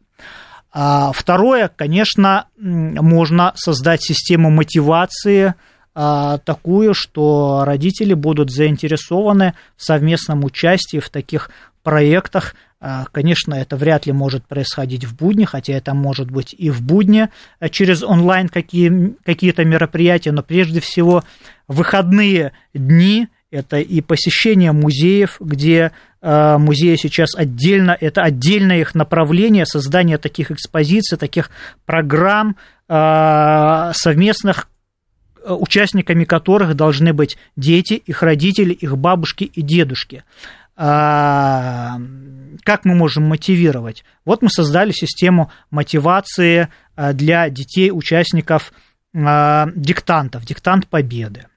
А 0.72 1.11
второе, 1.11 1.68
конечно, 1.68 2.45
можно 2.57 3.53
создать 3.56 4.01
систему 4.01 4.49
мотивации 4.49 5.53
такую, 5.93 6.93
что 6.93 7.64
родители 7.65 8.14
будут 8.14 8.51
заинтересованы 8.51 9.56
в 9.76 9.84
совместном 9.84 10.45
участии 10.45 10.99
в 10.99 11.10
таких 11.10 11.49
проектах, 11.84 12.56
конечно, 13.11 13.53
это 13.53 13.76
вряд 13.76 14.06
ли 14.06 14.14
может 14.14 14.45
происходить 14.45 15.06
в 15.06 15.15
будни, 15.15 15.45
хотя 15.45 15.73
это 15.73 15.93
может 15.93 16.31
быть 16.31 16.56
и 16.57 16.69
в 16.69 16.81
будни 16.81 17.27
а, 17.60 17.69
через 17.69 18.03
онлайн 18.03 18.47
какие, 18.47 19.15
какие-то 19.26 19.65
мероприятия, 19.65 20.31
но 20.31 20.43
прежде 20.43 20.80
всего 20.80 21.23
выходные 21.68 22.53
дни 22.73 23.27
это 23.51 23.80
и 23.80 23.99
посещение 24.01 24.72
музеев, 24.72 25.38
где 25.39 25.91
э, 26.22 26.57
музеи 26.57 26.95
сейчас 26.97 27.35
отдельно, 27.35 27.97
это 27.99 28.22
отдельное 28.22 28.80
их 28.80 28.93
направление, 28.93 29.65
создание 29.65 30.19
таких 30.19 30.51
экспозиций, 30.51 31.18
таких 31.18 31.49
программ 31.85 32.56
совместных 32.88 34.68
участниками 35.45 36.23
которых 36.23 36.76
должны 36.76 37.14
быть 37.14 37.38
дети, 37.56 37.93
их 37.93 38.23
родители, 38.23 38.73
их 38.73 38.97
бабушки 38.97 39.43
и 39.43 39.61
дедушки. 39.61 40.23
А, 40.81 41.99
как 42.64 42.85
мы 42.85 42.95
можем 42.95 43.26
мотивировать? 43.26 44.06
Вот 44.23 44.41
мы 44.41 44.49
создали 44.49 44.91
систему 44.93 45.51
мотивации 45.72 46.69
а, 46.95 47.11
для 47.11 47.49
детей, 47.49 47.91
участников 47.91 48.72
а, 49.14 49.68
диктантов, 49.76 50.45
диктант 50.45 50.88
победы. 50.88 51.47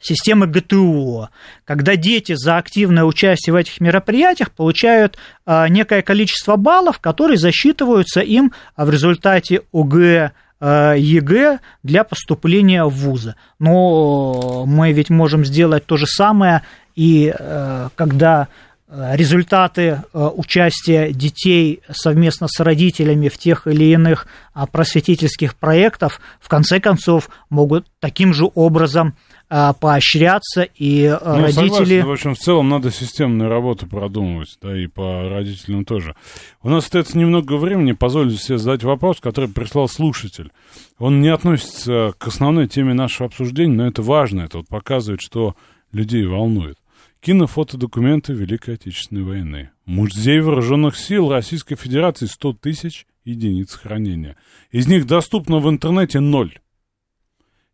системы 0.00 0.46
ГТО, 0.46 1.30
когда 1.64 1.96
дети 1.96 2.34
за 2.36 2.58
активное 2.58 3.02
участие 3.02 3.54
в 3.54 3.56
этих 3.56 3.80
мероприятиях 3.80 4.52
получают 4.52 5.18
некое 5.46 6.02
количество 6.02 6.54
баллов, 6.54 7.00
которые 7.00 7.38
засчитываются 7.38 8.20
им 8.20 8.52
в 8.76 8.88
результате 8.88 9.62
ОГЭ, 9.72 10.30
ЕГЭ 10.60 11.58
для 11.82 12.04
поступления 12.04 12.84
в 12.84 12.90
вузы. 12.90 13.34
Но 13.58 14.64
мы 14.66 14.92
ведь 14.92 15.10
можем 15.10 15.44
сделать 15.44 15.86
то 15.86 15.96
же 15.96 16.06
самое 16.06 16.62
и 16.94 17.34
э, 17.36 17.88
когда 17.94 18.48
Э, 18.96 19.16
результаты 19.16 20.02
э, 20.12 20.30
участия 20.36 21.10
детей 21.10 21.80
совместно 21.90 22.46
с 22.48 22.60
родителями 22.60 23.28
в 23.28 23.38
тех 23.38 23.66
или 23.66 23.86
иных 23.86 24.28
а, 24.52 24.66
просветительских 24.66 25.56
проектах 25.56 26.20
в 26.38 26.48
конце 26.48 26.78
концов 26.78 27.28
могут 27.50 27.86
таким 27.98 28.32
же 28.32 28.48
образом 28.54 29.16
поощряться 29.48 30.62
и 30.62 31.06
ну, 31.22 31.42
родители... 31.42 31.68
Согласен. 31.68 32.06
В 32.06 32.10
общем, 32.10 32.34
в 32.34 32.38
целом 32.38 32.68
надо 32.70 32.90
системную 32.90 33.50
работу 33.50 33.86
продумывать, 33.86 34.56
да, 34.60 34.76
и 34.76 34.86
по 34.86 35.28
родителям 35.28 35.84
тоже. 35.84 36.16
У 36.62 36.70
нас 36.70 36.84
остается 36.84 37.18
немного 37.18 37.56
времени, 37.56 37.92
позвольте 37.92 38.36
себе 38.36 38.58
задать 38.58 38.82
вопрос, 38.82 39.20
который 39.20 39.50
прислал 39.50 39.86
слушатель. 39.86 40.50
Он 40.98 41.20
не 41.20 41.28
относится 41.28 42.14
к 42.16 42.26
основной 42.26 42.68
теме 42.68 42.94
нашего 42.94 43.26
обсуждения, 43.26 43.74
но 43.74 43.86
это 43.86 44.02
важно, 44.02 44.40
это 44.40 44.58
вот 44.58 44.68
показывает, 44.68 45.20
что 45.20 45.54
людей 45.92 46.26
волнует. 46.26 46.78
Кинофотодокументы 47.24 48.34
Великой 48.34 48.74
Отечественной 48.74 49.22
войны. 49.22 49.70
Музей 49.86 50.40
Вооруженных 50.40 50.94
сил 50.94 51.30
Российской 51.30 51.74
Федерации 51.74 52.26
100 52.26 52.52
тысяч 52.52 53.06
единиц 53.24 53.72
хранения. 53.72 54.36
Из 54.70 54.88
них 54.88 55.06
доступно 55.06 55.58
в 55.58 55.70
интернете 55.70 56.20
ноль. 56.20 56.58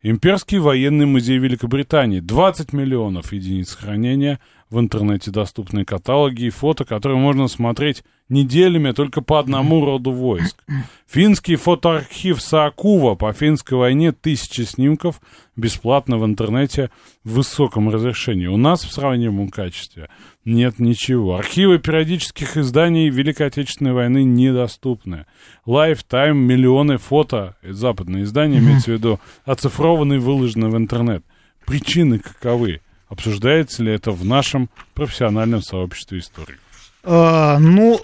Имперский 0.02 0.58
военный 0.58 1.06
музей 1.06 1.38
Великобритании. 1.38 2.20
20 2.20 2.72
миллионов 2.72 3.32
единиц 3.32 3.74
хранения. 3.74 4.38
В 4.70 4.78
интернете 4.78 5.32
доступны 5.32 5.84
каталоги 5.84 6.44
и 6.44 6.50
фото, 6.50 6.84
которые 6.84 7.18
можно 7.18 7.48
смотреть 7.48 8.04
неделями 8.28 8.92
только 8.92 9.20
по 9.20 9.40
одному 9.40 9.84
роду 9.84 10.12
войск. 10.12 10.62
Финский 11.08 11.56
фотоархив 11.56 12.40
Саакува 12.40 13.16
по 13.16 13.32
финской 13.32 13.76
войне 13.76 14.12
тысячи 14.12 14.60
снимков 14.60 15.20
бесплатно 15.56 16.18
в 16.18 16.24
интернете 16.24 16.90
в 17.24 17.32
высоком 17.32 17.90
разрешении. 17.90 18.46
У 18.46 18.56
нас 18.56 18.84
в 18.84 18.92
сравнимом 18.92 19.48
качестве 19.48 20.08
нет 20.44 20.78
ничего. 20.78 21.34
Архивы 21.34 21.80
периодических 21.80 22.56
изданий 22.56 23.10
Великой 23.10 23.48
Отечественной 23.48 23.92
войны 23.92 24.22
недоступны. 24.22 25.26
Lifetime, 25.66 26.34
миллионы 26.34 26.98
фото, 26.98 27.56
западные 27.64 28.22
издания, 28.22 28.58
имеется 28.58 28.92
в 28.92 28.94
виду, 28.94 29.18
оцифрованы 29.44 30.14
и 30.14 30.18
выложены 30.18 30.68
в 30.68 30.76
интернет. 30.76 31.24
Причины 31.66 32.20
каковы? 32.20 32.82
Обсуждается 33.10 33.82
ли 33.82 33.92
это 33.92 34.12
в 34.12 34.24
нашем 34.24 34.70
профессиональном 34.94 35.62
сообществе 35.62 36.20
истории? 36.20 36.58
А, 37.02 37.58
ну, 37.58 38.00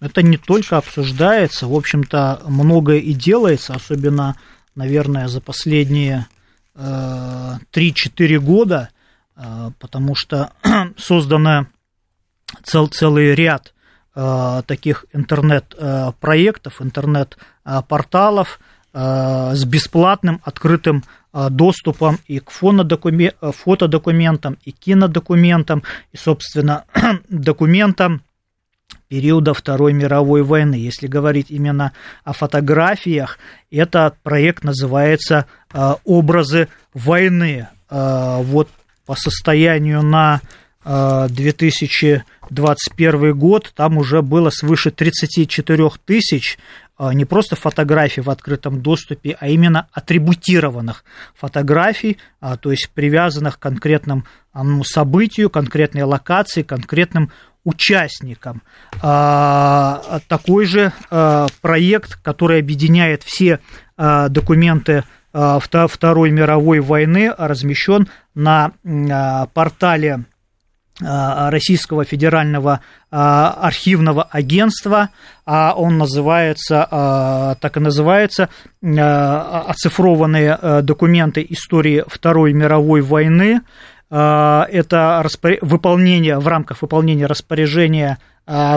это 0.00 0.22
не 0.22 0.38
только 0.38 0.78
обсуждается, 0.78 1.66
в 1.66 1.74
общем-то, 1.74 2.40
многое 2.46 2.96
и 2.96 3.12
делается, 3.12 3.74
особенно, 3.74 4.36
наверное, 4.74 5.28
за 5.28 5.42
последние 5.42 6.26
э, 6.74 7.54
3-4 7.72 8.38
года, 8.38 8.88
э, 9.36 9.70
потому 9.78 10.14
что 10.14 10.52
создано 10.96 11.66
цел, 12.62 12.86
целый 12.86 13.34
ряд 13.34 13.74
э, 14.14 14.62
таких 14.66 15.04
интернет-проектов, 15.12 16.80
интернет-порталов 16.80 18.58
э, 18.94 19.54
с 19.54 19.64
бесплатным 19.66 20.40
открытым 20.42 21.04
доступом 21.32 22.18
и 22.26 22.40
к 22.40 22.50
э, 22.50 23.52
фотодокументам, 23.52 24.58
и 24.64 24.72
кинодокументам, 24.72 25.84
и, 26.12 26.16
собственно, 26.16 26.84
документам 27.28 28.22
периода 29.08 29.54
Второй 29.54 29.92
мировой 29.92 30.42
войны. 30.42 30.74
Если 30.74 31.06
говорить 31.06 31.46
именно 31.50 31.92
о 32.24 32.32
фотографиях, 32.32 33.38
этот 33.70 34.18
проект 34.22 34.64
называется 34.64 35.46
а, 35.72 35.98
«Образы 36.04 36.66
войны». 36.94 37.68
А, 37.88 38.38
вот 38.38 38.68
по 39.06 39.14
состоянию 39.16 40.02
на 40.02 40.40
2021 40.82 43.38
год 43.38 43.70
там 43.76 43.98
уже 43.98 44.22
было 44.22 44.48
свыше 44.48 44.90
34 44.90 45.90
тысяч 46.06 46.58
а, 46.89 46.89
не 47.12 47.24
просто 47.24 47.56
фотографий 47.56 48.20
в 48.20 48.30
открытом 48.30 48.82
доступе, 48.82 49.36
а 49.40 49.48
именно 49.48 49.88
атрибутированных 49.92 51.04
фотографий, 51.34 52.18
а, 52.40 52.56
то 52.56 52.70
есть 52.70 52.90
привязанных 52.94 53.58
к 53.58 53.62
конкретному 53.62 54.24
событию, 54.84 55.50
конкретной 55.50 56.02
локации, 56.02 56.62
конкретным 56.62 57.30
участникам. 57.64 58.62
А, 59.02 60.20
такой 60.28 60.66
же 60.66 60.92
проект, 61.60 62.16
который 62.22 62.60
объединяет 62.60 63.22
все 63.22 63.60
документы 63.96 65.04
Второй 65.32 66.30
мировой 66.30 66.80
войны, 66.80 67.32
размещен 67.36 68.08
на 68.34 68.72
портале 69.54 70.12
а, 70.12 70.29
Российского 71.00 72.04
федерального 72.04 72.80
а, 73.10 73.52
архивного 73.62 74.24
агентства. 74.24 75.10
А 75.46 75.74
он 75.76 75.98
называется, 75.98 77.56
так 77.60 77.76
и 77.76 77.80
называется, 77.80 78.48
оцифрованные 78.80 80.82
документы 80.82 81.44
истории 81.48 82.04
Второй 82.06 82.52
мировой 82.52 83.00
войны. 83.00 83.62
Это 84.10 85.26
выполнение, 85.60 86.38
в 86.38 86.46
рамках 86.46 86.82
выполнения 86.82 87.26
распоряжения 87.26 88.18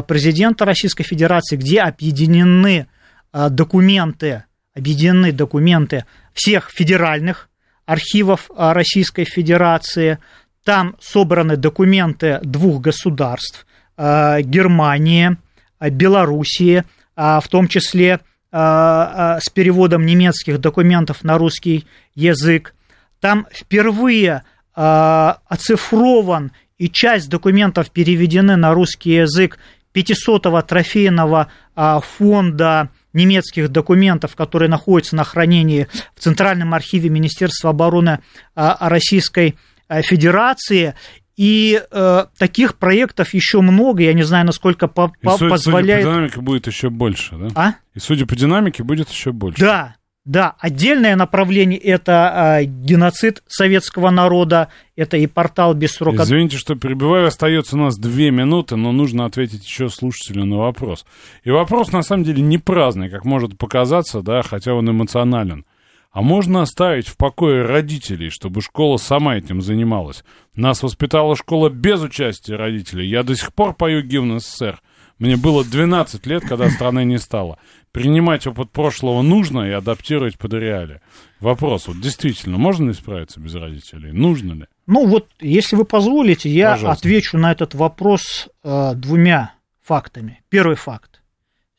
президента 0.07 0.65
Российской 0.65 1.03
Федерации, 1.03 1.57
где 1.57 1.81
объединены 1.81 2.87
документы, 3.31 4.45
объединены 4.75 5.31
документы 5.31 6.05
всех 6.33 6.71
федеральных 6.71 7.49
архивов 7.85 8.49
Российской 8.57 9.25
Федерации– 9.25 10.17
там 10.63 10.95
собраны 10.99 11.57
документы 11.57 12.39
двух 12.43 12.81
государств, 12.81 13.65
э, 13.97 14.41
Германии, 14.41 15.37
э, 15.79 15.89
Белоруссии, 15.89 16.83
э, 17.15 17.39
в 17.39 17.47
том 17.49 17.67
числе 17.67 18.19
с 18.55 19.49
переводом 19.51 20.05
немецких 20.05 20.61
документов 20.61 21.23
на 21.23 21.39
русский 21.39 21.87
язык. 22.13 22.75
Там 23.19 23.47
впервые 23.51 24.43
оцифрован 24.75 26.51
и 26.77 26.87
часть 26.87 27.29
документов 27.29 27.89
переведены 27.89 28.55
на 28.55 28.75
русский 28.75 29.13
язык 29.13 29.57
500-го 29.95 30.61
трофейного 30.61 31.47
фонда 31.75 32.89
немецких 33.13 33.69
документов, 33.69 34.35
которые 34.35 34.69
находятся 34.69 35.15
на 35.15 35.23
хранении 35.23 35.87
в 36.15 36.19
Центральном 36.19 36.75
архиве 36.75 37.09
Министерства 37.09 37.71
обороны 37.71 38.19
Российской 38.53 39.53
Федерации 39.53 39.72
федерации, 39.89 40.95
и 41.35 41.81
э, 41.89 42.25
таких 42.37 42.75
проектов 42.77 43.33
еще 43.33 43.61
много, 43.61 44.03
я 44.03 44.13
не 44.13 44.23
знаю, 44.23 44.45
насколько 44.45 44.87
по, 44.87 45.11
и 45.21 45.25
по, 45.25 45.37
позволяет... 45.37 46.03
Судя 46.03 46.11
по 46.11 46.15
динамике 46.15 46.41
будет 46.41 46.67
еще 46.67 46.89
больше, 46.89 47.35
да? 47.35 47.47
А? 47.55 47.73
И 47.95 47.99
судя 47.99 48.25
по 48.27 48.35
динамике 48.35 48.83
будет 48.83 49.09
еще 49.09 49.31
больше. 49.31 49.59
Да, 49.59 49.95
да, 50.25 50.55
отдельное 50.59 51.15
направление 51.15 51.79
это 51.79 52.59
э, 52.61 52.65
геноцид 52.65 53.43
советского 53.47 54.11
народа, 54.11 54.69
это 54.95 55.17
и 55.17 55.25
портал 55.25 55.73
без 55.73 55.93
срока. 55.93 56.23
Извините, 56.23 56.57
что 56.57 56.75
перебиваю, 56.75 57.27
остается 57.27 57.75
у 57.75 57.79
нас 57.79 57.97
две 57.97 58.29
минуты, 58.29 58.75
но 58.75 58.91
нужно 58.91 59.25
ответить 59.25 59.65
еще 59.65 59.89
слушателю 59.89 60.45
на 60.45 60.57
вопрос. 60.57 61.05
И 61.43 61.49
вопрос 61.49 61.91
на 61.91 62.03
самом 62.03 62.23
деле 62.23 62.41
не 62.43 62.59
праздный, 62.59 63.09
как 63.09 63.25
может 63.25 63.57
показаться, 63.57 64.21
да, 64.21 64.43
хотя 64.43 64.75
он 64.75 64.89
эмоционален. 64.89 65.65
А 66.13 66.21
можно 66.21 66.61
оставить 66.61 67.07
в 67.07 67.17
покое 67.17 67.65
родителей, 67.65 68.29
чтобы 68.29 68.61
школа 68.61 68.97
сама 68.97 69.35
этим 69.35 69.63
занималась? 69.63 70.23
Нас 70.55 70.83
воспитала 70.83 71.35
школа 71.35 71.69
без 71.69 72.01
участия 72.01 72.55
родителей. 72.55 73.09
Я 73.09 73.23
до 73.23 73.35
сих 73.35 73.51
пор 73.51 73.73
пою 73.73 74.03
гимн 74.03 74.39
СССР. 74.39 74.79
Мне 75.17 75.37
было 75.37 75.65
12 75.65 76.23
лет, 76.27 76.43
когда 76.47 76.69
страны 76.69 77.03
не 77.03 77.17
стало. 77.17 77.57
Принимать 77.91 78.45
опыт 78.45 78.69
прошлого 78.69 79.23
нужно 79.23 79.61
и 79.61 79.71
адаптировать 79.71 80.37
под 80.37 80.53
реалии. 80.53 81.01
Вопрос, 81.39 81.87
вот 81.87 81.99
действительно, 81.99 82.59
можно 82.59 82.89
ли 82.89 82.93
справиться 82.93 83.39
без 83.39 83.55
родителей? 83.55 84.11
Нужно 84.11 84.53
ли? 84.53 84.65
Ну 84.85 85.07
вот, 85.07 85.29
если 85.39 85.75
вы 85.75 85.85
позволите, 85.85 86.47
я 86.47 86.73
Пожалуйста. 86.73 86.99
отвечу 86.99 87.37
на 87.39 87.51
этот 87.51 87.73
вопрос 87.73 88.49
э, 88.63 88.93
двумя 88.95 89.55
фактами. 89.81 90.43
Первый 90.49 90.75
факт. 90.75 91.23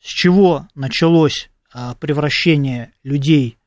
С 0.01 0.07
чего 0.07 0.67
началось 0.75 1.49
э, 1.73 1.93
превращение 1.99 2.91
людей 3.03 3.57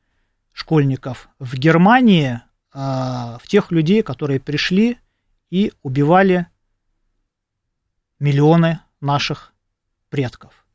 школьников 0.59 1.29
в 1.39 1.55
Германии 1.55 2.41
а, 2.73 3.37
в 3.41 3.47
тех 3.47 3.71
людей, 3.71 4.03
которые 4.03 4.39
пришли 4.39 4.97
и 5.49 5.71
убивали 5.81 6.47
миллионы 8.19 8.81
наших 8.99 9.53
предков. 10.09 10.65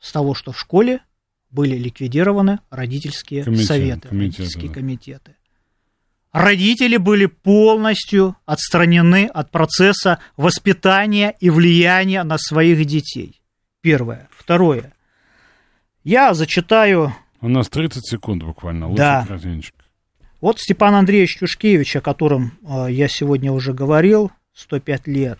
С 0.00 0.10
того, 0.10 0.34
что 0.34 0.52
в 0.52 0.58
школе 0.58 1.00
были 1.50 1.76
ликвидированы 1.76 2.60
родительские 2.70 3.44
комитеты, 3.44 3.66
советы, 3.66 4.08
комитеты, 4.08 4.42
родительские 4.42 4.68
да. 4.68 4.74
комитеты. 4.74 5.36
родители 6.32 6.96
были 6.96 7.26
полностью 7.26 8.36
отстранены 8.46 9.26
от 9.26 9.50
процесса 9.50 10.18
воспитания 10.38 11.36
и 11.40 11.50
влияния 11.50 12.24
на 12.24 12.38
своих 12.38 12.84
детей. 12.86 13.42
Первое. 13.82 14.28
Второе. 14.32 14.94
Я 16.04 16.32
зачитаю... 16.32 17.14
У 17.42 17.48
нас 17.48 17.68
30 17.68 18.06
секунд 18.06 18.44
буквально. 18.44 18.94
Да. 18.94 19.24
коротенько. 19.26 19.72
Вот 20.40 20.60
Степан 20.60 20.94
Андреевич 20.94 21.38
Тюшкевич, 21.38 21.96
о 21.96 22.00
котором 22.00 22.52
э, 22.62 22.86
я 22.90 23.08
сегодня 23.08 23.52
уже 23.52 23.74
говорил, 23.74 24.30
105 24.54 25.08
лет. 25.08 25.38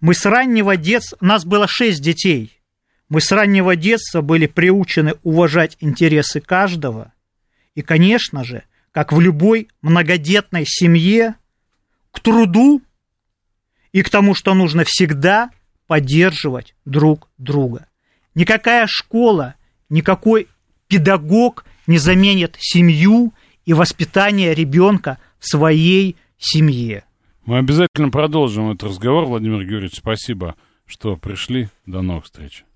Мы 0.00 0.14
с 0.14 0.24
раннего 0.26 0.76
детства... 0.76 1.16
Нас 1.20 1.44
было 1.44 1.66
6 1.68 2.02
детей. 2.02 2.60
Мы 3.08 3.20
с 3.20 3.30
раннего 3.30 3.76
детства 3.76 4.22
были 4.22 4.46
приучены 4.46 5.14
уважать 5.22 5.76
интересы 5.80 6.40
каждого. 6.40 7.12
И, 7.76 7.82
конечно 7.82 8.42
же, 8.42 8.64
как 8.90 9.12
в 9.12 9.20
любой 9.20 9.68
многодетной 9.82 10.64
семье, 10.66 11.36
к 12.10 12.18
труду 12.18 12.82
и 13.92 14.02
к 14.02 14.10
тому, 14.10 14.34
что 14.34 14.54
нужно 14.54 14.82
всегда 14.84 15.50
поддерживать 15.86 16.74
друг 16.84 17.28
друга. 17.38 17.86
Никакая 18.34 18.86
школа, 18.88 19.54
никакой 19.88 20.48
педагог 20.88 21.64
не 21.86 21.98
заменит 21.98 22.56
семью 22.58 23.32
и 23.64 23.72
воспитание 23.72 24.54
ребенка 24.54 25.18
в 25.38 25.48
своей 25.48 26.16
семье. 26.38 27.04
Мы 27.44 27.58
обязательно 27.58 28.10
продолжим 28.10 28.70
этот 28.70 28.90
разговор. 28.90 29.24
Владимир 29.24 29.62
Георгиевич, 29.64 29.98
спасибо, 29.98 30.56
что 30.84 31.16
пришли. 31.16 31.68
До 31.86 32.02
новых 32.02 32.24
встреч. 32.24 32.64